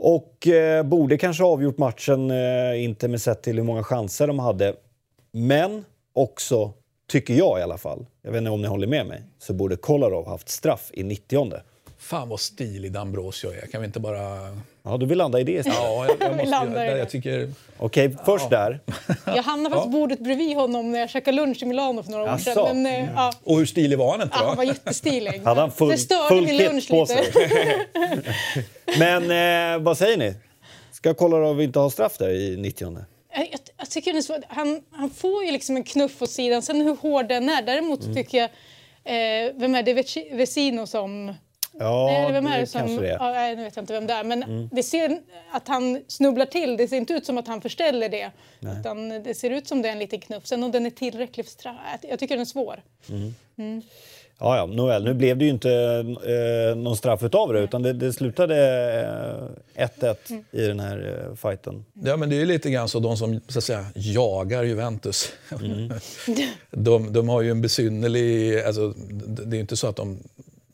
[0.00, 4.38] och eh, borde kanske avgjort matchen, eh, inte med sett till hur många chanser de
[4.38, 4.74] hade.
[5.32, 6.72] Men också,
[7.08, 9.76] tycker jag i alla fall, jag vet inte om ni håller med mig, så borde
[9.76, 11.60] Kolarov haft straff i 90
[11.98, 13.66] Fan vad stilig D'Ambrosio är.
[13.66, 14.56] Kan vi inte bara...
[14.82, 15.78] Ja, du vill landa i det istället?
[15.78, 17.50] Ja, jag, jag måste, jag, jag tycker...
[17.78, 18.58] Okej, först ja.
[18.58, 18.80] där.
[19.36, 19.98] Jag hamnade faktiskt ja.
[19.98, 22.82] bordet bredvid honom när jag käkade lunch i Milano för några år sedan.
[22.82, 23.14] Men, mm.
[23.14, 23.32] ja.
[23.44, 24.44] Och hur stilig var han inte då?
[24.44, 25.40] Ja, han var jättestilig.
[25.44, 25.96] Hade han full,
[26.28, 27.32] full kit på sig?
[28.98, 30.34] Men eh, vad säger ni?
[30.92, 32.96] Ska Kolarov inte ha straff där i 90
[33.34, 34.42] jag, jag tycker det är.
[34.48, 37.62] Han, han får ju liksom en knuff åt sidan, sen hur hård den är.
[37.62, 38.14] Däremot mm.
[38.14, 38.50] tycker jag...
[39.04, 39.94] Eh, vem är det?
[40.32, 41.34] Vecino som
[41.80, 44.06] Ja, Nej, vem är det, som, kanske det ja, Nej, nu vet jag inte vem
[44.06, 44.24] det är.
[44.24, 44.68] Men mm.
[44.72, 45.20] det ser
[45.50, 46.76] att han snubblar till.
[46.76, 48.30] Det ser inte ut som att han förställer det.
[48.80, 50.46] Utan det ser ut som det är en liten knuff.
[50.46, 52.82] Sen om den är tillräcklig för straff, jag tycker den är svår.
[53.08, 53.34] Mm.
[53.58, 53.82] Mm.
[54.42, 55.04] Ja, ja, nåväl.
[55.04, 55.70] Nu blev det ju inte
[56.26, 58.54] eh, någon straff utav det utan det, det slutade
[59.74, 60.44] 1-1 eh, mm.
[60.50, 61.84] i den här eh, fighten.
[62.04, 65.32] Ja, men det är lite grann så de som så att säga, jagar Juventus.
[65.60, 65.92] Mm.
[66.70, 68.60] de, de har ju en besynnerlig...
[68.60, 68.94] Alltså,
[69.46, 70.18] det är inte så att de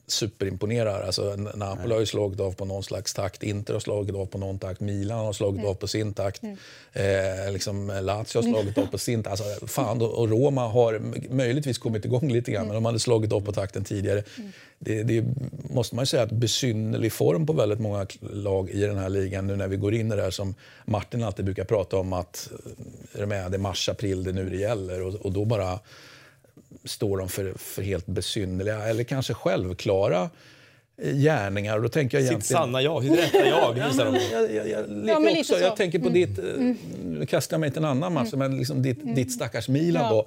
[0.07, 1.03] superimponerar.
[1.03, 4.39] Alltså, Napoli har ju slagit av på någon slags takt, Inter har slagit av på
[4.39, 5.71] någon takt, Milan har slagit mm.
[5.71, 6.43] av på sin takt.
[6.43, 6.57] Mm.
[6.93, 9.41] Eh, liksom Lazio har slagit av på sin takt.
[9.41, 13.41] Alltså, fan, och Roma har möjligtvis kommit igång lite grann, men de hade slagit av
[13.41, 14.23] på takten tidigare.
[14.39, 14.53] Mm.
[14.79, 15.25] Det, det,
[15.71, 19.47] måste man ju säga att besynnerlig form på väldigt många lag i den här ligan
[19.47, 20.55] nu när vi går in i det här som
[20.85, 22.49] Martin alltid brukar prata om att
[23.13, 25.45] är det, med, det är mars, april, det är nu det gäller och, och då
[25.45, 25.79] bara
[26.85, 30.31] står de för, för helt besynnerliga eller kanske självklara
[31.03, 31.77] eh, gärningar.
[31.77, 32.59] Och då tänker jag Sitt egentligen...
[32.63, 34.15] sanna jag, sitt rätta jag visar de.
[34.33, 35.55] Jag, jag, jag, Ja, men lite också, så.
[35.55, 35.67] Mm.
[35.67, 36.45] jag tänker på ditt, eh,
[37.05, 40.11] nu kastar jag mig till en annan match, men liksom ditt, ditt stackars Milan Ja.
[40.11, 40.27] då.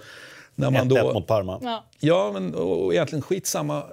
[0.55, 1.59] När man 1-1 då mot Parma.
[1.63, 1.85] Ja.
[1.99, 3.83] Ja, men och egentligen skitsamma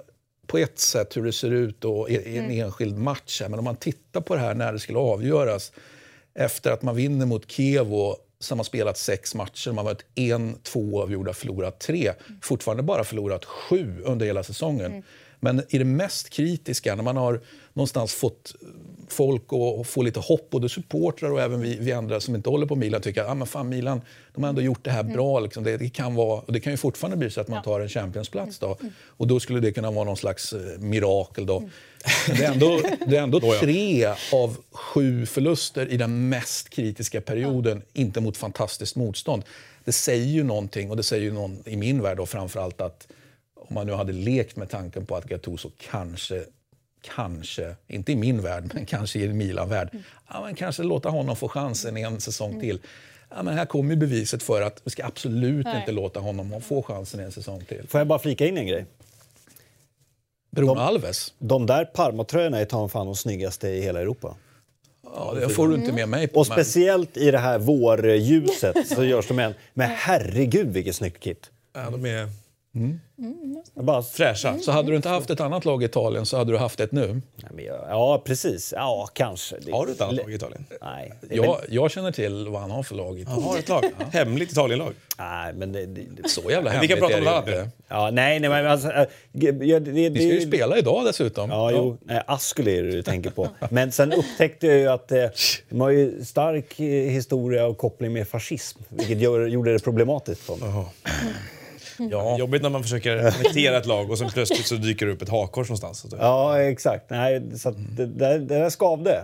[0.47, 3.41] på ett sätt hur det ser ut och i i en enskild match.
[3.41, 3.49] här.
[3.49, 5.71] Men om man tittar på det här när det skulle avgöras
[6.35, 7.93] efter att man vinner mot Kiev
[8.39, 12.13] som har spelat sex matcher, man har varit en, två avgjorda, förlorat tre.
[12.41, 15.03] Fortfarande bara förlorat sju under hela säsongen.
[15.39, 17.41] Men i det mest kritiska, när man har
[17.73, 18.55] någonstans fått
[19.07, 19.43] folk
[19.81, 22.75] att få lite hopp, både supportrar och även vi, vi andra som inte håller på
[22.75, 24.01] Milan tycker att ah, men fan, Milan
[24.33, 25.39] de har ändå gjort det här bra.
[25.39, 25.63] Liksom.
[25.63, 27.89] Det, det, kan vara, och det kan ju fortfarande bli så att man tar en
[27.89, 28.59] Championsplats.
[28.59, 28.77] Då.
[29.05, 31.45] Och då skulle det kunna vara någon slags eh, mirakel.
[31.45, 31.59] Då.
[31.59, 31.69] Men
[32.37, 37.81] Det är ändå, det är ändå tre av sju förluster i den mest kritiska perioden,
[37.93, 39.43] inte mot fantastiskt motstånd.
[39.83, 43.07] Det säger ju någonting, och det säger ju någon, i min värld då, framförallt att
[43.55, 46.43] om man nu hade lekt med tanken på att Gattuso kanske,
[47.15, 49.89] kanske, inte i min värld, men kanske i en Milan-värld,
[50.27, 52.79] ja, men kanske låta honom få chansen i en säsong till.
[53.29, 55.79] Ja, men här kommer ju beviset för att vi ska absolut Nej.
[55.79, 57.87] inte låta honom få chansen i en säsong till.
[57.87, 58.85] Får jag bara flika in en grej?
[60.51, 64.35] Bruno Alves, De där Parma-tröjorna är ta fan de snyggaste i hela Europa.
[65.03, 66.39] ja, det får du inte med mig på.
[66.39, 69.53] Och men- speciellt i det här vårljuset så görs de en.
[69.73, 71.49] Men herregud vilket snyggt kit.
[71.73, 72.29] Ja, de är
[73.75, 74.57] Jag bara, fräscha.
[74.59, 76.91] Så hade du inte haft ett annat lag i Italien så hade du haft ett
[76.91, 77.07] nu.
[77.07, 78.73] Nej, men jag- ja, precis.
[78.77, 79.55] Ja, kanske.
[79.61, 80.65] Det- Har du ett annat lag i Italien?
[80.81, 81.13] Nej.
[81.29, 83.83] Jag, jag känner till vad han har för lag i Han har ett lag.
[84.11, 84.93] Hemligt Italienlag.
[85.17, 85.85] Nej, men det...
[85.85, 87.71] det, Så jävla Men vi kan hemligt prata om det inte.
[87.87, 88.91] ja, nej, nej, men alltså...
[88.91, 91.49] äh, det, det, det, Vi ska ju spela idag dessutom.
[91.49, 91.97] Ja, jo.
[92.05, 93.47] Nej, Ascoli är det du tänker på.
[93.69, 95.25] Men sen upptäckte jag ju att eh,
[95.69, 100.41] de har ju stark eh, historia och koppling med fascism, vilket gör, gjorde det problematiskt
[100.41, 100.85] för dem.
[101.97, 102.37] Ja.
[102.37, 105.29] Jobbigt när man försöker annektera ett lag och sen plötsligt så dyker det upp ett
[105.29, 106.05] hakkors någonstans.
[106.19, 107.09] Ja, exakt.
[107.09, 109.23] Nej, så att det, det, det där skavde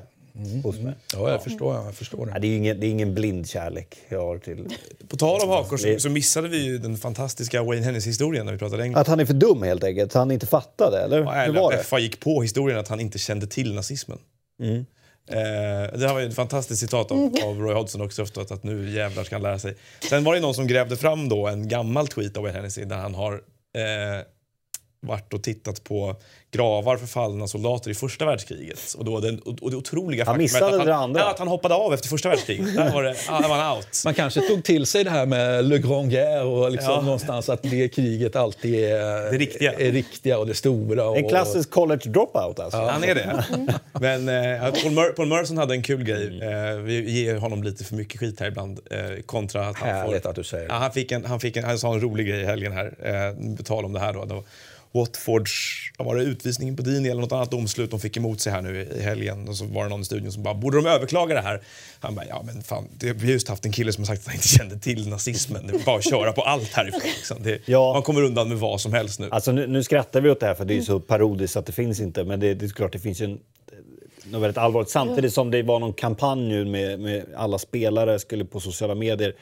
[0.63, 0.93] hos mig.
[1.13, 2.39] Ja, jag förstår, jag förstår Nej, det.
[2.39, 4.67] det, är ingen, det är ingen blind kärlek jag har till...
[5.07, 8.59] På tal om hakkors så, så missade vi ju den fantastiska Wayne Hennessy-historien när vi
[8.59, 9.01] pratade engelska.
[9.01, 11.19] Att han är för dum helt enkelt, han inte fattade, eller?
[11.19, 11.83] Ja, Hur eller var att det?
[11.83, 14.19] FA gick på historien att han inte kände till nazismen.
[15.27, 18.63] Eh, det här var ju ett fantastiskt citat av, av Roy Hodgson också efteråt, att
[18.63, 19.75] nu jävlar ska han lära sig.
[20.09, 22.95] Sen var det någon som grävde fram då en gammal tweet av Wayne Hennessy där
[22.97, 24.25] han har eh,
[25.03, 26.15] varit och tittat på
[26.51, 28.79] gravar för fallna soldater i första världskriget.
[28.97, 31.21] Och, då den, och det otroliga Han faktumet missade att det han, andra.
[31.21, 32.75] ja, att han hoppade av efter första världskriget.
[32.75, 33.87] Där var det, ja, där var han out.
[34.05, 37.01] Man kanske tog till sig det här med Le Grand Guerre och liksom Ja.
[37.01, 39.73] någonstans att det kriget alltid är Det riktiga.
[39.73, 41.05] är riktiga och det stora.
[41.09, 42.77] Och, En klassisk college dropout alltså.
[42.79, 43.45] Han är det.
[43.99, 46.41] Men eh, Paul, Mer Paul Merson hade en kul grej.
[46.41, 48.79] Eh, vi ger honom lite för mycket skit här ibland.
[48.91, 50.73] Eh, kontra att han Härligt får, att du säger det.
[50.73, 52.93] Ja, han, fick en, han, fick en, han sa en rolig grej i helgen här.
[53.03, 54.25] Eh, på tal om det här då.
[54.25, 54.43] då
[54.93, 55.51] Watfords,
[55.97, 58.87] var det utvisningen på Dini eller något annat domslut de fick emot sig här nu
[58.97, 59.47] i helgen.
[59.47, 61.61] Och så var det någon i studion som bara, borde de överklaga det här?
[61.99, 64.19] Han bara, ja men fan, det, vi har just haft en kille som har sagt
[64.21, 65.67] att han inte kände till nazismen.
[65.67, 67.01] Det är bara att köra på allt härifrån.
[67.03, 67.37] Liksom.
[67.43, 67.93] Det, Ja.
[67.93, 69.29] Man kommer undan med vad som helst nu.
[69.31, 71.65] Alltså nu, nu skrattar vi åt det här för det är ju så parodiskt att
[71.65, 72.23] det finns inte.
[72.23, 73.39] Men det, det är klart det finns ju en,
[74.25, 74.89] något väldigt allvarligt.
[74.89, 79.33] Samtidigt som det var någon kampanj nu med, med alla spelare skulle på sociala medier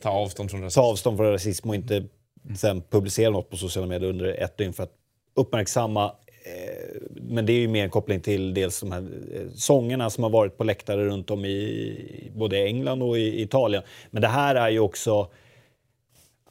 [0.00, 0.80] Ta avstånd från ta rasism.
[0.80, 2.04] avstånd från rasism och inte
[2.44, 2.56] Mm.
[2.56, 4.92] sen publicera något på sociala medier under ett dygn för att
[5.34, 6.04] uppmärksamma
[6.44, 10.24] eh, men det är ju mer en koppling till dels de här eh, sångerna som
[10.24, 13.82] har varit på läktare runt om i både England och i Italien.
[14.10, 15.30] Men det här är ju också...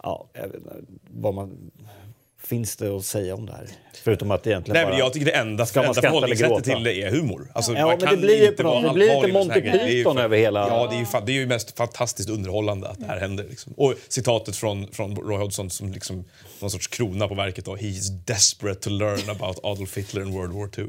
[0.04, 0.76] Ja, jag vet inte,
[1.10, 1.72] vad man,
[2.44, 3.68] finns det att säga om det här?
[4.04, 4.89] Förutom att egentligen Nej, bara...
[4.89, 7.48] men jag tycker det enda, Ska enda förhållningssättet till det är humor.
[7.54, 10.68] Alltså, Ja, men det blir ju inte på det blir lite Monty Python över hela-
[10.68, 13.46] Ja, det är, ju, det är ju mest fantastiskt underhållande att det här händer.
[13.50, 13.74] Liksom.
[13.78, 16.24] Och citatet från, från Roy Hodgson som liksom
[16.60, 17.76] någon sorts krona på verket då.
[17.76, 20.88] He's desperate to learn about Adolf Hitler in World War II.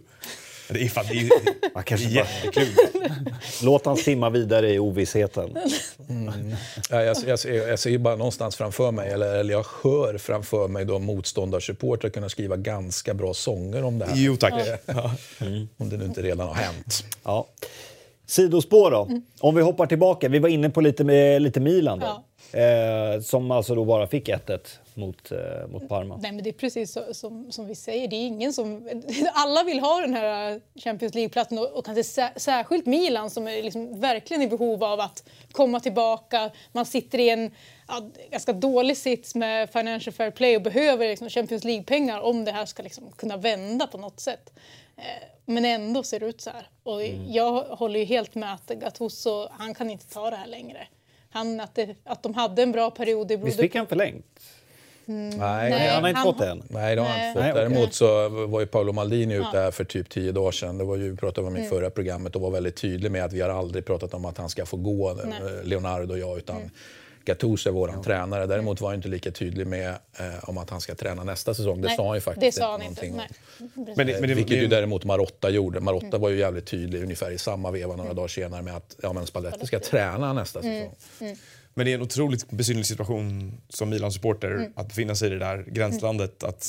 [0.72, 1.30] Det är, fan, det är,
[1.74, 2.68] Man kanske bara, jättekul.
[3.62, 5.58] låt han simma vidare i ovissheten.
[6.90, 10.18] Ja, jag, jag, ser- jag ser ju bara någonstans framför mig, eller, eller jag hör
[10.18, 14.12] framför mig då motståndarsupportrar kunna skriva ganska bra sånger om det här.
[14.16, 14.54] Jo tack.
[14.86, 15.14] Ja.
[15.76, 17.04] Om det nu inte redan har hänt.
[17.24, 17.46] Ja.
[18.26, 19.08] Sidospår då.
[19.40, 20.28] Om vi hoppar tillbaka.
[20.28, 22.24] Vi var inne på lite, med, lite Milan då.
[22.54, 24.58] Eh, som alltså då bara fick 1-1
[24.94, 25.38] mot, eh,
[25.68, 26.16] mot Parma.
[26.22, 28.08] Nej, men det är precis så, som, som vi säger.
[28.08, 28.88] Det är ingen som,
[29.34, 33.62] alla vill ha den här Champions League-platsen och, och kanske sä, särskilt Milan som är
[33.62, 36.50] liksom verkligen i behov av att komma tillbaka.
[36.72, 37.50] Man sitter i en
[37.88, 42.52] ja, ganska dålig sits med Financial Fair Play och behöver liksom Champions League-pengar om det
[42.52, 44.52] här ska liksom kunna vända på något sätt.
[44.96, 45.02] Eh,
[45.44, 46.68] Men ändå ser det ut så här.
[46.82, 50.86] Och Jag håller ju helt med att Gattuso, han kan inte ta det här längre.
[51.32, 54.40] Han, att, det, att de hade en bra period i Visst fick han förlängt?
[55.04, 56.62] Nej, Nej, Han har inte han fått det än.
[56.68, 57.54] Nej, det har han inte fått.
[57.54, 57.54] Nej.
[57.54, 60.78] Däremot så var ju Paolo Maldini ute här för typ tio dagar sedan.
[60.78, 63.32] Det var ju, vi pratade om i förra programmet och var väldigt tydlig med att
[63.32, 65.40] vi har aldrig pratat om att han ska få gå, Nej.
[65.64, 66.70] Leonardo och jag, utan
[67.24, 68.46] Gattuso är vår tränare.
[68.46, 69.88] Däremot var han inte lika tydlig med
[70.18, 71.80] eh, om att han ska träna nästa säsong.
[71.80, 73.26] Det Nej, sa han ju faktiskt Det sa han någonting inte.
[73.58, 73.84] om.
[73.96, 75.80] Men det, men det, Vilket det, ju däremot Marotta gjorde.
[75.80, 79.12] Marotta var ju jävligt tydlig ungefär i samma veva några dagar senare med att ja,
[79.12, 80.94] men Spalletti ska träna nästa säsong.
[81.74, 84.72] Men det är en otroligt besynnerlig situation som Milan-supporter Mm.
[84.76, 86.42] att befinna sig i det där gränslandet.
[86.44, 86.66] Att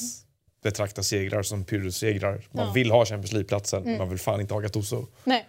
[0.64, 2.32] betrakta segrar som Pyrrhus-segrar.
[2.32, 2.62] Man Ja.
[2.62, 2.74] Mm.
[2.74, 5.06] vill ha Champions League-platsen, man vill fan inte ha Gattuso.
[5.24, 5.48] Nej.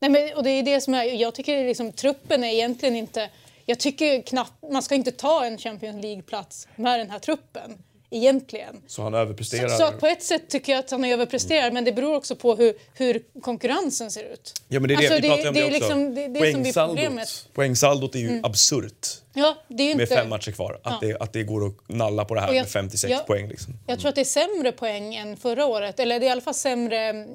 [0.00, 3.30] Nej men, och det är det som är, jag tycker liksom, truppen är egentligen inte...
[3.66, 7.78] Jag tycker knappt, man ska inte ta en Champions League-plats med den här truppen.
[8.10, 8.82] Egentligen.
[8.86, 9.68] Så han överpresterar.
[9.68, 12.54] Så, så på ett sätt tycker jag att han överpresterar men det beror också på
[12.54, 14.62] hur, hur konkurrensen ser ut.
[14.68, 15.72] Ja, men det är det, Alltså, vi det- pratade om det också.
[15.72, 17.48] liksom- det det som blir Poängsaldot- problemet.
[17.52, 20.14] Poängsaldot är ju absurt Ja, det är ju med inte...
[20.16, 20.80] fem matcher kvar.
[20.82, 23.48] Att, det, att det går att nalla på det här jag- med 56 jag- poäng.
[23.48, 23.74] Liksom.
[23.86, 26.00] Jag tror att det är sämre poäng än förra året.
[26.00, 27.26] Eller det är i alla fall sämre mm,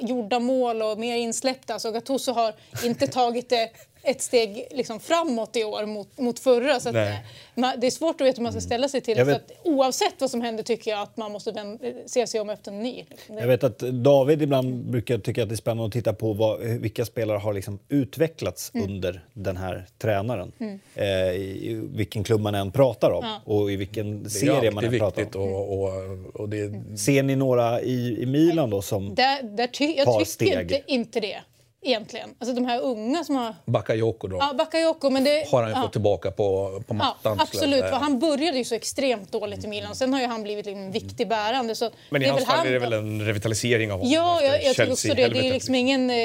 [0.00, 1.72] gjorda mål och mer insläppta.
[1.72, 2.54] Alltså Gattuso har
[2.84, 3.70] inte tagit det
[4.02, 6.80] ett steg liksom framåt i år mot, mot förra.
[6.80, 7.14] Så eh,
[7.54, 9.24] man, det är svårt att veta hur man ska ställa sig till det.
[9.24, 12.50] Vet- att, oavsett vad som händer tycker jag att man måste vän, se sig om
[12.50, 13.04] efter en ny.
[13.28, 16.60] Jag vet att David ibland brukar tycka att det är spännande att titta på vad,
[16.60, 18.90] vilka spelare har liksom utvecklats Mm.
[18.90, 20.52] under den här tränaren.
[20.94, 21.06] Eh,
[21.36, 23.40] i vilken klubb man än pratar om Ja.
[23.54, 25.52] och i vilken serie man än pratar om.
[25.54, 25.90] och, och,
[26.34, 29.14] och det, Ser ni några i, i Milan då som...
[29.14, 30.84] Där, där ty, jag tycker steg.
[30.86, 31.38] inte det
[31.82, 32.34] egentligen.
[32.38, 33.54] Alltså de här unga som har...
[33.66, 35.44] Bakayoko då Ja, Bakayoko, men det...
[35.50, 35.82] har han ju ja.
[35.82, 37.16] fått tillbaka på, på Ja, mattan.
[37.36, 39.94] jag absolut, för han började ju så extremt dåligt i Milan.
[39.94, 41.74] Sen har ju han blivit liksom en viktig bärande.
[41.74, 44.12] Så Men i det är hans fall han- är det väl en revitalisering av honom
[44.12, 45.14] Ja, jag, jag tycker också det.
[45.14, 45.52] Det är Chelsea-helvetet.
[45.52, 46.16] liksom ingen eh,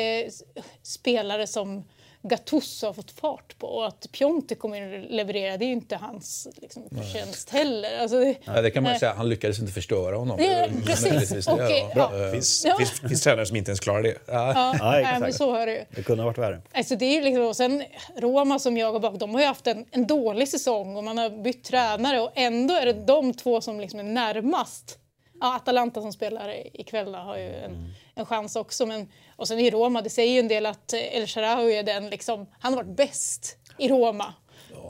[0.84, 1.84] spelare som
[2.26, 3.68] Gattuso har fått fart på.
[3.68, 8.00] Och att Piontek kommer att leverera, det är ju inte hans liksom, förtjänst heller.
[8.02, 9.00] Alltså, det, Ja, det kan man ju Nej.
[9.00, 9.14] säga.
[9.14, 10.40] Han lyckades inte förstöra honom.
[10.40, 11.46] Ja, Möjligtvis precis.
[11.46, 11.92] det, ja.
[11.96, 12.26] ja.
[12.26, 12.78] Eh, finns, Ja.
[12.78, 14.18] finns, finns tränare som inte ens klarar det.
[14.28, 15.20] ja, Ja, nej, exakt.
[15.22, 15.86] men så är det ju.
[15.90, 16.62] Det kunde ha varit värre.
[16.74, 17.84] Alltså det är liksom, och sen
[18.18, 21.30] Roma som jagar bak, de har ju haft en, en dålig säsong och man har
[21.44, 24.98] bytt tränare och ändå är det de två som liksom är närmast.
[25.44, 28.86] Ja, Atalanta som spelar ikväll har ju en, en chans också.
[28.86, 31.84] Men, och sen i Roma, det säger ju en del att eh, El Shaarawy är
[31.84, 34.34] den liksom, han har varit bäst i Roma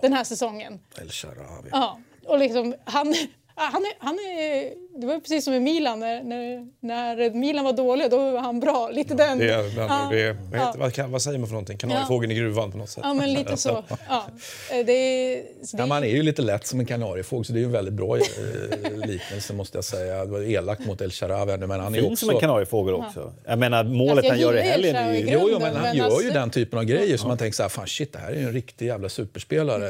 [0.02, 0.80] den här säsongen.
[1.02, 1.70] El Shaarawy.
[1.72, 3.16] Ja, och liksom han...
[3.56, 7.30] ja, Han är, han är, det var ju precis som i Milan, när, när, när
[7.30, 8.90] Milan var dåliga då var han bra.
[8.90, 9.38] Lite den...
[9.38, 9.64] Det är, ja,
[10.12, 10.66] det vad, ja.
[10.66, 11.78] heter, vad, kan, vad säger man för någonting?
[11.78, 13.04] Kanariefågeln i gruvan på något sätt.
[13.04, 13.84] Ja, men lite så.
[14.10, 14.26] Ja.
[14.72, 17.54] Eh, Det är, så det Ja, man är ju lite lätt som en kanariefågel, så
[17.54, 20.26] det är ju en väldigt bra eh, liknelse måste jag säga.
[20.26, 22.26] Det var elakt mot El Shaarawy nu, men han är ju Fin också...
[22.26, 23.34] som en kanariefågel också.
[23.46, 25.30] Jag menar, målet Alltså, jag han gör i helgen är ju...
[25.30, 27.56] Jo, jo, men han men gör ju alltså- den typen av grejer som man tänker
[27.56, 29.90] så här, fan shit, det här är ju en riktig jävla superspelare.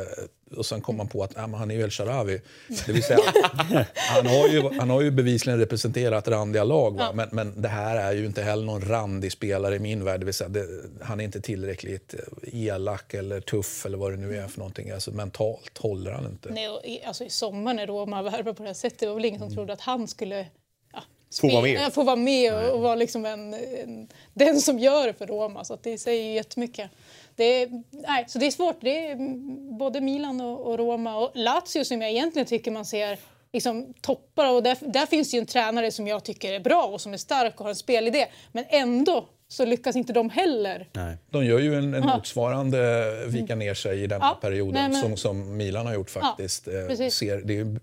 [0.53, 2.39] Och sen kommer man på att ja, men han är ju El.
[2.85, 3.19] Det vill säga,
[3.93, 6.97] han, har ju, han har ju bevisligen representerat randiga lag.
[6.97, 7.11] Va?
[7.13, 10.19] Men, men det här är ju inte heller någon randig spelare i min värld.
[10.19, 10.67] Det vill säga, det,
[11.01, 14.91] han är inte tillräckligt eh, elak eller tuff eller vad det nu är för någonting.
[14.91, 16.49] Alltså, mentalt håller han inte.
[16.49, 19.15] Nej, och i, alltså, I sommar när Roma värvade på det här sättet det var
[19.15, 20.47] väl ingen som trodde att han skulle
[20.93, 21.03] ja,
[21.41, 21.81] Få vara med.
[21.81, 25.27] ja, Få vara med och, och vara liksom en, en, den som gör det för
[25.27, 25.63] Roma.
[25.63, 26.91] Så att det säger ju jättemycket.
[27.35, 27.69] Det är,
[28.07, 28.77] nej, så det är svårt.
[28.81, 32.85] Det är mm, både Milan och, och Roma och Lazio som jag egentligen tycker man
[32.85, 33.17] ser
[33.53, 34.53] liksom, toppar.
[34.53, 37.17] Och där, där finns ju en tränare som jag tycker är bra och som är
[37.17, 38.25] stark och har en spelidé.
[38.51, 40.87] Men ändå så lyckas inte de heller.
[40.93, 41.17] Nej.
[41.29, 44.89] De gör ju en, en motsvarande vika ner sig i den här Ja, perioden nej,
[44.91, 46.67] men- som, som Milan har gjort faktiskt.
[46.67, 47.13] Eh, precis.
[47.15, 47.79] ser, det är,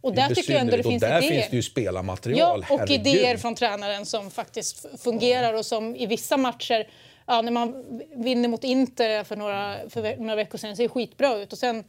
[0.00, 1.30] Och där tycker jag ändå det finns och där idéer.
[1.32, 2.64] finns det ju spelarmaterial.
[2.68, 3.06] Ja, och herregud.
[3.06, 6.88] idéer från tränaren som faktiskt fungerar och som i vissa matcher,
[7.28, 7.84] ja, när man
[8.16, 11.84] vinner mot Inter för några, för några veckor sedan, ser skitbra ut och sen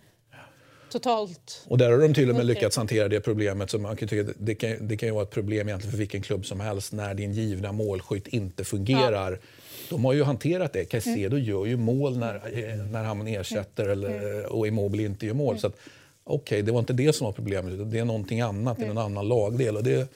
[0.91, 1.65] totalt...
[1.67, 3.69] Och där har de till och med lyckats hantera det problemet.
[3.69, 6.21] Som man kan tycka, det, kan, det kan ju vara ett problem egentligen för vilken
[6.21, 9.39] klubb som helst när din givna målskytt inte fungerar.
[9.89, 10.85] De har ju hanterat det.
[10.85, 11.47] Caicedo Mm.
[11.49, 15.59] gör ju mål när, eh, när han ersätter eller, och Immobile inte gör mål.
[15.59, 15.77] Så att,
[16.23, 17.73] Okej, det var inte det som var problemet.
[17.73, 19.77] utan Det är någonting annat i någon annan lagdel.
[19.77, 20.11] Och det,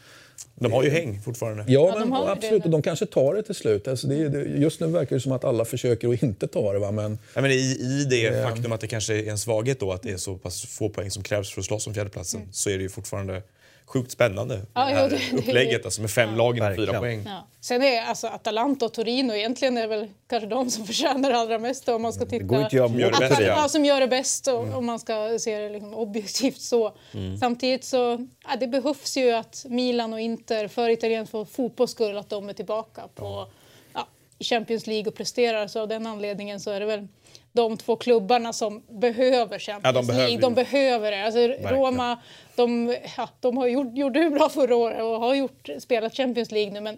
[0.56, 1.66] De har ju häng fortfarande.
[1.68, 2.64] Ja, de men, absolut.
[2.64, 2.66] det.
[2.66, 3.88] Och de kanske tar det till slut.
[3.88, 6.80] Alltså det, det, just nu verkar det som att alla försöker att inte ta det.
[6.80, 6.92] Va?
[6.92, 10.02] Men Ja, men i, I det faktum att det kanske är en svaghet då att
[10.02, 12.78] det är så pass få poäng som krävs för att slåss om fjärdeplatsen så är
[12.78, 13.42] det ju fortfarande
[13.86, 14.62] sjukt spännande.
[14.74, 17.24] Ja, det jo, här det- det- upplägget alltså med fem lag inom fyra poäng.
[17.26, 17.48] Ja.
[17.62, 21.90] Sen är alltså Atalanta och Torino egentligen är väl kanske de som förtjänar allra mest
[21.90, 22.38] om man ska titta...
[22.38, 23.48] Det går inte att göra det bäst, på det.
[23.48, 23.62] ja.
[23.62, 26.94] Ja, som gör det bäst och, om man ska se det liksom objektivt så.
[27.40, 32.30] Samtidigt så ja, det behövs ju att Milan och Inter för italiensk fotbolls skull att
[32.30, 33.48] de är tillbaka på
[33.94, 34.08] ja,
[34.40, 35.68] i Champions League och presterar.
[35.68, 37.08] Så av den anledningen så är det väl
[37.54, 40.42] de två klubbarna som behöver Champions Ja, de behöver League.
[40.42, 41.26] De behöver det.
[41.26, 41.40] Alltså,
[41.76, 42.20] Roma,
[42.56, 46.52] de, ja, de har gjort, gjorde det bra förra året och har gjort, spelat Champions
[46.52, 46.98] League nu men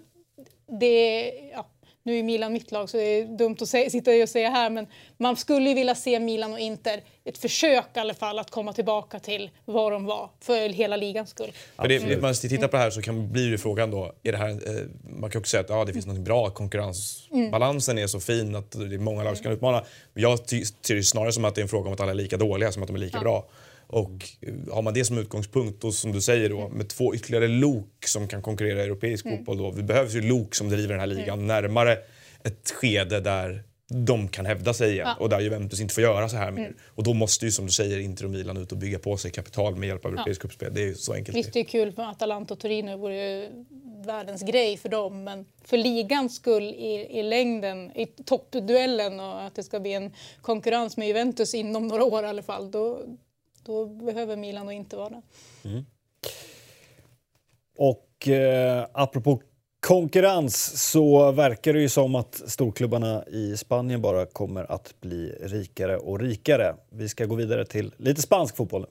[0.80, 1.65] det, ja,
[2.06, 4.69] nu är Milan mitt lag så det är dumt att säga, sitta och säga här
[4.69, 4.88] men
[5.18, 8.73] man skulle ju vilja se Milan och Inter ett försök i alla fall att komma
[8.73, 11.52] tillbaka till vad de var för hela ligans skull.
[11.88, 14.38] Det, när man tittar på det här så kan blir ju frågan då, är det
[14.38, 14.86] här, eh,
[15.19, 18.72] man kan också säga att ja, det finns något bra, konkurrensbalansen är så fin att
[18.72, 19.84] det är många lag som kan utmana.
[20.14, 22.38] Jag ser det snarare som att det är en fråga om att alla är lika
[22.38, 23.45] dåliga som att de är lika bra.
[23.96, 24.30] Och
[24.72, 28.28] har man det som utgångspunkt och som du säger då med två ytterligare lok som
[28.28, 29.72] kan konkurrera i europeisk fotboll då.
[29.72, 31.98] Det behövs ju lok som driver den här ligan närmare
[32.44, 36.38] ett skede där de kan hävda sig igen och där Juventus inte får göra så
[36.38, 36.74] här mer.
[36.86, 39.32] Och då måste ju som du säger Inter och Milan ut och bygga på sig
[39.32, 40.74] kapital med hjälp av europeiskt cupspel.
[40.74, 41.38] Det är ju så enkelt.
[41.38, 43.50] Visst, det är kul med Atalanta och Torino, det vore ju
[44.06, 45.24] världens grej för dem.
[45.24, 50.14] Men för ligans skull i, i längden, i toppduellen och att det ska bli en
[50.42, 53.02] konkurrens med Juventus inom några år i alla fall, då,
[53.66, 55.22] då behöver Milan och inte vara det.
[55.70, 55.86] Mm.
[57.78, 59.42] Och eh, apropå
[59.80, 65.98] konkurrens så verkar det ju som att storklubbarna i Spanien bara kommer att bli rikare
[65.98, 66.76] och rikare.
[66.90, 68.86] Vi ska gå vidare till lite spansk fotboll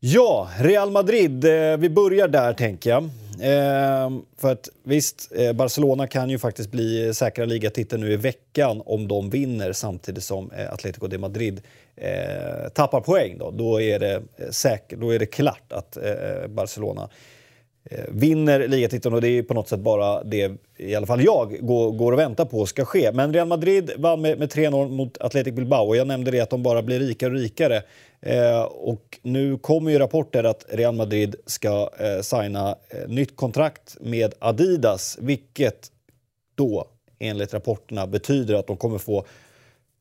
[0.00, 1.44] Ja, Real Madrid.
[1.44, 3.04] Eh, vi börjar där, tänker jag.
[3.40, 8.82] Eh, för att visst, eh, Barcelona kan ju faktiskt bli säkra ligatiteln nu i veckan
[8.86, 11.60] om de vinner samtidigt som Atlético Atletico de Madrid
[12.74, 13.38] tappar poäng.
[13.38, 14.50] Då, då, är det, eh,
[14.98, 15.98] då är det klart att
[16.48, 17.08] Barcelona
[17.90, 21.66] Eh, vinner ligatiteln och det är på något sätt bara det i alla fall jag
[21.66, 23.12] går, går och väntar på ska ske.
[23.12, 26.50] Men Real Madrid vann med, med 3-0 mot Athletic Bilbao och jag nämnde det att
[26.50, 27.82] de bara blir rikare och rikare.
[28.20, 33.96] Eh, och nu kommer ju rapporter att Real Madrid ska eh, signa eh, nytt kontrakt
[34.00, 35.90] med Adidas vilket
[36.54, 36.86] då
[37.18, 39.24] enligt rapporterna betyder att de kommer få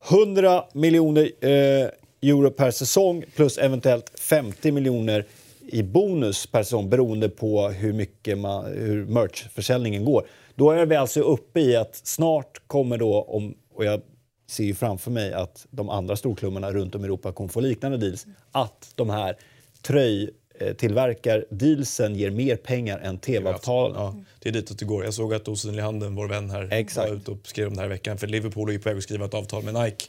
[0.10, 1.90] 100 miljoner eh,
[2.22, 5.26] euro per säsong plus eventuellt 50 miljoner
[5.68, 10.28] i bonus per säsong beroende på hur mycket man, hur merchförsäljningen går.
[10.56, 14.02] Då är vi alltså uppe i att snart kommer då, om, och jag
[14.50, 17.98] ser ju framför mig att de andra storklubbarna runt om i Europa kommer få liknande
[17.98, 19.38] deals, att de här
[19.82, 24.02] tröjtillverkar-dealsen ger mer pengar än tv-avtalen.
[24.02, 25.04] Ja, det är ditåt det går.
[25.04, 27.10] Jag såg att Osynlig Handen, vår vän här, Exakt.
[27.10, 28.18] var ute och skrev om det här i veckan.
[28.18, 30.06] För Liverpool är ju på väg att skriva ett avtal med Nike.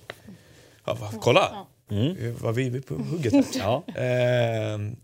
[0.84, 1.66] Ja, va, kolla!
[1.90, 2.34] Mm.
[2.40, 3.44] Vad vi vi är på hugget här.
[3.54, 3.82] Ja.
[3.96, 4.96] Ehm,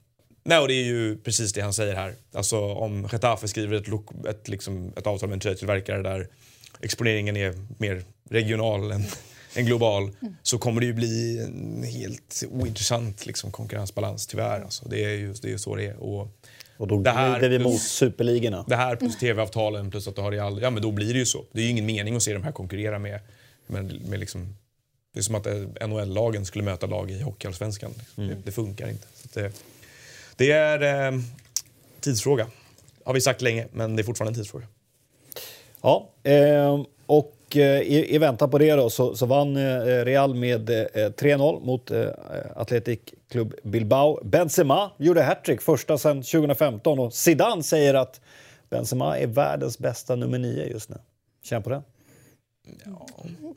[0.44, 2.14] nej, och det är ju precis det han säger här.
[2.34, 6.28] Alltså om Getafe skriver ett, lok- ett, liksom, ett avtal med en tröjtillverkare där
[6.80, 9.04] exponeringen är mer regional än,
[9.54, 10.10] än global
[10.42, 14.60] så kommer det ju bli en helt ointressant liksom, konkurrensbalans tyvärr.
[14.60, 15.96] Alltså, det är ju det är så det är.
[15.96, 16.28] Och,
[16.76, 18.64] Och då Det här vi plus- mot superligorna.
[18.68, 21.26] det här plus tv-avtalen plus att du har Real, ja men då blir det ju
[21.26, 21.44] så.
[21.52, 23.20] Det är ju ingen mening att se de här konkurrera med,
[23.66, 24.56] med, med liksom,
[25.14, 25.46] det är som att
[25.88, 27.92] NHL-lagen skulle möta lag i Hockeyallsvenskan.
[27.98, 28.28] Liksom.
[28.28, 29.06] Det, det funkar inte.
[29.14, 29.52] Så det,
[30.36, 31.20] det är eh,
[32.00, 32.46] tidsfråga.
[33.04, 34.66] Har vi sagt länge, men det är fortfarande en tidsfråga.
[35.82, 40.34] Ja, eh, och eh, i, i väntan på det då så, så vann eh, Real
[40.34, 42.06] med eh, 3-0 mot eh,
[42.56, 43.00] Athletic
[43.30, 44.24] Club Bilbao.
[44.24, 48.20] Benzema gjorde hattrick, första sedan 2015 och Zidane säger att
[48.70, 50.96] Benzema är världens bästa nummer nio just nu.
[51.42, 51.82] Känn på det.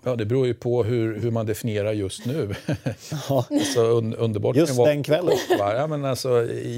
[0.03, 2.55] Ja, det beror ju på hur, hur man definierar just nu.
[3.27, 5.37] alltså, un, underbart Just vara- den kvällen.
[5.59, 6.75] Ja, men alltså, i,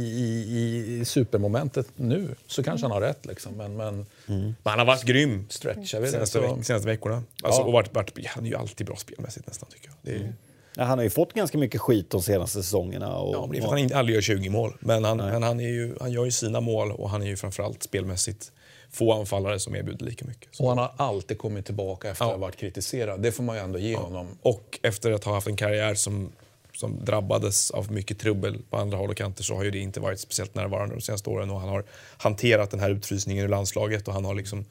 [0.49, 3.25] i, I supermomentet nu så kanske han har rätt.
[3.25, 3.53] Liksom.
[3.53, 6.41] Men, men Men han har varit grym det senaste, så...
[6.41, 7.23] veck, senaste veckorna.
[7.43, 7.65] Alltså, Ja.
[7.65, 9.95] och varit, varit, han är ju alltid bra spelmässigt nästan tycker jag.
[10.01, 10.33] Det är,
[10.79, 13.17] Ja, han har ju fått ganska mycket skit de senaste säsongerna.
[13.17, 14.73] Och, Ja, men det är för att han inte- aldrig gör 20 mål.
[14.79, 17.35] Men, han, men han, är ju, han gör ju sina mål och han är ju
[17.35, 18.51] framförallt spelmässigt
[18.91, 20.55] få anfallare som erbjuder lika mycket.
[20.55, 20.63] Så.
[20.63, 22.29] Och han har alltid kommit tillbaka efter Ja.
[22.29, 23.21] att ha varit kritiserad.
[23.21, 24.27] Det får man ju ändå ge honom.
[24.41, 26.31] Och efter att ha haft en karriär som,
[26.75, 29.99] som drabbades av mycket trubbel på andra håll och kanter så har ju det inte
[29.99, 31.49] varit speciellt närvarande de senaste åren.
[31.49, 31.83] Och han har
[32.17, 34.65] hanterat den här utfrysningen ur landslaget och han har liksom...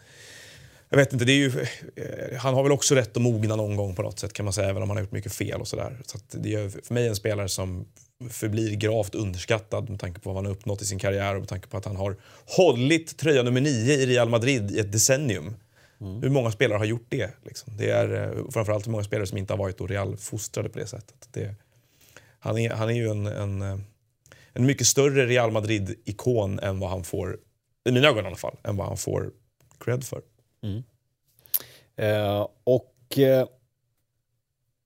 [0.88, 3.76] Jag vet inte, det är ju, eh, han har väl också rätt att mogna någon
[3.76, 5.68] gång på något sätt kan man säga, även om han har gjort mycket fel och
[5.68, 6.00] sådär.
[6.06, 7.86] Så det är för mig en spelare som
[8.30, 11.48] förblir gravt underskattad med tanke på vad han har uppnått i sin karriär och med
[11.48, 15.54] tanke på att han har hållit tröja nummer nio i Real Madrid i ett decennium.
[15.98, 17.30] Hur många spelare har gjort det?
[17.44, 17.76] Liksom?
[17.76, 21.28] Det är eh, framförallt hur många spelare som inte har varit Real-fostrade på det sättet.
[21.30, 21.54] Det,
[22.38, 23.78] han, är, han är ju en, en, eh,
[24.52, 27.38] en mycket större Real Madrid-ikon än vad han får,
[27.88, 29.30] i mina ögon i alla fall, än vad han får
[29.80, 30.22] cred för.
[31.96, 33.46] Eh, och eh,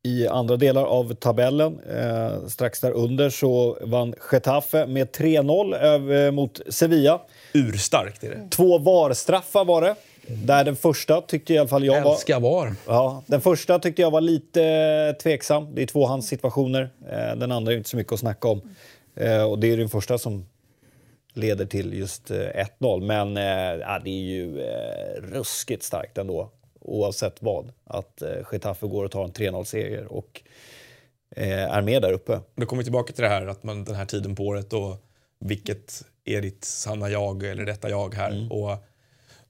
[0.03, 6.31] I andra delar av tabellen, eh, strax där under, så vann Getafe med 3-0 över-
[6.31, 7.21] mot Sevilla.
[7.55, 8.49] Urstarkt är det.
[8.51, 9.95] Två VAR-straffar var det.
[10.27, 12.13] Där den första tyckte i alla fall jag var...
[12.13, 12.75] Älskar VAR.
[12.87, 15.75] Ja, den första tyckte jag var lite eh, tveksam.
[15.75, 16.91] Det är tvåhandssituationer.
[17.11, 18.61] Eh, Den andra är inte så mycket att snacka om.
[19.15, 20.47] Eh, Och det är den första som
[21.33, 22.37] leder till just eh,
[22.79, 23.01] 1-0.
[23.01, 26.51] Men eh, ja, det är ju eh, ruskigt starkt ändå,
[26.81, 27.73] oavsett vad.
[27.85, 30.43] Att eh, Getafe går och tar en 3-0-seger och
[31.37, 32.41] eh, är med där uppe.
[32.55, 34.97] Då kommer vi tillbaka till det här att man den här tiden på året och
[35.41, 38.53] vilket är ditt sanna jag eller detta jag här.
[38.53, 38.77] Och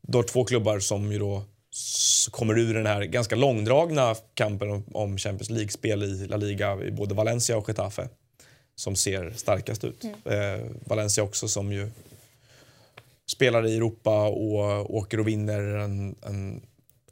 [0.01, 1.43] du har två klubbar som ju då
[2.31, 6.91] kommer ur den här ganska långdragna kampen om, om Champions League-spel i La Liga i
[6.91, 8.09] både Valencia och Getafe
[8.77, 10.05] som ser starkast ut.
[10.05, 11.91] Eh, Valencia också som ju
[13.27, 16.63] spelar i Europa och åker och vinner en, en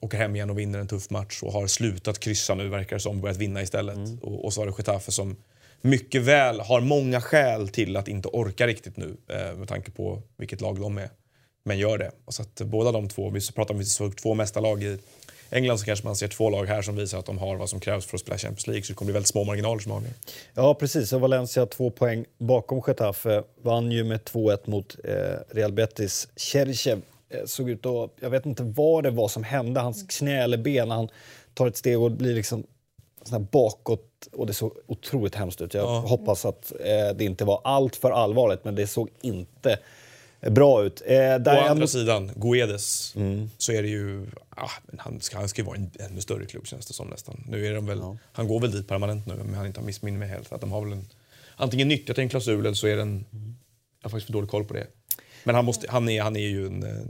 [0.00, 3.00] åker hem igen och vinner en tuff match och har slutat kryssa nu verkar det
[3.00, 4.22] som, börjat vinna istället.
[4.22, 5.36] Och, och så har du Getafe som
[5.80, 10.22] mycket väl har många skäl till att inte orka riktigt nu eh, med tanke på
[10.36, 11.10] vilket lag de är.
[11.64, 12.10] Men gör det.
[12.24, 14.98] Och så att båda de två, vi pratar om vi såg två mästarlag i
[15.50, 17.80] England så kanske man ser två lag här som visar att de har vad som
[17.80, 18.82] krävs för att spela Champions League.
[18.82, 20.12] Så det kommer bli väldigt små marginaler som avgör.
[20.54, 21.12] Ja, precis.
[21.12, 23.42] Och Valencia två poäng bakom Getafe.
[23.62, 25.12] Vann ju med 2-1 mot eh,
[25.56, 26.28] Real Betis.
[26.36, 28.10] Cherchev eh, såg ut att...
[28.20, 29.80] Jag vet inte vad det var som hände.
[29.80, 30.90] Hans knä eller ben.
[30.90, 31.08] Han
[31.54, 32.64] tar ett steg och blir liksom
[33.22, 34.04] sån här bakåt.
[34.32, 35.74] Och det såg otroligt hemskt ut.
[35.74, 35.98] Jag Ja.
[35.98, 39.78] hoppas att eh, det inte var allt för allvarligt, men det såg inte
[40.40, 41.02] bra ut.
[41.06, 43.14] Eh, Å andra not- sidan, Guedes,
[43.58, 44.26] så är det ju...
[44.50, 47.44] Ah, han, ska, han ska ju vara en ännu större klubb känns det som nästan.
[47.48, 48.00] Nu är de väl,
[48.32, 50.52] Han går väl dit permanent nu om jag inte har missminner mig helt.
[50.52, 51.08] Att de har väl en,
[51.56, 53.24] antingen nyttjat en klausul eller så är den...
[53.30, 53.40] Jag
[54.02, 54.86] har faktiskt för dålig koll på det.
[55.44, 56.82] Men han, måste, han, är, han är ju en...
[56.82, 57.02] eh,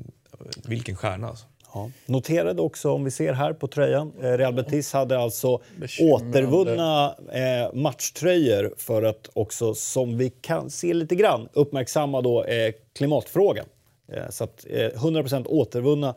[0.65, 1.45] Vilken stjärna alltså.
[1.79, 1.91] Ja.
[2.07, 6.39] Noterade också, om vi ser här på tröjan, eh, Real Betis hade alltså Bekymrande.
[6.39, 12.73] återvunna eh, matchtröjor för att också, som vi kan se lite grann, uppmärksamma då eh,
[12.93, 13.67] klimatfrågan.
[14.13, 16.15] Eh, så att eh, 100% återvunna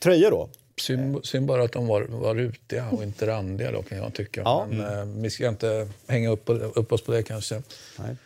[0.00, 0.48] tröjor då.
[0.80, 4.40] Synd, synd bara att de var, var rutiga och inte randiga då kan jag tycka.
[4.44, 4.66] Ja.
[4.70, 6.42] Men, eh, vi ska inte hänga upp,
[6.74, 7.62] upp oss på det kanske.
[7.98, 8.16] Nej.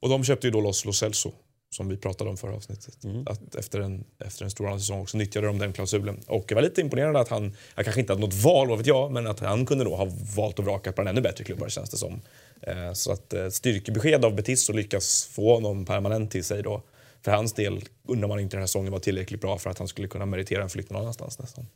[0.00, 1.32] Och de köpte ju då loss Lo Celso,
[1.70, 3.04] som vi pratade om förra avsnittet.
[3.04, 3.26] Mm.
[3.26, 6.20] Att efter, en, efter en stor säsong så nyttjade de den klausulen.
[6.26, 8.86] Och jag var lite imponerad att han, jag kanske inte hade något val, vad vet
[8.86, 11.68] jag, men att han kunde då ha valt att vraka på en ännu bättre klubbar
[11.68, 12.20] känns det som.
[12.60, 16.82] Eh, så att eh, styrkebesked av Betis och lyckas få honom permanent till sig då.
[17.26, 19.88] För hans del undrar man inte den här säsongen var tillräckligt bra för att han
[19.88, 21.66] skulle kunna meritera en flytt någon annanstans nästan.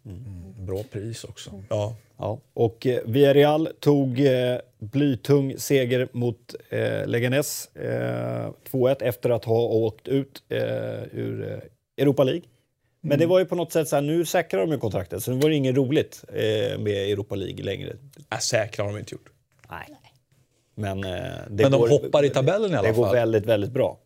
[0.58, 1.62] Bra pris också.
[1.68, 1.96] Ja.
[2.18, 2.38] Ja.
[2.54, 9.60] Och eh, Villarreal tog eh, blytung seger mot eh, Leganes eh, 2-1 efter att ha
[9.60, 10.58] åkt ut eh,
[11.12, 12.42] ur eh, Europa League.
[13.00, 15.30] Men det var ju på något sätt så här, nu säkrar de ju kontraktet så
[15.30, 17.96] nu var det inget roligt eh, med Europa League längre.
[18.32, 19.28] Äh, säkra har de inte gjort.
[19.70, 19.86] Nej.
[20.74, 21.10] Men, eh,
[21.50, 23.14] det Men de går, hoppar i tabellen i alla Det går fall.
[23.14, 23.98] väldigt, väldigt bra.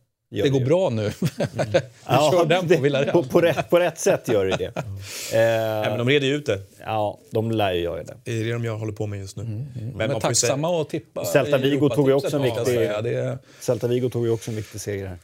[0.42, 1.12] Det går bra nu.
[2.06, 3.12] Ja, kör den på Villarreal.
[3.12, 4.72] på, på, rätt, på rätt sätt gör det det.
[4.74, 4.84] Nej,
[5.32, 6.60] men Eh, de reder ju ut det.
[6.80, 8.14] ja, de lär ju göra det.
[8.24, 9.44] Det är det de gör, håller på med just nu.
[9.44, 9.64] Men,
[9.96, 11.24] man får ju tacksamma att tippa.
[11.24, 13.02] Celta Vigo tog ju också en jag viktig- säga.
[13.02, 15.18] Det är, Celta Vigo tog ju också en viktig seger här.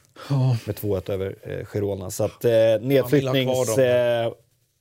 [0.66, 2.10] Med 2-1 över eh, Girona.
[2.10, 2.50] Så att eh,
[2.80, 4.32] nedflyttningskriget eh,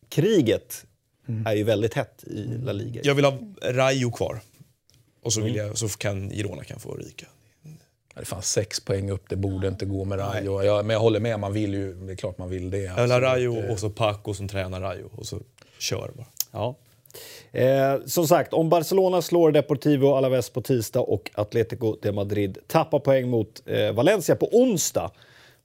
[0.10, 0.86] kriget
[1.46, 3.02] är ju väldigt hett i La Liga.
[3.04, 4.40] Jag vill ha Rayo kvar.
[5.24, 7.26] Och så, vill jag, så kan Girona kan få ryka.
[8.20, 10.64] Det fanns sex poäng upp, det borde inte gå med Rayo.
[10.64, 12.78] Jag, men jag håller med, man vill ju, det är klart man vill det.
[12.78, 13.22] Jag vill ha.
[13.22, 15.10] Rayo och så Paco som tränar Rayo.
[15.16, 15.40] Och så
[15.80, 16.28] kör bara.
[16.52, 16.76] Ja.
[17.52, 23.00] Eh, som sagt, om Barcelona slår Deportivo Alaves på tisdag och Atlético de Madrid tappar
[23.00, 25.12] poäng mot eh, Valencia på onsdag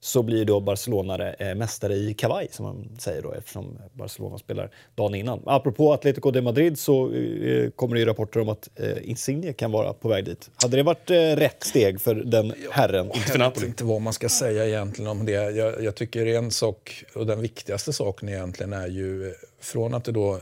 [0.05, 4.71] så blir då Barcelona eh, mästare i kavaj, som man säger då, eftersom Barcelona spelar
[4.95, 5.41] dagen innan.
[5.45, 9.71] Apropå Atlético de Madrid så eh, kommer det ju rapporter om att eh, Insigne kan
[9.71, 10.49] vara på väg dit.
[10.55, 13.11] Hade det varit eh, rätt steg för den herren?
[13.13, 13.67] Jag vet Napoli.
[13.67, 15.31] inte vad man ska säga egentligen om det.
[15.31, 20.05] Jag, jag tycker en sak, och den viktigaste saken egentligen är ju eh, från att
[20.05, 20.39] det då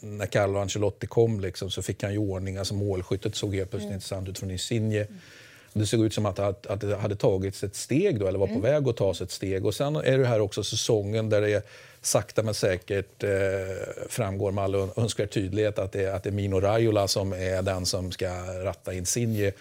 [0.00, 2.56] när Carlo Ancelotti kom liksom, så fick han ju ordning.
[2.56, 5.06] Alltså målskyttet såg helt plötsligt intressant ut från Insigne.
[5.76, 8.46] Det såg ut som att, att, att det hade tagits ett steg då, eller var
[8.46, 9.66] på väg att tas ett steg.
[9.66, 11.66] Och sen är det här också säsongen där det
[12.00, 13.30] sakta men säkert eh,
[14.08, 17.86] framgår med all önskvärd tydlighet att det, att det är Mino Raiola som är den
[17.86, 18.28] som ska
[18.64, 19.52] ratta Insigne.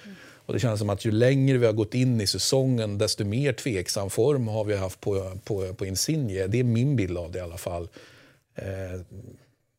[0.45, 3.53] Och det känns som att ju längre vi har gått in i säsongen desto mer
[3.53, 6.48] tveksam form har vi haft på, på, på Insigne.
[6.48, 7.88] Det är min bild av det i alla fall.
[8.56, 9.02] Eh,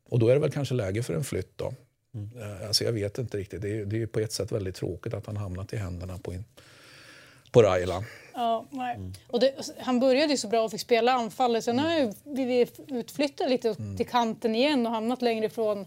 [0.08, 1.74] och då är det väl kanske läge för en flytt då.
[2.14, 3.62] Eh, Alltså jag vet inte riktigt.
[3.62, 6.18] Det är, det är ju på ett sätt väldigt tråkigt att han hamnat i händerna
[6.18, 6.44] på, in,
[7.50, 8.04] på Raila.
[8.34, 8.98] Ja, nej.
[9.26, 11.64] Och det, han började ju så bra och fick spela anfallet.
[11.64, 15.86] Sen har han ju blivit utflyttad lite till kanten igen och hamnat längre från,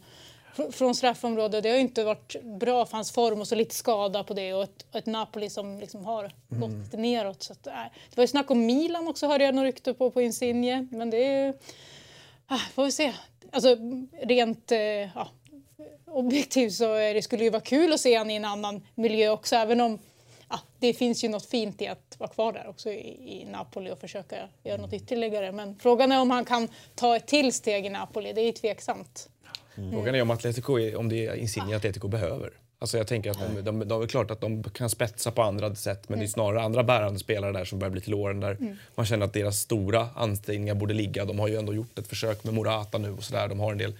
[0.71, 1.63] från straffområdet.
[1.63, 4.53] Det har ju inte varit bra för hans form och så lite skada på det
[4.53, 7.43] och ett, ett Napoli som liksom har gått lite neråt.
[7.43, 7.73] Så att, äh.
[8.09, 10.87] Det var ju snack om Milan också hörde jag några rykte på, på Insigne.
[10.91, 11.53] Men det är ju...
[12.51, 13.13] Äh, får vi se.
[13.51, 13.75] Alltså
[14.21, 15.27] rent äh, ja,
[16.07, 19.55] objektivt så det skulle ju vara kul att se honom i en annan miljö också
[19.55, 19.99] även om
[20.49, 23.91] ja, det finns ju något fint i att vara kvar där också i, i, Napoli
[23.91, 25.51] och försöka göra något ytterligare.
[25.51, 28.33] Men frågan är om han kan ta ett till steg i Napoli.
[28.33, 29.29] Det är ju tveksamt.
[29.77, 29.91] Mm.
[29.91, 32.51] Frågan är om, Atletico, om det är Insigne Atletico behöver.
[32.79, 35.75] Alltså jag tänker att de, de, de, är klart att de kan spetsa på andra
[35.75, 38.51] sätt men det är snarare andra bärande spelare där som börjar bli till åren där
[38.51, 38.75] mm.
[38.95, 41.25] man känner att deras stora ansträngningar borde ligga.
[41.25, 43.47] De har ju ändå gjort ett försök med Morata nu och sådär.
[43.47, 43.93] De har en del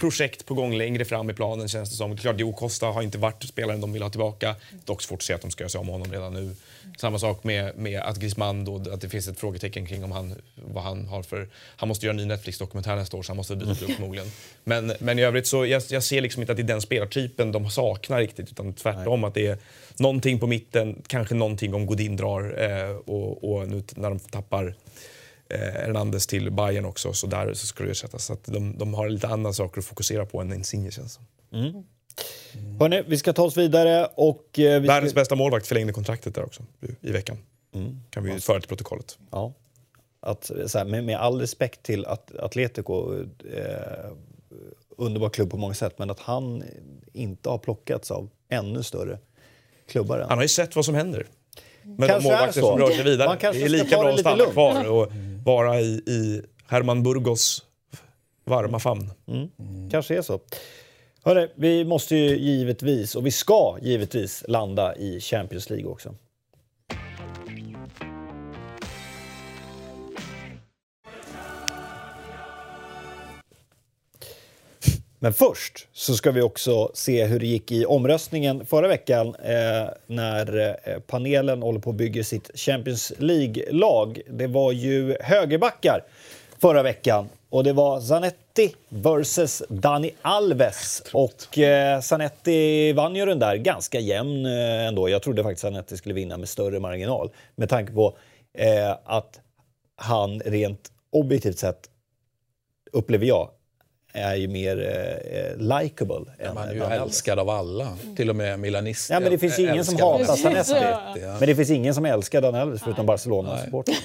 [0.00, 2.16] projekt på gång längre fram i planen känns det som.
[2.16, 4.56] Klart, Dio Costa har inte varit spelaren de vill ha tillbaka.
[4.84, 6.54] Dock svårt att se att de ska göra sig om honom redan nu.
[6.98, 10.34] Samma sak med, med att Griezmann då, att det finns ett frågetecken kring om han,
[10.54, 11.48] vad han har för...
[11.76, 14.30] Han måste göra en ny Netflix-dokumentär nästa år så han måste byta klubb förmodligen.
[14.64, 17.52] Men, men i övrigt så jag, jag ser liksom inte att det är den spelartypen
[17.52, 19.28] de saknar riktigt utan tvärtom Nej.
[19.28, 19.58] att det är
[19.96, 24.74] någonting på mitten, kanske någonting om Godin drar eh, och, och nu när de tappar
[25.50, 28.24] eh, Hernandez till Bayern också, så där så ska det ersättas.
[28.24, 31.24] Så att de, de har lite andra saker att fokusera på än Insigne känns som.
[31.52, 31.84] Mm.
[32.80, 34.58] Hörrni, vi ska ta oss vidare och...
[34.58, 36.62] Eh, vi Världens bästa målvakt förlängde kontraktet där också
[37.00, 37.38] i veckan.
[37.74, 38.00] Mm.
[38.10, 39.18] Kan vi föra till protokollet.
[39.30, 39.52] Ja.
[40.20, 43.14] Att, så här, med, med, all respekt till att Atletico,
[43.54, 44.10] eh,
[44.96, 46.64] underbar klubb på många sätt, men att han
[47.12, 49.18] inte har plockats av ännu större
[49.88, 50.18] klubbar.
[50.18, 50.28] Än.
[50.28, 51.26] Han har ju sett vad som händer.
[51.82, 53.38] Men kanske de målvakter som rör sig vidare.
[53.40, 54.52] Det är lika bra att stanna lugnt.
[54.52, 55.12] kvar och
[55.44, 57.64] bara i, i Herman Burgos
[58.44, 59.10] varma famn.
[59.26, 59.48] Mm.
[59.58, 59.90] Mm.
[59.90, 60.40] Kanske är så.
[61.24, 66.14] Hörre, vi måste ju givetvis, och vi ska givetvis, landa i Champions League också.
[75.22, 79.88] Men först så ska vi också se hur det gick i omröstningen förra veckan eh,
[80.06, 84.20] när eh, panelen håller på att bygga sitt Champions League-lag.
[84.30, 86.04] Det var ju högerbackar
[86.58, 91.02] förra veckan och det var Zanetti versus Dani Alves.
[91.12, 95.08] Och eh, Zanetti vann ju den där ganska jämn eh, ändå.
[95.08, 98.16] Jag trodde faktiskt Zanetti skulle vinna med större marginal med tanke på
[98.54, 99.40] eh, att
[99.96, 101.90] han rent objektivt sett,
[102.92, 103.50] upplever jag,
[104.12, 106.32] är ju mer eh, likable.
[106.38, 109.14] Ja, man är ju älskad av alla, till och med milanister.
[109.14, 110.72] Ja, men det finns ingen som hatar Sanetti.
[111.20, 111.36] Ja.
[111.38, 113.96] Men det finns ingen som älskar Daniel Alves förutom Barcelona-supportrar.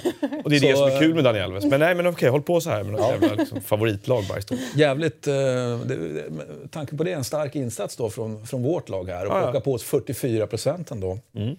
[0.43, 1.65] Och det är så, det som är kul med Daniel Alves.
[1.65, 3.11] Men nej, men okej, håll på så här med något ja.
[3.11, 6.23] jävla liksom, favoritlag bara Jävligt, eh, det,
[6.71, 9.25] tanken på det, en stark insats då från, från vårt lag här.
[9.25, 11.19] Och ja, plocka på oss 44 procent ändå.
[11.35, 11.55] Mm.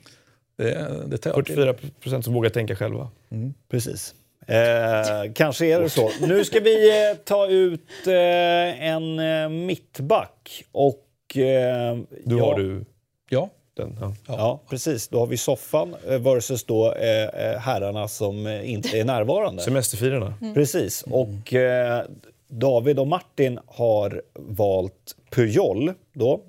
[0.57, 3.09] Det, det 44 procent som vågar tänka själva.
[3.31, 3.55] Mm.
[3.71, 4.15] Precis.
[4.47, 6.11] Eh, kanske är det så.
[6.21, 10.65] Nu ska vi eh, ta ut eh, en eh, mittback.
[10.73, 12.85] Och, eh, du har du?
[13.29, 13.51] Ja.
[13.77, 14.15] Den, ja.
[14.27, 14.61] ja.
[14.71, 15.09] precis.
[15.09, 16.95] Då har vi soffan versus då
[17.59, 19.63] herrarna som inte är närvarande.
[19.63, 20.35] Semesterfirarna.
[20.41, 20.55] Mm.
[20.55, 21.05] Precis.
[21.11, 21.55] Och
[22.49, 26.41] David och Martin har valt Pujol då.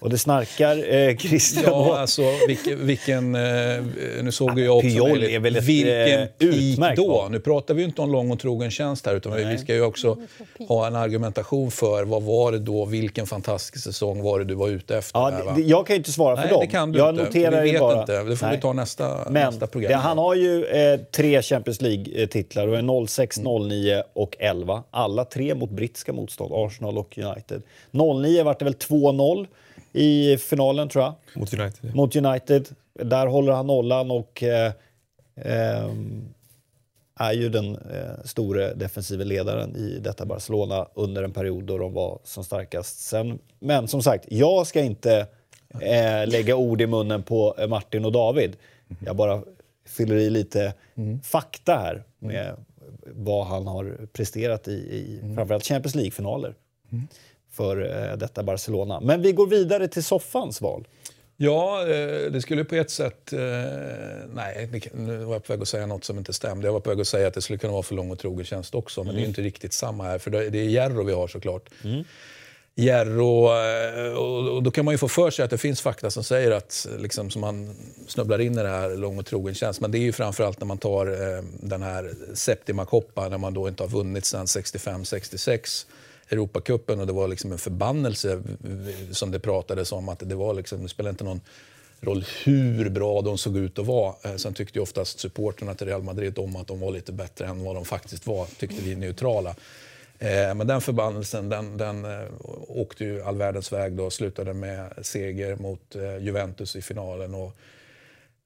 [0.00, 2.86] Och det snarkar eh, Christian Ja, alltså vilken...
[2.86, 3.42] vilken eh,
[4.22, 4.88] nu såg jag också...
[4.88, 6.28] Piol är väl ett vilken
[6.76, 7.28] peak då?
[7.30, 9.44] Nu pratar vi ju inte om lång och trogen tjänst här utan Nej.
[9.44, 10.16] vi ska ju också
[10.68, 14.68] ha en argumentation för vad var det då, vilken fantastisk säsong var det du var
[14.68, 15.18] ute efter?
[15.18, 16.60] Ja, här, det, jag kan ju inte svara för Nej, dem.
[16.60, 17.24] det kan du jag inte.
[17.24, 18.00] noterar vi vet bara...
[18.00, 18.22] inte.
[18.22, 18.56] Det får Nej.
[18.56, 19.90] vi ta nästa, Men, nästa program.
[19.92, 23.06] Det, han har ju eh, tre Champions League-titlar.
[23.06, 24.82] 06, 09 och 11.
[24.90, 27.62] Alla tre mot brittiska motstånd, Arsenal och United.
[27.90, 29.39] 09 vart det väl 2-0
[29.92, 31.14] i finalen, tror jag.
[31.40, 31.94] Mot United.
[31.94, 32.68] Mot United.
[32.94, 34.72] Där håller han nollan och eh,
[35.34, 35.90] eh,
[37.14, 41.92] är ju den eh, store defensiva ledaren i detta Barcelona under en period då de
[41.92, 42.98] var som starkast.
[43.00, 45.26] Sen, men som sagt, jag ska inte
[45.80, 48.56] eh, lägga ord i munnen på eh, Martin och David.
[49.06, 49.42] Jag bara
[49.86, 51.20] fyller i lite mm.
[51.20, 52.56] fakta här med
[53.04, 55.36] vad han har presterat i, i mm.
[55.36, 56.54] framförallt Champions League-finaler.
[56.92, 57.08] Mm
[57.52, 59.00] för eh, detta Barcelona.
[59.00, 60.86] Men vi går vidare till soffans val.
[61.42, 63.32] Ja, eh, det skulle på ett sätt...
[63.32, 63.38] Eh,
[64.34, 66.66] nej, nu var jag på väg att säga något som inte stämde.
[66.66, 68.44] Jag var på väg att säga att det skulle kunna vara för lång och trogen
[68.44, 69.00] tjänst också.
[69.00, 69.16] Men mm.
[69.16, 69.30] det är mm.
[69.30, 71.70] inte riktigt samma här, för det är Järro vi har såklart.
[71.84, 72.04] Mm.
[72.74, 73.48] Järro,
[74.56, 76.86] och då kan man ju få för sig att det finns fakta som säger att
[76.98, 79.80] liksom, som man snubblar in i det här lång och trogen tjänst.
[79.80, 81.06] Men det är ju framförallt när man tar
[81.68, 85.86] den här Septima Coppa, när man då inte har vunnit sedan 65-66
[86.30, 88.42] Europacupen och det var liksom en förbannelse
[89.10, 90.08] som det pratades om.
[90.08, 91.40] att Det, var liksom, det spelade inte någon
[92.00, 94.14] roll hur bra de såg ut att vara.
[94.24, 97.46] Eh, sen tyckte ju oftast supporterna till Real Madrid om att de var lite bättre
[97.46, 99.50] än vad de faktiskt var, tyckte vi neutrala.
[100.18, 102.28] Eh, men den förbannelsen den, den eh,
[102.68, 107.34] åkte ju all världens väg då och slutade med seger mot Juventus i finalen.
[107.34, 107.56] Och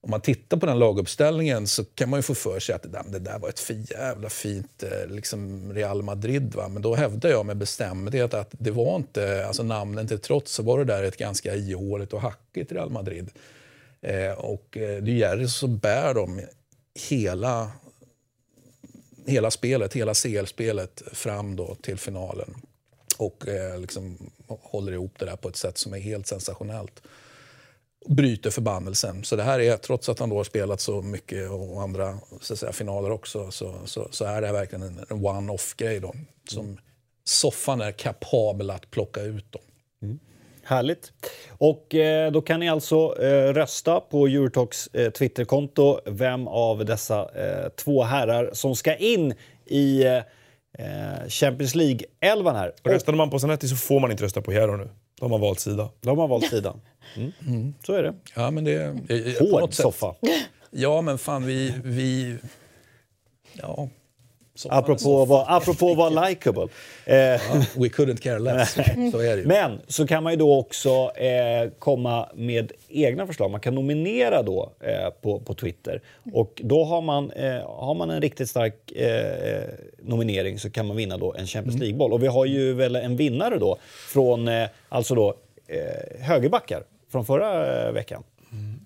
[0.05, 3.19] om man tittar på den laguppställningen så kan man ju få för sig att det
[3.19, 6.55] där var ett för jävla fint eh, liksom Real Madrid.
[6.55, 6.69] Va?
[6.69, 10.63] Men då hävdar jag med bestämdhet att det var inte, alltså namnen till trots, så
[10.63, 13.31] var det där ett ganska ihåligt och hackigt Real Madrid.
[14.01, 16.41] Eh, och eh, det är Jerry så bär de
[17.09, 17.71] hela,
[19.27, 22.55] hela spelet, hela CL-spelet fram då till finalen.
[23.19, 27.03] Och eh, liksom håller ihop det där på ett sätt som är helt sensationellt
[28.09, 29.25] bryter förbannelsen.
[29.25, 32.57] Så det här är, trots att han då har spelat så mycket och andra så
[32.57, 36.15] säga, finaler också, så, så, så, är det här verkligen en, en one-off-grej då,
[36.51, 36.79] som mm.
[37.25, 39.47] soffan är kapabel att plocka ut.
[39.51, 39.59] Då.
[40.03, 40.19] Mm.
[40.63, 41.13] Härligt.
[41.49, 47.31] Och eh, då kan ni alltså eh, rösta på Eurotalks eh, Twitterkonto vem av dessa
[47.77, 49.35] två herrar som ska in
[49.67, 50.05] i
[51.29, 52.73] Champions League-elvan här.
[52.83, 54.89] Röstade man på Zanetti så får man inte rösta på Hero nu.
[55.21, 55.89] De har valt sida.
[56.01, 56.75] De har valt sida.
[57.17, 57.33] Mm.
[57.47, 57.75] Mm.
[57.87, 58.15] Så är det.
[58.35, 58.95] Ja, men det
[59.41, 60.15] Hård soffa.
[60.71, 61.75] Ja, men fan vi...
[61.85, 62.37] vi
[63.53, 63.89] ja.
[64.69, 66.69] Apropå vara, apropå vara likeable.
[67.05, 67.17] Eh.
[67.17, 67.39] Ja,
[67.77, 68.73] we couldn't care less.
[69.13, 73.51] så är det Men så kan man ju då också eh, komma med egna förslag.
[73.51, 76.03] Man kan nominera då eh, på, på Twitter.
[76.33, 79.63] Och då har man, eh, har man en riktigt stark eh,
[80.03, 81.81] nominering så kan man vinna då en Champions mm.
[81.81, 82.13] League-boll.
[82.13, 83.79] Och vi har ju väl en vinnare då
[84.13, 85.35] från eh, alltså då,
[86.21, 86.83] högerbackar
[87.15, 88.23] från förra veckan.
[88.53, 88.81] Mm.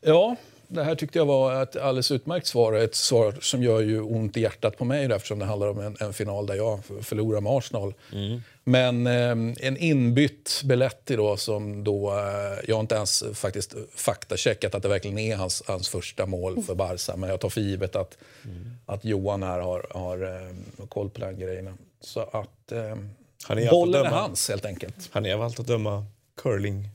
[0.00, 0.36] Ja,
[0.68, 2.72] det här tyckte jag var ett alldeles utmärkt svar.
[2.72, 5.96] Ett svar som gör ju ont i hjärtat på mig eftersom det handlar om en,
[6.00, 7.94] en final där jag förlorar med Arsenal.
[8.12, 8.42] Mm.
[8.64, 9.30] Men eh,
[9.66, 14.88] en inbytt Beletti då som då, eh, jag har inte ens faktiskt faktacheckat att det
[14.88, 17.16] verkligen är hans, hans första mål för Barca.
[17.16, 18.76] Men jag tar för givet att, mm.
[18.86, 21.78] att Johan här har, har eh, koll på den grejen.
[22.00, 22.96] Så att eh,
[23.44, 25.08] han är bollen är hans helt enkelt.
[25.10, 26.04] Han är av allt att döma
[26.36, 26.88] curling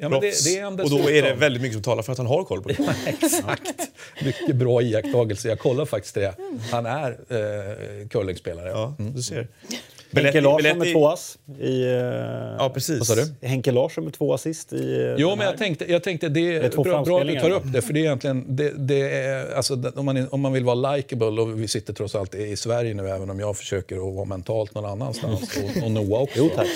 [0.00, 2.18] Ja, men det, det är och då är det väldigt mycket som talar för att
[2.18, 2.76] han har koll på det.
[2.86, 3.90] Ja, exakt.
[4.24, 5.48] Mycket bra iakttagelse.
[5.48, 6.34] Jag kollar faktiskt det.
[6.70, 8.68] Han är eh, curlingspelare.
[8.68, 9.48] Ja, du ser.
[10.12, 11.38] Henke Larsson med två ass.
[11.60, 11.90] I, uh,
[12.58, 12.98] ja, precis.
[12.98, 13.46] Vad sa du?
[13.46, 16.70] Henke Larsson med två assist i uh, Jo, men jag tänkte, jag tänkte det är
[16.70, 17.82] bra, bra att du tar upp det.
[17.82, 21.42] För det är egentligen, det, det är, alltså, om, man, om man vill vara likeable
[21.42, 24.74] och vi sitter trots allt i Sverige nu, även om jag försöker att vara mentalt
[24.74, 26.38] någon annanstans och, och Noah också.
[26.38, 26.68] Jo, tack.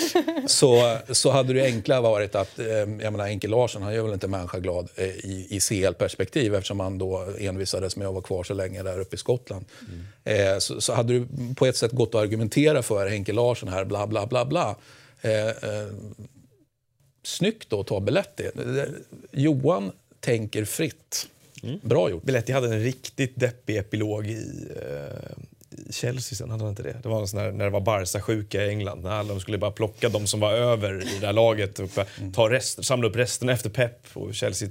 [0.47, 4.13] Så, så hade det enkla varit att, eh, jag menar Henke Larsson, han gör väl
[4.13, 4.89] inte människa glad
[5.23, 9.15] i, i CL-perspektiv eftersom han då envisades med att vara kvar så länge där uppe
[9.15, 9.65] i Skottland.
[9.87, 10.05] Mm.
[10.59, 14.07] Så, så hade du på ett sätt gått att argumentera för Henke Larsson här, bla
[14.07, 14.75] bla bla bla.
[15.23, 15.87] Eh, eh,
[17.23, 18.49] snyggt då att ta Beletti.
[19.31, 21.27] Johan tänker fritt.
[21.63, 21.79] Mm.
[21.83, 22.23] Bra gjort.
[22.23, 26.97] Beletti hade en riktigt deppig epilog i, eh, i Chelsea sen, hade han inte det?
[27.03, 29.03] Det var en sån här, när det var Barca-sjuka i England.
[29.03, 31.89] När de skulle bara plocka de som var över i det här laget och
[32.33, 33.99] ta rest, samla upp resterna efter Pep.
[34.13, 34.69] Och Chelsea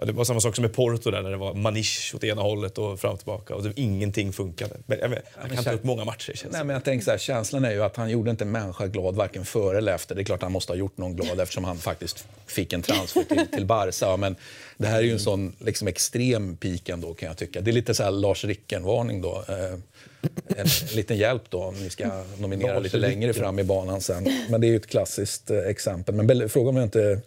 [0.00, 2.42] Ja, det var samma sak som med Porto där när det var manish åt ena
[2.42, 4.74] hållet och fram och tillbaka och det, ingenting funkade.
[4.86, 6.32] Men, jag, vet, jag kan ta upp många matcher.
[6.34, 8.50] Känns Nej, men jag tänker så här, känslan är ju att han gjorde inte en
[8.50, 10.14] människa glad varken före eller efter.
[10.14, 13.22] Det är klart han måste ha gjort någon glad eftersom han faktiskt fick en transfer
[13.22, 14.16] till, till Barca.
[14.16, 14.36] Men
[14.76, 17.60] det här är ju en sån liksom, extrem peak ändå kan jag tycka.
[17.60, 19.44] Det är lite så här Lars Ricken-varning då.
[19.48, 19.72] Eh,
[20.56, 24.28] en liten hjälp då om ni ska nominera lite längre fram i banan sen.
[24.50, 26.14] Men det är ju ett klassiskt eh, exempel.
[26.14, 27.20] Men fråga om jag inte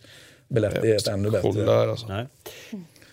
[0.58, 1.82] Ett ännu bättre.
[1.92, 2.08] Alltså.
[2.08, 2.28] Nej.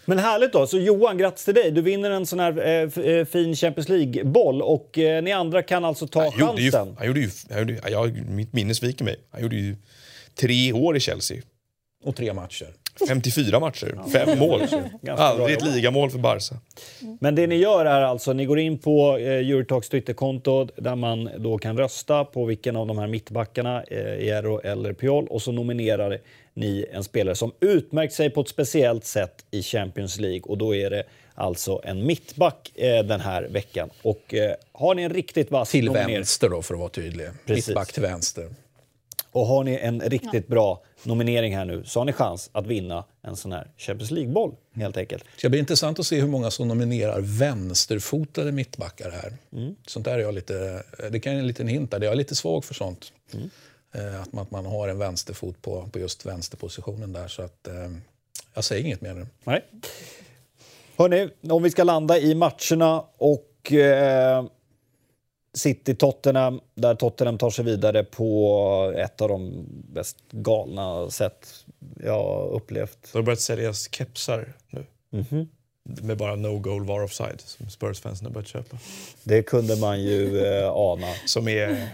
[0.05, 0.67] Men härligt då.
[0.67, 1.71] Så Johan, grattis till dig.
[1.71, 5.85] Du vinner en sån här eh, eh fin Champions League-boll och eh, ni andra kan
[5.85, 6.65] alltså ta han chansen.
[6.65, 9.17] Ju, han gjorde ju, han gjorde, jag, mitt minne sviker mig.
[9.31, 9.77] Han gjorde ju
[10.35, 11.43] tre år i Chelsea.
[12.05, 12.67] Och tre matcher.
[13.09, 14.61] 54 matcher, fem mål.
[15.09, 16.55] Aldrig ett ligamål för Barca.
[17.21, 21.31] Men det ni gör är alltså, ni går in på eh, Eurotalks Twitterkonto där man
[21.39, 25.53] då kan rösta på vilken av de här mittbackarna, eh, Ero eller Piol, och så
[25.53, 26.19] nominerar
[26.59, 30.75] ni en spelare som utmärkt sig på ett speciellt sätt i Champions League och då
[30.75, 31.05] är det
[31.35, 33.91] alltså en mittback eh, den här veckan.
[34.03, 37.29] Och eh, har ni en riktigt vass Till vänster då för att vara tydlig.
[37.47, 37.69] Precis.
[37.69, 38.49] Mittback till vänster.
[39.33, 40.55] Och har ni en riktigt ja.
[40.55, 44.55] bra nominering här nu så har ni chans att vinna en sån här Champions League-boll
[44.75, 45.25] helt enkelt.
[45.25, 49.33] Det ska bli intressant att se hur många som nominerar vänsterfotade mittbackar här.
[49.53, 49.75] Mm.
[49.87, 52.65] Sånt där är jag lite, det kan en liten hint där, jag är lite svag
[52.65, 53.13] för sånt.
[53.35, 53.51] Mm.
[53.95, 57.29] Eh, att, man, att man har en vänsterfot på, på just vänsterpositionen där.
[57.29, 57.91] Så att, eh,
[58.55, 59.27] jag säger inget mer nu.
[59.45, 59.65] Nej.
[60.97, 64.45] Hörrni, om vi ska landa i matcherna och eh,
[65.53, 71.65] City-Tottenham, där Tottenham tar sig vidare på ett av de mest galna sätt
[72.05, 72.99] jag upplevt.
[73.13, 74.87] Det har börjat säljas kepsar nu.
[75.13, 75.47] Mm -hmm.
[75.83, 78.79] Med bara no goal var offside, som Spurs-fansen har börjat köpa.
[79.23, 81.15] Det kunde man ju eh, ana.
[81.27, 81.89] Som är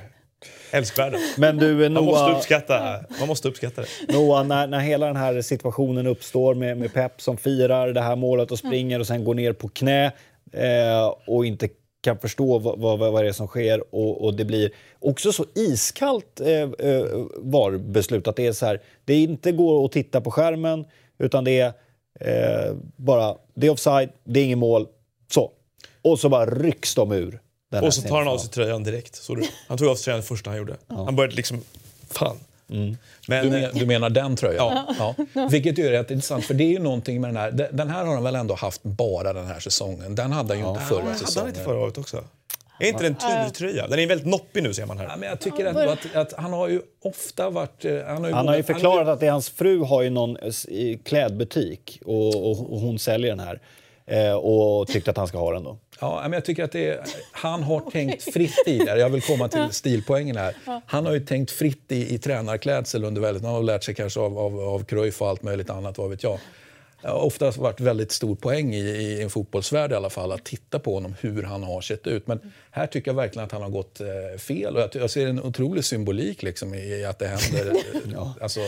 [0.71, 1.19] Älskvärda.
[1.39, 4.12] Men du, Man måste Noah, uppskatta, man måste uppskatta det.
[4.12, 8.16] Noah när, när hela den här situationen uppstår med, med Pep som firar det här
[8.16, 10.12] målet och springer och sen går ner på knä
[10.53, 11.69] eh, och inte
[12.01, 15.45] kan förstå vad, vad, vad det är som sker och, och det blir också så
[15.55, 17.05] iskallt eh, eh,
[17.37, 20.85] VAR-beslut att det är så här, det inte går att titta på skärmen
[21.19, 21.73] utan det är
[22.21, 24.87] eh, bara, det är offside, det är ingen mål,
[25.33, 25.51] så.
[26.03, 27.41] Och så bara rycks de ur.
[27.82, 29.16] Och så tar han av sig tröjan direkt.
[29.16, 30.76] Så du, han tog av sig tröjan det första han gjorde.
[30.88, 31.60] Han började liksom...
[32.10, 32.36] Fan.
[32.70, 32.96] Mm.
[33.28, 34.94] Men, Du, eh, men, du menar den tröjan?
[34.98, 35.14] Ja.
[35.51, 37.51] Vilket ju är rätt intressant, för det är ju någonting med den här.
[37.72, 40.14] Den här har han väl ändå haft bara den här säsongen.
[40.14, 41.48] Den hade han ju inte förra hade han säsongen.
[41.48, 42.24] inte förra året också?
[42.80, 43.86] Är inte den turtröja?
[43.86, 45.05] Den är väldigt noppig nu ser man här.
[45.05, 47.84] Ja, men jag tycker ändå att, att han har ju ofta varit...
[47.84, 50.10] eh, Han har ju, Han har ju förklarat att det är hans fru har ju
[50.10, 53.60] någon eh, klädbutik och, och, och hon säljer den här.
[54.06, 55.78] Eh, och tyckte att han ska ha den då.
[56.01, 58.99] Ja, men jag tycker att det är, han har tänkt fritt i det.
[58.99, 60.55] Jag vill komma till stilpoängen här.
[60.87, 63.45] Han har ju tänkt fritt i, i tränarklädsel under väldigt...
[63.45, 66.23] Han har lärt sig kanske av, av, av Cruyff och allt möjligt annat, vad vet
[66.23, 66.39] jag.
[67.03, 70.45] Det har oftast varit väldigt stor poäng i, i en fotbollsvärld i alla fall att
[70.45, 72.27] titta på honom, hur han har sett ut.
[72.27, 74.77] Men här tycker jag verkligen att han har gått eh, fel.
[74.77, 77.77] Och jag, jag ser en otrolig symbolik liksom, i, i att det händer.
[78.15, 78.61] eh, alltså,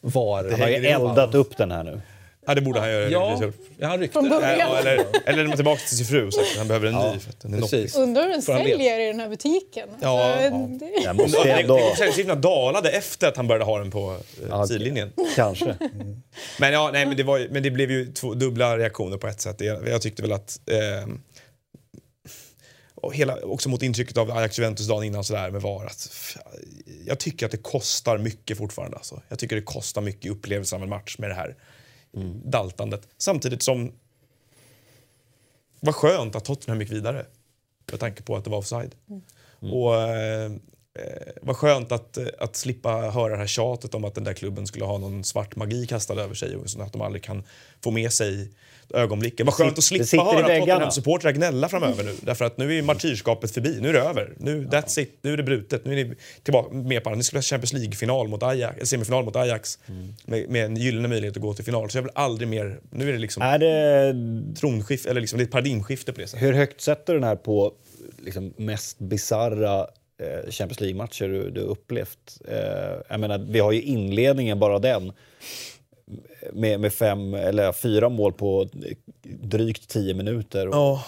[0.00, 0.50] var.
[0.50, 2.00] Han har ju eldat upp den här nu.
[2.46, 3.08] Ja, det borde han göra.
[3.10, 3.42] Ja,
[3.78, 4.12] ja, han ryckte.
[4.12, 4.58] Från början.
[4.58, 7.18] Ja, eller, eller lämna tillbaka till sin fru och sagt att han behöver en ny.
[7.18, 7.60] För att den är.
[7.60, 7.96] Precis.
[7.96, 9.88] Undrar hur den säljer i den här butiken.
[10.00, 10.50] Ja, Alltså, ja.
[10.50, 11.80] det- Den måste Ja, ändå...
[11.98, 14.10] Säljsiffrorna dalade efter att han började ha den på
[14.42, 15.12] eh, Ja, sidlinjen.
[15.36, 15.76] Kanske.
[16.60, 19.26] Men, ja, nej, men, det var, ju- men det blev ju två dubbla reaktioner på
[19.26, 19.60] ett sätt.
[19.60, 20.60] Jag, jag tyckte väl att...
[20.70, 21.08] Eh,
[22.94, 25.86] och hela, också mot intrycket av Ajax Juventus dagen innan sådär med VAR.
[25.86, 26.08] Att,
[27.06, 28.96] jag tycker att det kostar mycket fortfarande.
[28.96, 29.22] Alltså.
[29.28, 31.54] Jag tycker det kostar mycket i upplevelsen av en match med det här
[32.44, 33.08] daltandet.
[33.18, 33.92] Samtidigt som...
[35.80, 37.26] Vad skönt att Tottenham gick vidare.
[37.90, 38.94] Med tanke på att det var offside.
[39.60, 40.52] Och eh,
[40.94, 44.34] eh, vad skönt att, eh, att slippa höra det här tjatet om att den där
[44.34, 47.42] klubben skulle ha någon svart magi kastad över sig och så att de aldrig kan
[47.82, 48.52] få med sig
[48.94, 49.46] ögonblicken.
[49.46, 50.60] Vad skönt att slippa höra.
[50.60, 52.14] Tottenham-supportrar gnälla framöver nu.
[52.20, 53.78] Därför att nu är martyrskapet förbi.
[53.80, 54.32] Nu är det över.
[54.38, 55.18] Nu, that's it.
[55.22, 55.84] Nu är det brutet.
[55.84, 57.10] Nu är ni tillbaka med på.
[57.10, 59.78] Ni skulle ha Champions League-final mot Ajax, semifinal mot Ajax
[60.24, 61.90] med, med en gyllene möjlighet att gå till final.
[61.90, 62.80] Så jag vill aldrig mer...
[62.90, 64.14] Nu är det liksom Är det,
[64.60, 66.46] tronskift, eller liksom, det är ett paradigmskifte på det sättet.
[66.46, 67.72] hur högt sätter du den här på
[68.18, 69.80] liksom, mest bizarra
[70.20, 72.40] eh, Champions League-matcher du, du upplevt?
[72.48, 72.56] Eh,
[73.08, 75.12] jag menar, vi har ju inledningen, bara den,
[76.52, 78.68] med, med fem eller fyra mål på
[79.22, 80.68] drygt tio minuter.
[80.68, 81.02] Och, Ja.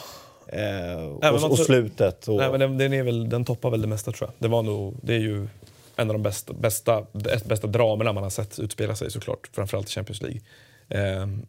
[0.47, 2.29] eh, men och, och slutet.
[2.29, 4.35] Och, Nej, men den, den, är väl, den toppar väl det mesta tror jag.
[4.39, 5.49] Det, var nog, det är ju
[5.97, 7.07] en av de bästa, bästa,
[7.45, 9.51] bästa dramerna man har sett utspela sig såklart.
[9.53, 10.41] Framförallt i Champions League.
[10.89, 11.47] Ehm,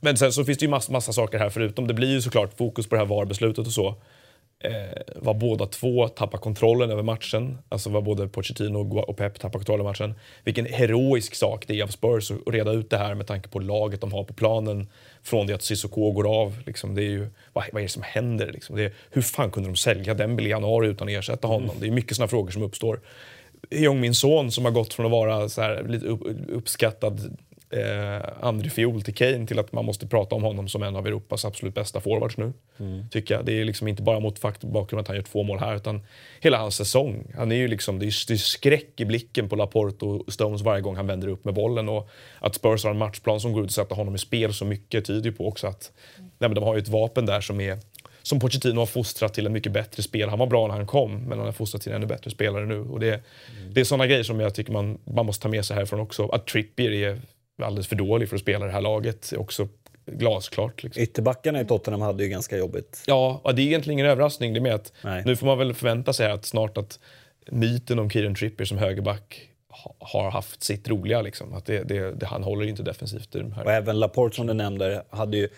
[0.00, 1.86] men sen så finns det ju massa, massa saker här förutom.
[1.86, 3.94] Det blir ju såklart fokus på det här VAR-beslutet och så.
[4.64, 7.58] Eh, var båda två tappar kontrollen över matchen.
[7.68, 10.14] Alltså var både Pochettino och Pep tappar kontrollen över matchen.
[10.44, 13.58] Vilken heroisk sak det är av Spurs att reda ut det här med tanke på
[13.58, 14.88] laget de har på planen.
[15.22, 16.62] Från det att Cissoko går av.
[16.66, 18.52] Liksom, det är ju, vad, vad är det som händer?
[18.52, 18.76] Liksom?
[18.76, 21.76] Det är, hur fan kunde de sälja Dembele i januari utan att ersätta honom?
[21.80, 23.00] Det är mycket sådana frågor som uppstår.
[23.70, 27.36] Jong min son som har gått från att vara så här, lite upp, uppskattad
[27.72, 31.06] eh, andra fiol till Kane till att man måste prata om honom som en av
[31.06, 32.52] Europas absolut bästa forwards nu.
[33.10, 33.44] Tycker jag.
[33.44, 36.02] Det är liksom inte bara mot bakgrund att han gör två mål här utan
[36.40, 37.32] hela hans säsong.
[37.36, 40.62] Han är ju liksom, det, är, det är skräck i blicken på Laporte och Stones
[40.62, 41.88] varje gång han vänder upp med bollen.
[41.88, 42.08] Och
[42.38, 45.04] att Spurs har en matchplan som går ut och sätter honom i spel så mycket
[45.04, 47.78] tyder ju på också att nej, men de har ju ett vapen där som är
[48.22, 50.28] som Pochettino har fostrat till en mycket bättre spel.
[50.28, 52.66] Han var bra när han kom, men han har fostrat till en ännu bättre spelare
[52.66, 52.80] nu.
[52.80, 53.22] Och det,
[53.70, 56.26] det är sådana grejer som jag tycker man, man måste ta med sig härifrån också.
[56.28, 57.20] Att Trippier är
[57.62, 59.68] alldeles för dålig för att spela det här laget också
[60.06, 60.82] glasklart.
[60.82, 61.02] Liksom.
[61.02, 63.02] Ytterbackarna i Tottenham hade ju ganska jobbigt.
[63.06, 64.54] Ja, och det är egentligen ingen överraskning.
[64.54, 65.22] Det med att Nej.
[65.26, 67.00] nu får man väl förvänta sig att snart att
[67.50, 71.22] myten om Kieran Trippier som högerback ha- har haft sitt roliga.
[71.22, 71.54] Liksom.
[71.54, 73.64] Att det, det, det, han håller inte defensivt i de här.
[73.64, 75.48] Och även Laporte som du nämnde hade ju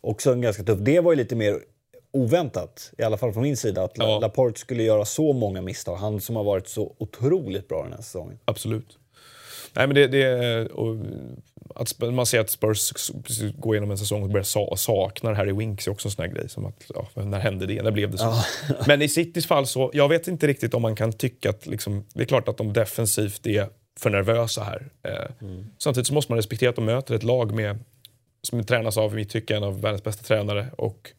[0.00, 0.78] också en ganska tuff...
[0.80, 1.60] Det var ju lite mer
[2.12, 4.18] oväntat, i alla fall från min sida, att Ja.
[4.18, 5.96] Laporte skulle göra så många misstag.
[5.96, 8.38] Han som har varit så otroligt bra den här säsongen.
[8.44, 8.98] Absolut.
[9.76, 10.96] Nej, men det, det, och
[11.74, 12.92] att man ser att Spurs
[13.58, 16.32] går igenom en säsong och börjar sa, sakna Harry Winks är också en sån här
[16.32, 16.48] grej.
[16.48, 17.82] Som att, ja, när hände det?
[17.82, 18.34] När blev det så?
[18.86, 22.04] men i Citys fall så, jag vet inte riktigt om man kan tycka att, liksom,
[22.14, 24.88] det är klart att de defensivt är för nervösa här.
[25.02, 25.46] Eh,
[25.78, 27.78] Samtidigt så måste man respektera att de möter ett lag med,
[28.42, 31.10] som tränas av, i mitt tycke, en av världens bästa tränare och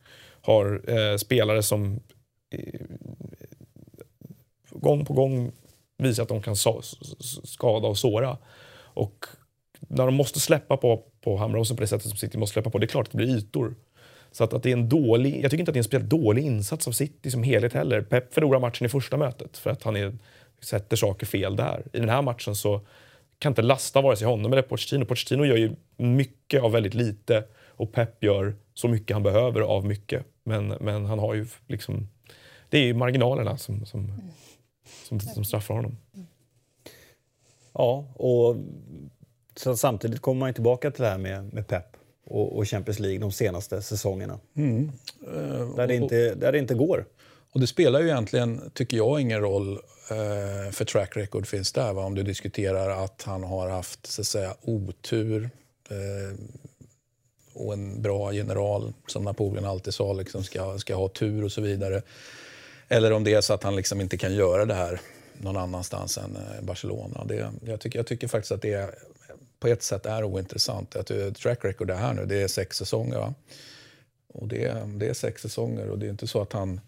[0.42, 2.00] har eh, spelare som
[2.50, 2.82] eh,
[4.70, 5.52] gång på gång
[5.98, 6.56] visar att de kan
[7.44, 8.38] skada och såra.
[8.80, 9.26] Och
[9.80, 12.78] när de måste släppa på, på Hamrosen på det sättet som City måste släppa på,
[12.78, 13.76] det är klart att det blir ytor.
[14.32, 16.10] Så att, att det är en dålig, jag tycker inte att det är en speciellt
[16.10, 18.02] dålig insats av City som helhet heller.
[18.02, 20.18] Pep förlorar matchen i första mötet för att han är,
[20.62, 21.84] sätter saker fel där.
[21.94, 22.82] I den här matchen så
[23.40, 25.06] kan inte lasta vare sig honom eller Pochettino.
[25.06, 29.86] Pochettino gör ju mycket av väldigt lite och Pep gör så mycket han behöver av
[29.86, 30.26] mycket.
[30.44, 32.08] Men, men han har ju liksom...
[32.70, 34.22] Det är ju marginalerna som, som, mm
[35.04, 35.98] som, som straffar honom.
[37.74, 38.56] Ja, och
[39.56, 41.86] så samtidigt kommer man tillbaka till det här med, med Pep
[42.26, 44.40] och, och Champions League de senaste säsongerna.
[44.56, 44.92] Mm.
[45.76, 47.06] Där, det inte, där det inte går.
[47.52, 49.74] Och det spelar ju egentligen, tycker jag, ingen roll
[50.12, 51.94] eh, för track record finns där.
[51.94, 52.04] Va?
[52.04, 55.50] Om du diskuterar att han har haft så att säga, otur
[55.90, 56.40] eh,
[57.54, 61.62] och en bra general, som Napoleon alltid sa, liksom ska, ska ha tur och så
[61.62, 62.02] vidare.
[62.88, 65.02] Eller om det är så att han liksom inte kan göra det här
[65.34, 67.26] någon annanstans än eh, Barcelona.
[67.26, 68.96] Det, jag, tycker, jag tycker faktiskt att det
[69.60, 70.96] på ett sätt är ointressant.
[70.96, 73.18] Att eh, track record är här nu, det är sex säsonger.
[73.18, 73.34] Va?
[74.28, 76.82] Och det, det är sex säsonger och det är inte så att han...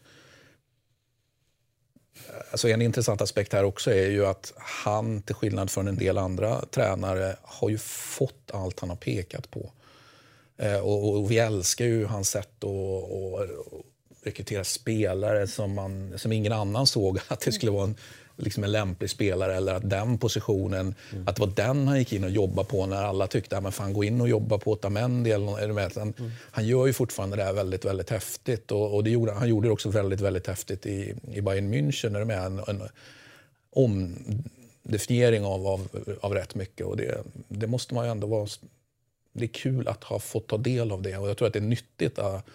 [2.52, 6.18] Alltså en intressant aspekt här också är ju att han, till skillnad från en del
[6.18, 9.72] andra tränare, har ju fått allt han har pekat på.
[10.58, 13.50] Eh, och, och, vi älskar ju hans sätt att, att
[14.30, 17.96] rekrytera spelare som, man, som ingen annan såg att det skulle vara en
[18.40, 21.28] liksom en lämplig spelare eller att den positionen, mm.
[21.28, 23.94] att det var den han gick in och jobbade på när alla tyckte att fan
[23.94, 25.92] gå in och jobba på Otamendi eller med?
[25.96, 26.32] Han, mm.
[26.52, 29.68] han gör ju fortfarande det här väldigt, väldigt häftigt och, och det gjorde, han gjorde
[29.68, 32.46] det också väldigt, väldigt häftigt i, i Bayern München är du med?
[32.46, 32.82] En, en
[33.72, 35.88] omdefiniering av, av,
[36.22, 38.48] av rätt mycket och det, det måste man ju ändå vara
[39.34, 41.60] det är kul att ha fått ta del av det och jag tror att det
[41.60, 42.46] är nyttigt att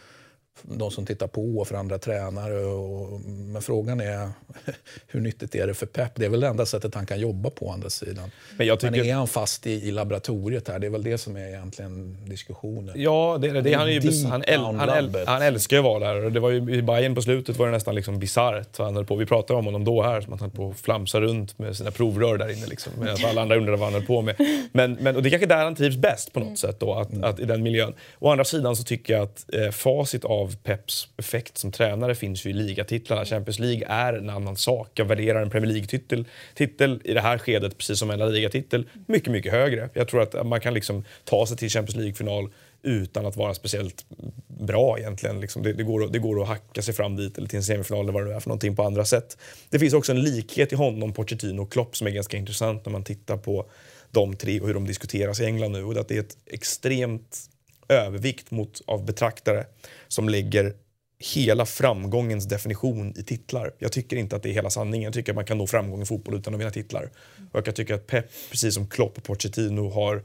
[0.62, 2.64] de som tittar på och för andra tränare.
[2.64, 4.28] Och, men frågan är
[5.06, 6.12] hur nyttigt är det för Pep?
[6.14, 8.30] Det är väl det enda sättet han kan jobba på andra sidan.
[8.56, 8.90] Men, jag tycker...
[8.90, 10.78] men är han fast i, i, laboratoriet här?
[10.78, 12.94] Det är väl det som är egentligen diskussionen.
[12.96, 13.72] Ja, det är det.
[13.72, 16.30] Han, är ju, han, äl, han, äl, han älskar ju att vara där.
[16.30, 18.80] Det var ju, I Bayern på slutet var det nästan liksom bisarrt.
[19.18, 21.90] Vi pratade om honom då här, som att han på att flamsa runt med sina
[21.90, 22.66] provrör där inne.
[22.66, 24.36] Liksom, medan alla andra undrade vad han höll på med.
[24.72, 26.56] Men, men, och det är kanske där han trivs bäst på något mm.
[26.56, 27.94] sätt, då, att, att, i den miljön.
[28.18, 32.14] Å andra sidan så tycker jag att eh, facit av av Peps effekt som tränare
[32.14, 33.24] finns ju i ligatitlarna.
[33.24, 34.90] Champions League är en annan sak.
[34.94, 39.32] Jag värderar en Premier League-titel titel i det här skedet, precis som en ligatitel, mycket,
[39.32, 39.88] mycket högre.
[39.94, 42.50] Jag tror att man kan liksom ta sig till Champions League-final
[42.82, 44.04] utan att vara speciellt
[44.46, 45.40] bra egentligen.
[45.40, 48.02] Liksom det, det, går, det går att hacka sig fram dit eller till en semifinal
[48.02, 49.38] eller vad det är för någonting på andra sätt.
[49.70, 52.92] Det finns också en likhet i honom, Pochettino och Klopp som är ganska intressant när
[52.92, 53.66] man tittar på
[54.10, 55.84] de tre och hur de diskuteras i England nu.
[55.84, 57.50] Och att det är ett extremt
[57.88, 59.66] övervikt mot, av betraktare
[60.14, 60.74] som lägger
[61.18, 63.74] hela framgångens definition i titlar.
[63.78, 65.04] Jag tycker inte att det är hela sanningen.
[65.04, 67.10] Jag tycker att man kan nå framgång i fotboll utan att vinna titlar.
[67.52, 70.24] Och jag tycker att Pep, precis som Klopp och Pochettino, har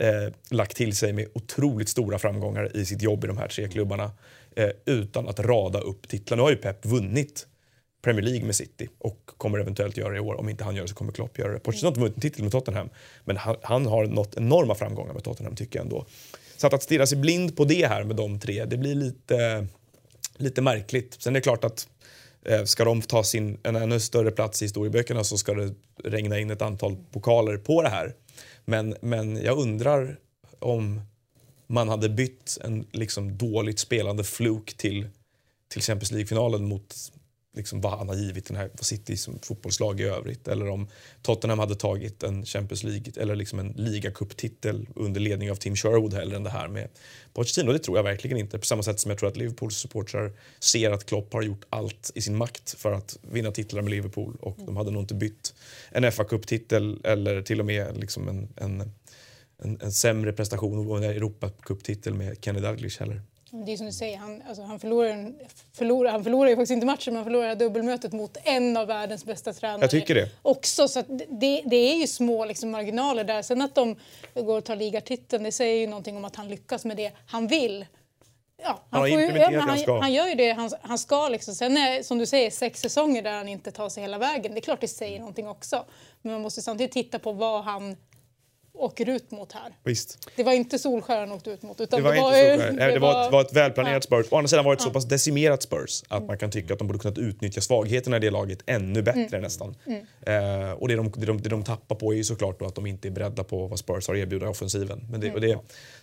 [0.00, 3.68] eh, lagt till sig med otroligt stora framgångar i sitt jobb i de här tre
[3.68, 4.10] klubbarna
[4.56, 6.36] eh, utan att rada upp titlar.
[6.36, 7.46] Nu har ju Pep vunnit
[8.02, 10.40] Premier League med City och kommer eventuellt göra det i år.
[10.40, 11.58] Om inte han gör det så kommer Klopp göra det.
[11.58, 12.88] Pochettino har inte vunnit en titel med Tottenham
[13.24, 16.06] men han, han har nått enorma framgångar med Tottenham tycker jag ändå.
[16.60, 19.66] Så att, att stirra sig blind på det här med de tre, det blir lite,
[20.36, 21.16] lite märkligt.
[21.18, 21.88] Sen är det klart att
[22.44, 25.74] eh, ska de ta sin, en ännu större plats i historieböckerna så ska det
[26.04, 28.14] regna in ett antal pokaler på det här.
[28.64, 30.18] Men, men jag undrar
[30.58, 31.00] om
[31.66, 35.08] man hade bytt en liksom dåligt spelande fluk till,
[35.68, 36.94] till Champions League-finalen mot
[37.58, 40.48] liksom vad han har givit den här City som fotbollslag i övrigt.
[40.48, 40.88] Eller om
[41.22, 46.14] Tottenham hade tagit en Champions League eller liksom en ligacuptitel under ledning av Tim Sherwood
[46.14, 46.88] hellre än det här med
[47.34, 47.72] Pochettino.
[47.72, 48.58] Det tror jag verkligen inte.
[48.58, 52.12] På samma sätt som jag tror att Liverpools supportrar ser att Klopp har gjort allt
[52.14, 55.54] i sin makt för att vinna titlar med Liverpool och de hade nog inte bytt
[55.90, 58.92] en fa Cup-titel eller till och med liksom en, en,
[59.62, 63.22] en, en sämre prestation och en Europacup-titel med Kenny Dalglish heller.
[63.50, 65.32] Det är som du säger, han, alltså, han, förlorar,
[65.72, 69.24] förlorar, han förlorar ju faktiskt inte matchen men han förlorar dubbelmötet mot en av världens
[69.24, 69.80] bästa tränare.
[69.80, 70.28] Jag tycker det.
[70.42, 73.42] Också, så det, det är ju små liksom, marginaler där.
[73.42, 73.96] Sen att de
[74.34, 77.46] går och tar ligatiteln, det säger ju någonting om att han lyckas med det han
[77.46, 77.86] vill.
[78.62, 81.28] Ja, han, han, ju, ja, han, han, gör ju det han, han ska.
[81.28, 81.54] Liksom.
[81.54, 84.52] Sen är som du säger sex säsonger där han inte tar sig hela vägen.
[84.52, 85.84] Det är klart det säger någonting också.
[86.22, 87.96] Men man måste samtidigt titta på vad han
[88.78, 89.72] åker ut mot här.
[89.84, 90.28] Visst.
[90.36, 91.80] Det var inte Solskär åkte ut mot.
[91.80, 94.18] Utan det var, det var, inte det, det var, ett, var ett välplanerat ja.
[94.18, 94.32] Spurs.
[94.32, 94.86] Å andra sidan var det ett ja.
[94.86, 96.26] så pass decimerat Spurs att mm.
[96.26, 99.42] man kan tycka att de borde kunnat utnyttja svagheterna i det laget ännu bättre mm.
[99.42, 99.74] nästan.
[99.86, 100.00] Mm.
[100.66, 102.86] Eh, och det de, det, de, det de tappar på är ju såklart att de
[102.86, 105.06] inte är beredda på vad Spurs har att erbjuda i offensiven.
[105.10, 105.58] Men, det, mm.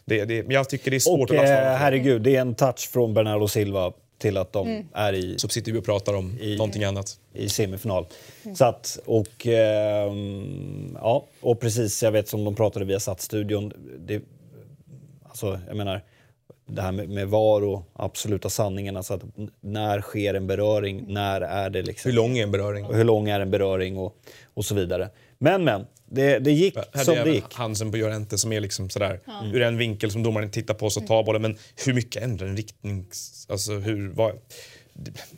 [0.05, 2.41] det, det, men jag tycker det är svårt och, att lasta eh, herregud, det är
[2.41, 4.87] en touch från Bernardo Silva till att de mm.
[4.93, 5.39] är i...
[5.39, 7.19] Så sitter vi och pratar om i, någonting annat.
[7.33, 8.05] I semifinal.
[8.43, 8.55] Mm.
[8.55, 10.13] Så att, och, eh,
[10.93, 14.21] ja, och precis, jag vet som de pratade via satt studion det,
[15.23, 16.01] alltså, jag menar,
[16.67, 18.97] det här med, med VAR och absoluta sanningen.
[18.97, 19.21] Alltså att
[19.61, 21.05] när sker en beröring?
[21.07, 22.11] När är det liksom...
[22.11, 22.85] Hur lång är en beröring?
[22.85, 24.15] Och hur lång är en beröring och,
[24.53, 25.09] och så vidare.
[25.37, 27.53] Men men, det, det gick Här som det gick.
[27.53, 29.19] Hansen på Llorente som är liksom sådär,
[29.53, 31.41] ur en vinkel som domaren tittar på så tar bollen.
[31.41, 33.05] Men hur mycket ändrar en riktning?
[33.49, 34.31] Alltså hur, vad,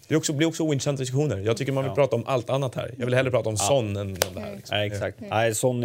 [0.07, 1.37] det också, blir också ointressanta diskussioner.
[1.37, 2.93] Jag tycker man vill prata om allt annat här.
[2.97, 4.55] Jag vill hellre prata om Son än om det här.
[4.55, 4.77] Liksom.
[4.77, 5.17] Nej, exakt.
[5.29, 5.81] Nej, Son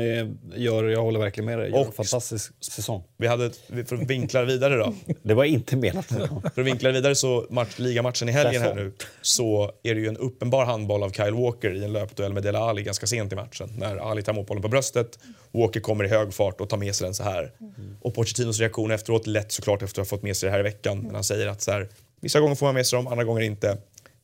[0.55, 3.03] gör, jag håller verkligen med dig, gör en Och- fantastisk säsong.
[3.17, 3.51] Vi hade,
[3.87, 4.95] för att vinkla vidare då.
[5.23, 6.07] Det var inte menat.
[6.07, 8.93] För att vinkla vidare så match, ligamatchen i helgen här nu
[9.23, 12.59] så är det ju en uppenbar handboll av Kyle Walker i en löpduell med Dele
[12.59, 13.69] Alli ganska sent i matchen.
[13.79, 15.19] När Ali tar bollen på bröstet,
[15.53, 17.53] Walker kommer i hög fart och tar med sig den så här.
[18.01, 20.63] Och Pochettinos reaktion efteråt, lätt såklart efter att ha fått med sig det här i
[20.63, 20.99] veckan.
[20.99, 21.89] Men han säger att så här,
[22.23, 23.79] vissa gånger får man med sig dem, andra gånger inte.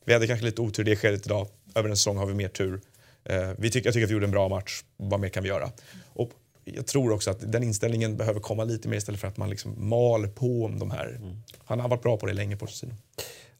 [0.05, 1.47] Vi hade kanske lite otur i det skedet idag.
[1.75, 2.81] Över en säsong har vi mer tur.
[3.23, 4.83] Eh, vi tycker, jag tycker att vi gjorde en bra match.
[4.97, 5.71] Vad mer kan vi göra?
[6.13, 6.31] Och
[6.63, 9.89] jag tror också att den inställningen behöver komma lite mer istället för att man liksom
[9.89, 11.19] mal på om de här.
[11.65, 12.93] Han har varit bra på det länge, Pochettino.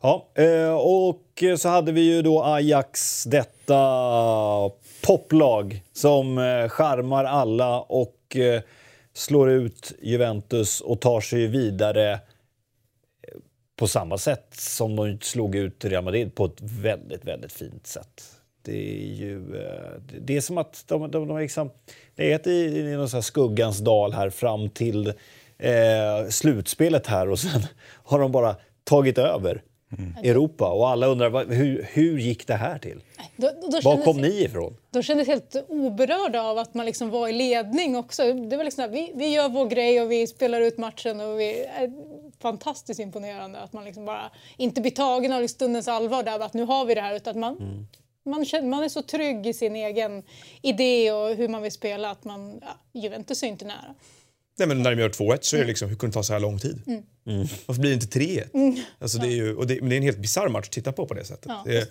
[0.01, 3.79] Ja, eh, och så hade vi ju då Ajax, detta
[5.01, 8.61] poplag som eh, charmar alla och eh,
[9.13, 12.19] slår ut Juventus och tar sig vidare eh,
[13.79, 18.23] på samma sätt som de slog ut Real Madrid på ett väldigt, väldigt fint sätt.
[18.61, 21.71] Det är ju eh, det- är som att de, de, de är liksom,
[22.15, 25.07] det är i, i någon så här skuggans dal här fram till
[25.57, 27.61] eh, slutspelet här och sen
[28.03, 29.61] har de bara tagit över
[30.23, 33.03] Europa och alla undrar vad, hur, hur gick det här till?
[33.35, 34.77] Då, då, Var kändes- kom ni ifrån?
[34.91, 38.33] De kändes helt oberörda av att man liksom var i ledning också.
[38.33, 41.63] Det var liksom, vi, vi gör vår grej och vi spelar ut matchen och vi
[41.63, 41.91] är
[42.41, 46.63] fantastiskt imponerande att man liksom bara inte blir tagen av stundens allvar där att nu
[46.63, 47.87] har vi det här utan att man,
[48.25, 50.23] man, känner, man är så trygg i sin egen
[50.61, 53.95] idé och hur man vill spela att man, ja, Juventus är inte nära.
[54.59, 56.33] Nej, men när de gör 2-1 så är det liksom, hur kunde det ta så
[56.33, 57.03] här lång tid?
[57.65, 58.79] Varför blir det inte 3-1?
[58.99, 60.91] Alltså, det är ju, och det, men det är en helt bisarr match att titta
[60.91, 61.45] på på det sättet.
[61.47, 61.63] Ja.
[61.65, 61.89] Det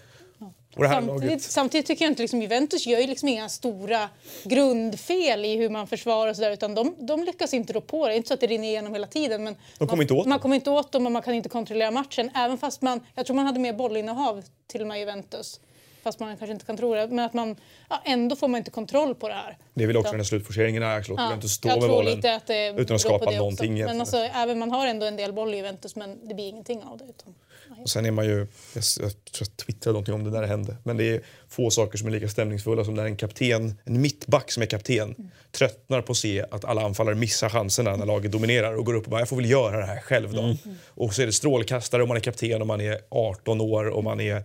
[0.76, 3.48] och det här Samtidigt, laget, samtidigt tycker jag inte liksom Juventus gör ju liksom inga
[3.48, 4.08] stora
[4.44, 8.12] grundfel i hur man försvarar och sådär utan de, de lyckas inte rå på det.
[8.12, 10.54] Det är inte så att det rinner igenom hela tiden men kommer man, man kommer
[10.54, 13.46] inte åt dem och man kan inte kontrollera matchen även fast man, jag tror man
[13.46, 15.60] hade mer bollinnehav till och med Juventus.
[16.08, 17.08] Fast man kanske inte kan tro det.
[17.08, 17.56] Men att man,
[17.88, 19.58] ja, ändå får man inte kontroll på det här.
[19.74, 22.16] det är väl också den här slutforceringen Ajax låter Ja, Juventus stå jag med bollen
[22.16, 23.74] lite att det utan att skapa någonting.
[23.74, 23.86] Också.
[23.86, 26.82] Men alltså, även man har ändå en del boll i Juventus men det blir ingenting
[26.82, 27.04] av det.
[27.04, 27.34] Utan,
[27.82, 30.46] Och sen är man ju, jag, jag tror jag twittrade någonting om det när det
[30.46, 34.00] hände, men det är få saker som är lika stämningsfulla som när en kapten, en
[34.00, 38.32] mittback som är kapten, tröttnar på att se att alla anfallare missar chanserna när laget
[38.32, 40.56] dominerar och går upp och bara “jag får väl göra det här själv då”.
[40.86, 44.04] Och så är det strålkastare och man är kapten och man är 18 år och
[44.04, 44.44] man är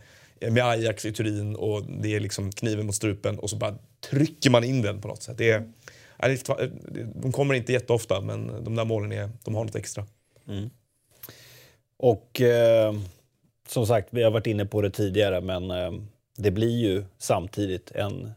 [0.51, 3.77] med Ajax i Turin och det är liksom kniven mot strupen och så bara
[4.09, 5.37] trycker man in den på något sätt.
[5.37, 5.63] Det är,
[7.21, 10.05] de kommer inte jätteofta men de där målen är, de har något extra.
[11.97, 12.93] Och eh,
[13.67, 15.91] som sagt, vi har varit inne på det tidigare, men eh,
[16.37, 18.31] det blir ju samtidigt en,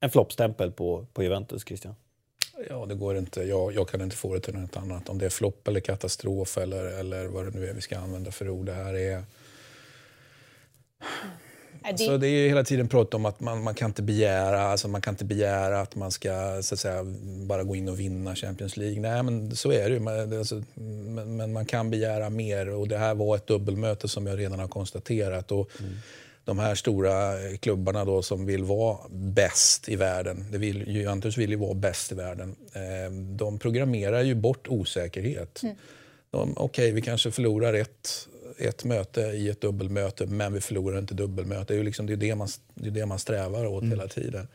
[0.00, 1.94] en floppstämpel på, på Juventus, Christian.
[2.68, 3.42] Ja, det går inte.
[3.42, 5.08] Jag, jag kan inte få det till något annat.
[5.08, 8.30] Om det är flopp eller katastrof eller, eller vad det nu är vi ska använda
[8.30, 8.66] för ord.
[8.66, 9.22] Det här är...
[11.86, 14.02] Nej, det, Så det är ju hela tiden prat om att man, man, kan inte
[14.02, 17.04] begära, alltså man kan inte begära att man ska så att säga,
[17.46, 19.00] bara gå in och vinna Champions League.
[19.00, 20.00] Nej, men så är det ju.
[20.00, 24.26] Man, alltså, men, men man kan begära mer och det här var ett dubbelmöte som
[24.26, 25.52] jag redan har konstaterat.
[25.52, 25.70] Och
[26.44, 31.50] De här stora klubbarna då som vill vara bäst i världen, det vill, Juventus vill
[31.50, 35.62] ju vara bäst i världen, eh, de programmerar ju bort osäkerhet.
[36.30, 41.14] De, Okej, vi kanske förlorar ett, ett möte i ett dubbelmöte, men vi förlorar inte
[41.14, 41.64] dubbelmöte.
[41.66, 44.08] Det är ju liksom, det, är det, man, det är det man strävar åt hela
[44.08, 44.48] tiden.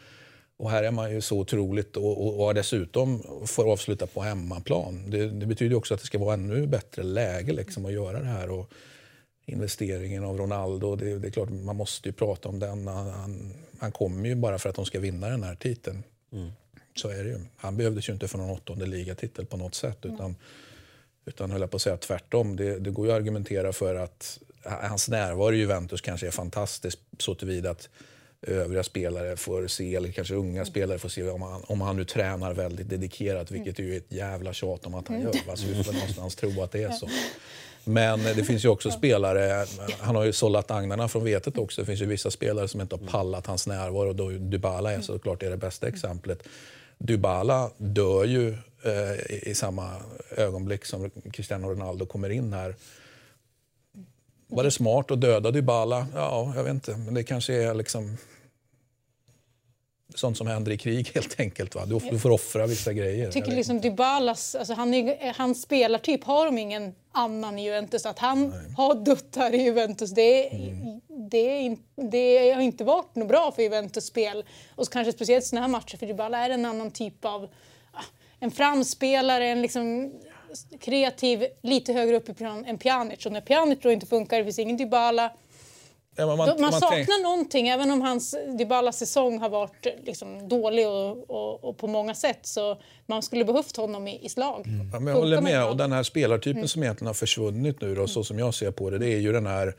[0.57, 5.10] Och här är man ju så otroligt och, och, och dessutom får avsluta på hemmaplan.
[5.10, 8.26] Det, det betyder också att det ska vara ännu bättre läge liksom att göra det
[8.26, 8.49] här.
[8.49, 8.72] Och
[9.45, 12.88] investeringen av Ronaldo, det, det är klart man måste ju prata om den.
[12.88, 16.03] Han, han kommer ju bara för att de ska vinna den här titeln.
[16.95, 17.40] Så är det ju.
[17.57, 20.06] Han behövdes ju inte för någon åttonde ligatitel på något sätt.
[20.06, 20.36] Utan,
[21.26, 22.56] utan höll jag på att säga tvärtom.
[22.56, 26.99] Det, det går ju att argumentera för att hans närvaro i Juventus kanske är fantastisk
[27.19, 27.89] så tillvida att
[28.41, 32.06] övriga spelare får se, eller kanske unga spelare får se om han, om han nu
[32.06, 35.34] tränar väldigt dedikerat, vilket är ju ett jävla tjat om att han gör.
[35.49, 37.10] Alltså, vi får någonstans tro att det är så.
[37.84, 39.65] Men det finns ju också spelare,
[39.99, 41.81] han har ju sållat agnarna från vetet också.
[41.81, 45.02] Det finns ju vissa spelare som inte har pallat hans närvaro och då Dybala är
[45.02, 46.43] såklart är det bästa exemplet.
[46.98, 49.95] Dybala dör ju eh, i, i samma
[50.38, 52.76] ögonblick som Cristiano Ronaldo kommer in här.
[54.52, 56.08] Var det smart att döda Dybala?
[56.16, 56.98] Ja, jag vet inte.
[56.98, 58.18] Men det kanske är liksom...
[60.16, 61.76] sånt som händer i krig helt enkelt.
[61.76, 61.86] Va?
[61.86, 63.24] Du, du får offra vissa grejer.
[63.24, 68.06] Jag tycker liksom Dybalas, alltså han är, hans spelartyp har de ingen annan i Juventus.
[68.06, 68.74] Att han Nej.
[68.78, 71.02] har dött här i Juventus, det, mm.
[71.08, 71.78] det,
[72.12, 74.44] det har inte varit något bra för Juventus spel.
[74.76, 77.49] Och kanske speciellt sådana här matcher, för Dybala är en annan typ av
[78.42, 80.14] en framspelare, en liksom
[80.80, 83.26] kreativ, lite högre upp i plan än Pjanic.
[83.26, 85.32] Och när Pjanic då inte funkar, det finns ingen Dybala,
[86.16, 87.24] Ja, man, man, man, saknar tänk...
[87.24, 92.16] någonting, även om hans Dybalas säsong har varit liksom, dålig och, och, och, på många
[92.16, 92.40] sätt.
[92.42, 94.68] Så man skulle behövt honom i, i slag.
[94.68, 94.90] Mm.
[94.94, 95.66] Ja, men jag håller med.
[95.66, 96.68] Och den här spelartypen mm.
[96.68, 99.32] som egentligen har försvunnit nu, då, så som jag ser på det, det är ju
[99.32, 99.76] den här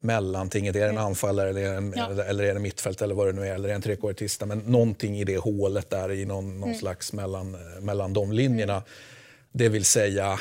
[0.00, 0.76] mellantinget.
[0.76, 1.04] Är det en mm.
[1.04, 2.22] anfallare eller, en, ja.
[2.22, 4.46] eller är det mittfält eller vad det nu är, eller är det en trekvartista.
[4.46, 6.78] Men någonting i det hålet där i någon, någon mm.
[6.78, 8.82] slags mellan, mellan de linjerna.
[9.52, 10.38] Det vill säga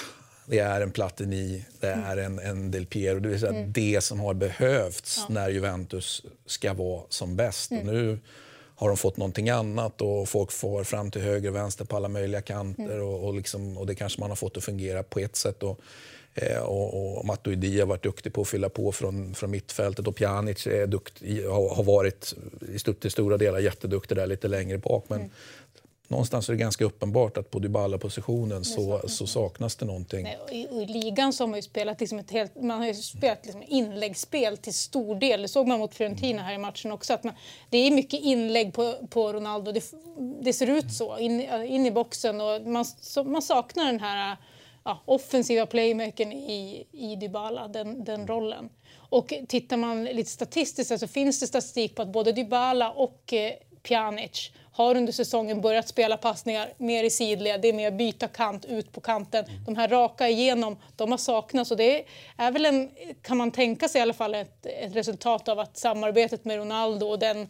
[0.49, 2.05] det är en Platini, det mm.
[2.05, 3.19] är en, en Del Piero.
[3.19, 3.71] Det vill säga mm.
[3.71, 5.33] det som har behövts ja.
[5.33, 7.71] när Juventus ska vara som bäst.
[7.71, 7.87] Mm.
[7.87, 8.19] Och nu
[8.75, 12.07] har de fått någonting annat och folk får fram till höger och vänster på alla
[12.07, 12.83] möjliga kanter.
[12.83, 13.07] Mm.
[13.07, 15.63] Och, och, liksom, och, det kanske man har fått att fungera på ett sätt.
[15.63, 15.77] Och, eh,
[16.61, 20.67] och, och Matuidi har varit duktig på att fylla på från, från mittfältet och Pjanic
[20.67, 22.33] är dukt, har, har varit
[22.73, 25.05] i till stora delar jätteduktig där lite längre bak.
[25.07, 25.31] Men mm
[26.07, 30.23] någonstans är det ganska uppenbart att på Dybala-positionen så, så saknas det någonting.
[30.23, 33.45] Nej, i, I ligan så har man ju spelat, liksom ett helt, man har spelat
[33.45, 35.41] liksom inläggsspel till stor del.
[35.41, 37.13] Det såg man mot Fiorentina här i matchen också.
[37.13, 37.33] Att man,
[37.69, 39.71] det är mycket inlägg på, på Ronaldo.
[39.71, 39.83] Det,
[40.41, 42.41] det ser ut så, in, in i boxen.
[42.41, 44.37] Och man, så, man saknar den här
[44.87, 48.69] ja, offensiva playmakern i, i Dybala, den, den rollen.
[49.09, 53.53] Och tittar man lite statistiskt så finns det statistik på att både Dybala och eh,
[53.83, 58.65] Pjanic har under säsongen börjat spela passningar mer i sidled, det är mer byta kant
[58.65, 59.45] ut på kanten.
[59.45, 59.63] Mm.
[59.65, 62.05] De här raka igenom, de har saknats och det
[62.37, 62.91] är väl en,
[63.21, 67.07] kan man tänka sig i alla fall, ett, ett resultat av att samarbetet med Ronaldo
[67.07, 67.47] och den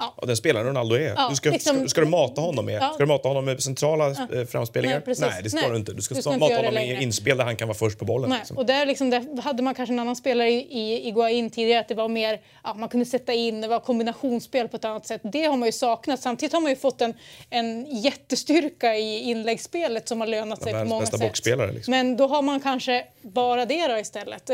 [0.00, 0.14] Ja.
[0.16, 1.00] Och den spelaren Ronaldo är.
[1.00, 2.90] Ja, du ska, liksom, ska, ska, du mata honom med, ja.
[2.94, 4.40] ska du mata honom med centrala ja.
[4.40, 5.02] Eh, framspelningar?
[5.06, 5.70] Nej, Nej, det ska Nej.
[5.70, 5.92] du inte.
[5.92, 8.30] Du ska, du ska mata honom med inspel där han kan vara först på bollen.
[8.30, 8.56] Liksom.
[8.56, 11.80] Och där, liksom, där hade man kanske en annan spelare i, i Iguain tidigare.
[11.80, 15.06] Att det var mer, ja, man kunde sätta in, det var kombinationsspel på ett annat
[15.06, 15.20] sätt.
[15.24, 16.20] Det har man ju saknat.
[16.20, 17.14] Samtidigt har man ju fått en,
[17.50, 21.46] en jättestyrka i inläggsspelet som har lönat sig på många sätt.
[21.46, 21.90] Liksom.
[21.90, 24.50] Men då har man kanske bara det då istället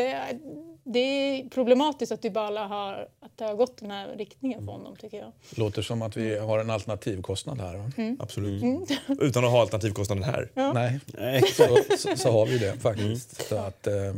[0.89, 4.97] det är problematiskt att Dybala har, att det har gått den här riktningen för honom.
[4.97, 5.33] tycker jag.
[5.51, 7.91] låter som att vi har en alternativkostnad här.
[7.97, 8.17] Mm.
[8.21, 8.63] Absolut.
[8.63, 8.87] Mm.
[9.21, 10.51] Utan att ha alternativkostnaden här.
[10.55, 10.73] Ja.
[10.73, 11.01] Nej,
[11.43, 13.41] så, så, så, har vi det faktiskt.
[13.41, 13.49] Mm.
[13.49, 14.15] Så att, eh,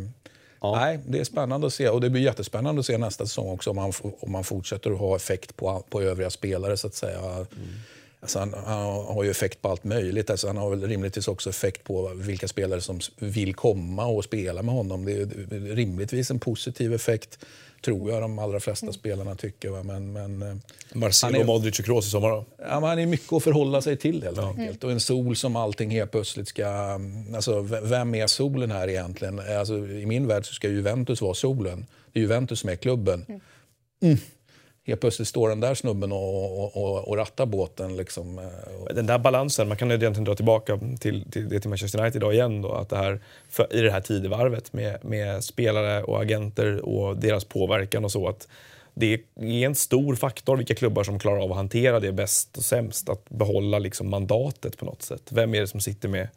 [0.60, 0.76] ja.
[0.76, 3.70] Nej, det är spännande att se och det blir jättespännande att se nästa säsong också
[3.70, 7.20] om man, om man fortsätter att ha effekt på, på övriga spelare så att säga.
[7.20, 7.48] Mm.
[8.20, 10.30] Alltså han, han, har ju effekt på allt möjligt.
[10.30, 14.62] Alltså han har väl rimligtvis också effekt på vilka spelare som vill komma och spela
[14.62, 15.04] med honom.
[15.04, 17.38] Det är rimligtvis en positiv effekt,
[17.84, 18.92] tror jag de allra flesta mm.
[18.92, 19.68] spelarna tycker.
[19.68, 19.82] Va?
[19.82, 20.56] Men, men, eh,
[20.92, 22.44] Marcelo, är, Modric och Kroos i sommar då?
[22.58, 24.48] Ja, man är mycket att förhålla sig till helt ja.
[24.48, 24.84] enkelt.
[24.84, 26.66] Och en sol som allting helt plötsligt ska...
[27.34, 29.40] Alltså, vem är solen här egentligen?
[29.58, 31.86] Alltså, I min värld så ska Juventus vara solen.
[32.12, 33.26] Det är Juventus som är klubben.
[34.02, 34.18] Mm.
[34.88, 37.96] Helt plötsligt står den där snubben och, och, och rattar båten.
[37.96, 38.38] Liksom.
[38.38, 42.16] Eh, den där balansen, man kan egentligen dra tillbaka till, till det till Manchester United
[42.16, 42.62] idag igen.
[42.62, 47.16] Då, att det här, för, I det här tidevarvet med, med spelare och agenter och
[47.16, 48.28] deras påverkan och så.
[48.28, 48.48] att
[48.94, 52.64] det är en stor faktor vilka klubbar som klarar av att hantera det bäst och
[52.64, 53.08] sämst.
[53.08, 55.22] Att behålla liksom mandatet på något sätt.
[55.28, 56.28] Vem är det som sitter med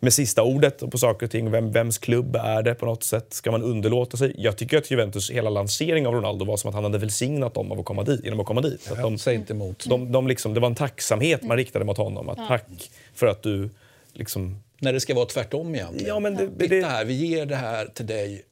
[0.00, 1.50] med sista ordet på saker och ting.
[1.50, 3.26] Vem, vems klubb är det på något sätt?
[3.34, 4.34] Ska man underlåta sig?
[4.38, 7.72] Jag tycker att Juventus hela lansering av Ronaldo var som att han hade välsignat dem
[7.72, 8.90] av att komma dit, genom att komma dit.
[8.90, 9.84] Att de, säg inte emot.
[9.88, 12.28] De, de liksom, det var en tacksamhet man riktade mot honom.
[12.28, 13.70] Att tack för att du
[14.12, 14.56] liksom...
[14.78, 16.06] När det ska vara tvärtom egentligen.
[16.06, 18.44] Ja, men det, det, Titta här, vi ger det här till dig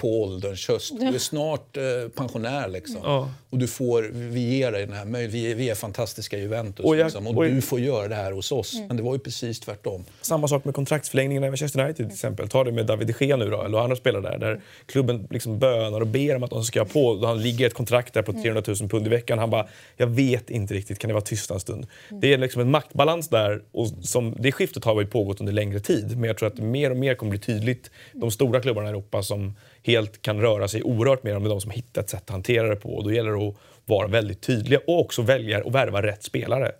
[0.00, 0.92] på ålderns höst.
[1.00, 1.82] Du är snart eh,
[2.14, 3.00] pensionär liksom.
[3.02, 3.30] Ja.
[3.50, 5.40] Och du får, vi ger dig den här möjligheten.
[5.40, 8.32] Vi, vi, är fantastiska Juventus och, jag, liksom, och, och du får göra det här
[8.32, 8.74] hos oss.
[8.74, 8.86] Mm.
[8.86, 10.04] Men det var ju precis tvärtom.
[10.20, 12.48] Samma sak med kontraktsförlängningen i Manchester United till exempel.
[12.48, 14.38] Ta det med David de Gea nu då, eller andra spelare där.
[14.38, 17.26] Där klubben liksom bönar och ber om att de ska på.
[17.26, 19.38] Han ligger ett kontrakt där på 300 000 pund i veckan.
[19.38, 19.66] Han bara,
[19.96, 21.86] jag vet inte riktigt, kan det vara tyst en stund?
[22.08, 22.20] Mm.
[22.20, 23.62] Det är liksom en maktbalans där.
[23.72, 26.18] Och som, det skiftet har varit pågått under längre tid.
[26.18, 27.90] Men jag tror att mer och mer kommer bli tydligt.
[28.12, 31.70] De stora klubbarna i Europa som helt kan röra sig oerhört mer med de som
[31.70, 32.94] hittat ett sätt att hantera det på.
[32.94, 33.54] Och då gäller det att
[33.84, 36.72] vara väldigt tydliga och också välja och värva rätt spelare.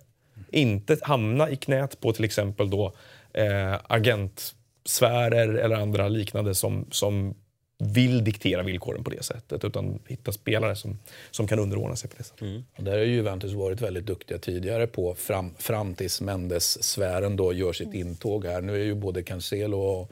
[0.51, 2.93] Inte hamna i knät på till exempel då
[3.33, 7.35] eh, agentsfärer eller andra liknande som, som
[7.77, 9.63] vill diktera villkoren på det sättet.
[9.63, 10.99] Utan hitta spelare som,
[11.31, 12.41] som kan underordna sig på det sättet.
[12.41, 12.63] Mm.
[12.75, 17.73] Och där har Juventus varit väldigt duktiga tidigare på fram, fram tills Mendes-sfären då gör
[17.73, 18.61] sitt intåg här.
[18.61, 20.11] Nu är ju både Cancelo och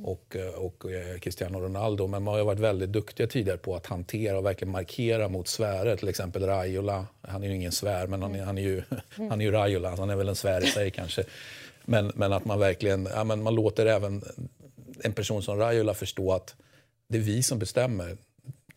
[0.00, 2.06] och, eh, och eh, Cristiano Ronaldo.
[2.06, 5.96] Men man har varit väldigt duktiga tidigare på att hantera och verkligen markera mot sfärer.
[5.96, 7.06] Till exempel Raiola.
[7.22, 8.82] Han är ju ingen svär, men han är, han är ju,
[9.28, 9.96] han är ju Raiola.
[9.96, 11.24] Han är väl en svär i sig kanske.
[11.84, 14.22] Men, men att man verkligen ja, men man låter även
[15.04, 16.54] en person som Raiola förstå att
[17.08, 18.16] det är vi som bestämmer.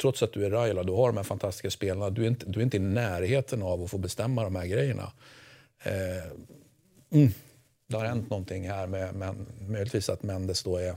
[0.01, 2.09] Trots att du är Raiola, du har de här fantastiska spelarna.
[2.09, 5.11] Du är inte, du är inte i närheten av att få bestämma de här grejerna.
[5.83, 6.31] Eh,
[7.11, 7.31] mm.
[7.87, 10.95] Det har hänt någonting här med, med möjligtvis att Mendes då är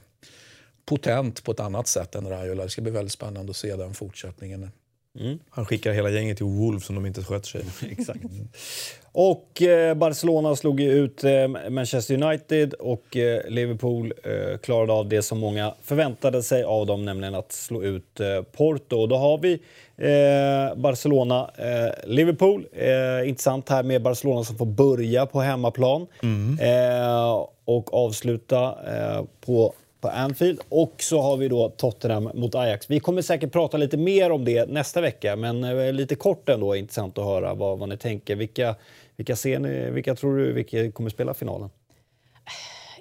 [0.89, 2.65] potent på ett annat sätt än Raiola.
[2.65, 4.70] Det ska bli väldigt spännande att se den fortsättningen.
[5.20, 5.39] Mm.
[5.51, 7.65] Han skickar hela gänget till Wolves om de inte sköter sig.
[7.90, 8.24] Exakt.
[9.12, 15.23] Och eh, Barcelona slog ut eh, Manchester United och eh, Liverpool eh, klarade av det
[15.23, 18.97] som många förväntade sig av dem, nämligen att slå ut eh, Porto.
[18.97, 19.52] Och då har vi
[19.97, 22.66] eh, Barcelona-Liverpool.
[23.27, 26.59] intressant här med Barcelona som får börja på hemmaplan mm.
[27.65, 28.74] och avsluta
[29.40, 30.61] på på Anfield.
[30.69, 32.91] Och så har vi då Tottenham mot Ajax.
[32.91, 36.77] Vi kommer säkert prata lite mer om det nästa vecka, men eh, lite kort ändå
[36.77, 38.37] intressant att höra vad, vad ni tänker.
[38.37, 38.75] Vilka,
[39.16, 41.70] vilka, ser ni, vilka tror du vilka kommer spela finalen?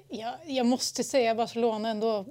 [0.08, 2.24] Ja, jag måste säga Barcelona ändå,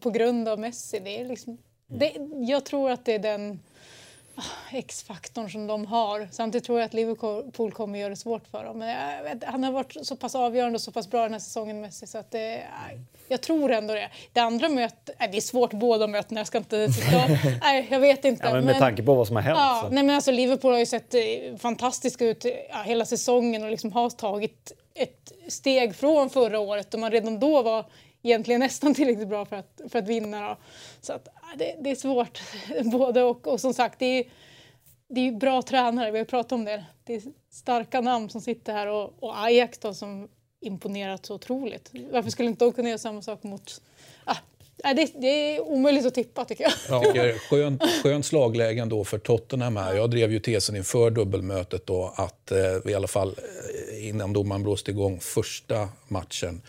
[0.00, 1.00] på grund av Messi.
[1.04, 2.12] Det är liksom, det,
[2.48, 3.60] jag tror att det är den
[4.70, 6.28] X-faktorn som de har.
[6.32, 8.78] Samtidigt tror jag att Liverpool kommer göra det svårt för dem.
[8.78, 11.80] Men vet, han har varit så pass avgörande och så pass bra den här säsongen
[11.80, 12.62] Messi så att det,
[13.28, 14.10] jag tror ändå det.
[14.32, 17.26] Det andra mötet, det är svårt båda mötena, jag ska inte sitta
[17.62, 18.46] nej, jag vet inte.
[18.46, 19.58] Ja, men med men, tanke på vad som har hänt.
[19.58, 21.20] Ja, nej, men alltså, Liverpool har ju sett eh,
[21.58, 27.00] fantastiska ut ja, hela säsongen och liksom har tagit ett steg från förra året och
[27.00, 27.84] man redan då var
[28.22, 30.48] egentligen nästan tillräckligt bra för att, för att vinna.
[30.48, 30.56] Då.
[31.00, 32.42] Så att, det, det är svårt
[32.92, 33.46] både och.
[33.46, 34.24] Och som sagt, det är,
[35.08, 36.84] det är bra tränare, vi har pratat om det.
[37.04, 40.28] Det är starka namn som sitter här och, och Ajax då, som
[40.60, 41.90] imponerat så otroligt.
[42.12, 43.80] Varför skulle inte de kunna göra samma sak mot...
[44.24, 44.36] Ah,
[44.94, 46.72] det, det är omöjligt att tippa tycker jag.
[46.88, 47.32] Ja, okay.
[47.32, 49.94] skönt, skönt slagläge ändå för Tottenham här.
[49.94, 54.62] Jag drev ju tesen inför dubbelmötet då att eh, i alla fall eh, innan domaren
[54.62, 56.62] blåste igång första matchen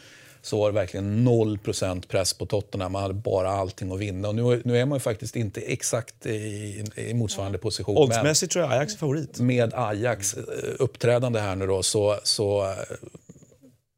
[0.50, 2.92] så var det verkligen 0% press på Tottenham.
[2.92, 4.28] Man hade bara allting att vinna.
[4.28, 7.98] Och nu, nu är man ju faktiskt inte exakt i, i motsvarande position.
[7.98, 9.40] Oddsmässigt tror jag Ajax är favorit.
[9.40, 10.44] Med Ajax eh,
[10.80, 12.76] uppträdande här nu då så, så,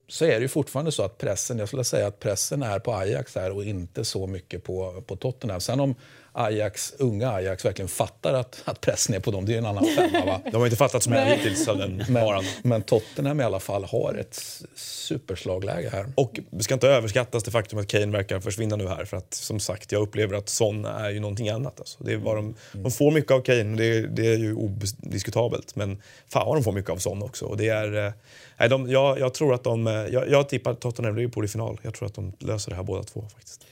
[0.07, 2.93] så är det ju fortfarande så att pressen, jag skulle säga att pressen är på
[2.93, 5.61] Ajax här och inte så mycket på, på Tottenham.
[5.61, 5.95] Sen om
[6.33, 9.45] Ajax, unga Ajax verkligen fattar att, att pressen är på dem.
[9.45, 10.25] Det är en annan femma.
[10.25, 10.41] Va?
[10.51, 14.13] De har inte fattat mycket hittills av den men, men Tottenham i alla fall har
[14.19, 16.05] ett superslagläge här.
[16.15, 19.05] Och det ska inte överskattas det faktum att Kane verkar försvinna nu här.
[19.05, 21.79] För att som sagt, jag upplever att Son är ju någonting annat.
[21.79, 22.03] Alltså.
[22.03, 25.75] Det är vad de, de får mycket av Kane, det, det är ju odiskutabelt.
[25.75, 27.45] Men fan vad de får mycket av Son också.
[27.45, 28.13] Och det är,
[28.59, 29.85] eh, de, jag, jag tror att de...
[30.11, 31.79] Jag, jag tippar Tottenham Liverpool i final.
[31.81, 33.65] Jag tror att de löser det här båda två faktiskt.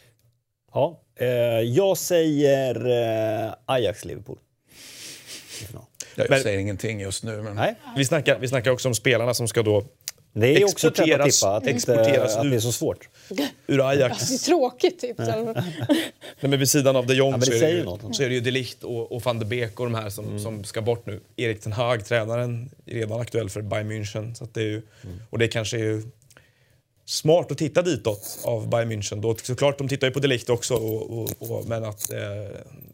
[0.74, 1.28] Ja, eh,
[1.60, 2.76] jag säger
[3.46, 4.38] eh, Ajax-Liverpool.
[6.16, 7.42] Jag men, säger ingenting just nu.
[7.42, 7.56] Men...
[7.56, 7.76] Nej.
[7.98, 9.84] Vi, snackar, vi snackar också om spelarna som ska då
[10.34, 13.10] det är exporteras, också tippa, att, exporteras att, att det är så svårt.
[13.68, 14.30] Ur Ajax.
[14.30, 15.18] Det är tråkigt typ.
[15.18, 15.64] Nej,
[16.40, 18.42] men vid sidan av de Jong ja, så, är det, ju, så är det ju
[18.42, 20.40] de Ligt och, och van de Beek och de här som, mm.
[20.40, 21.20] som ska bort nu.
[21.36, 24.34] Erik Ten Hag, tränaren, är redan aktuell för Bayern München.
[24.34, 25.22] Så det är ju, mm.
[25.30, 26.04] Och det kanske är ju
[27.10, 29.22] smart att titta ditåt av Bayern München.
[29.22, 32.20] Då, såklart, de tittar ju på Delict också, och, och, och, men att eh,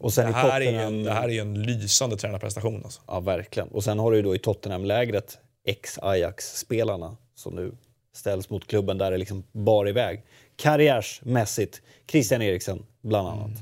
[0.00, 2.80] och sen det, här är en, det här är en lysande tränarprestation.
[2.84, 3.00] Alltså.
[3.06, 3.68] Ja, verkligen.
[3.68, 7.72] Och sen har du ju då i Tottenham-lägret ex-Ajax-spelarna som nu
[8.14, 10.22] ställs mot klubben där det liksom bar iväg.
[10.56, 13.46] Karriärsmässigt, Christian Eriksen bland annat.
[13.46, 13.58] Mm.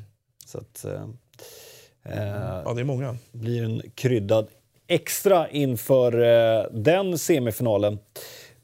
[0.47, 1.09] Så att, eh,
[2.65, 3.17] ja, det är många.
[3.33, 4.47] blir en kryddad
[4.87, 7.99] extra inför eh, den semifinalen.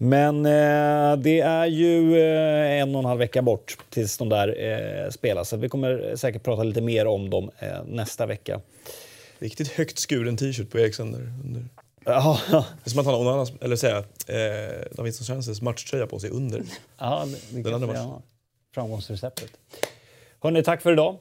[0.02, 4.62] Men eh, det är ju eh, en och en halv vecka bort tills de där
[5.04, 5.48] eh, spelas.
[5.48, 8.60] Så vi kommer säkert prata lite mer om dem eh, nästa vecka.
[9.38, 11.14] Riktigt högt skuren t-shirt på Eriksson.
[11.14, 11.64] Under.
[12.04, 12.40] Ja.
[12.50, 16.18] Det är som att han har någon annan, eller säga, eh, Davidsson Chances matchtröja på
[16.18, 16.62] sig under
[16.98, 18.22] ja, det, det den andra matchen.
[18.74, 19.50] Framgångsreceptet.
[20.40, 21.16] Hörni, tack för idag.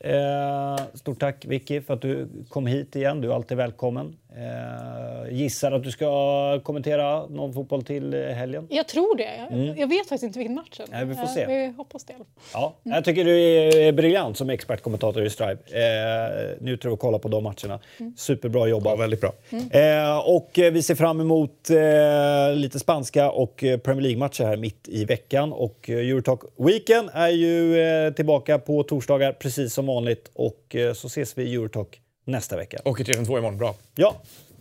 [0.00, 3.20] Eh, stort tack Vicky för att du kom hit igen.
[3.20, 4.16] Du är alltid välkommen.
[4.36, 8.66] Eh, gissar att du ska kommentera någon fotboll till helgen?
[8.70, 9.54] Jag tror det.
[9.54, 9.78] Mm.
[9.78, 10.80] Jag vet faktiskt inte vilken match.
[10.88, 11.46] Nej, vi får se.
[11.46, 12.14] Vi hoppas det.
[12.52, 12.94] Ja, mm.
[12.94, 15.52] Jag tycker du är briljant som expertkommentator i Strive.
[15.52, 17.80] Eh, njuter av att kolla på de matcherna.
[18.00, 18.14] Mm.
[18.16, 18.92] Superbra jobbat.
[18.92, 19.32] Ja, väldigt bra.
[19.50, 19.70] Mm.
[19.70, 24.88] Eh, och vi ser fram emot eh, lite spanska och eh, Premier League-matcher här mitt
[24.88, 25.52] i veckan.
[25.52, 30.30] Och eh, Eurotalk Weekend är ju eh, tillbaka på torsdagar precis som vanligt.
[30.34, 32.78] Och så ses vi i Eurotalk nästa vecka.
[32.84, 33.58] Och i 352 imorgon.
[33.58, 33.74] Bra.
[33.94, 34.14] Ja.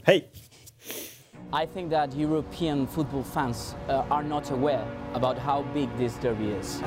[0.04, 0.28] Hej!
[1.64, 6.46] I think that European football fans uh, are not aware about how big this derby
[6.62, 6.82] is.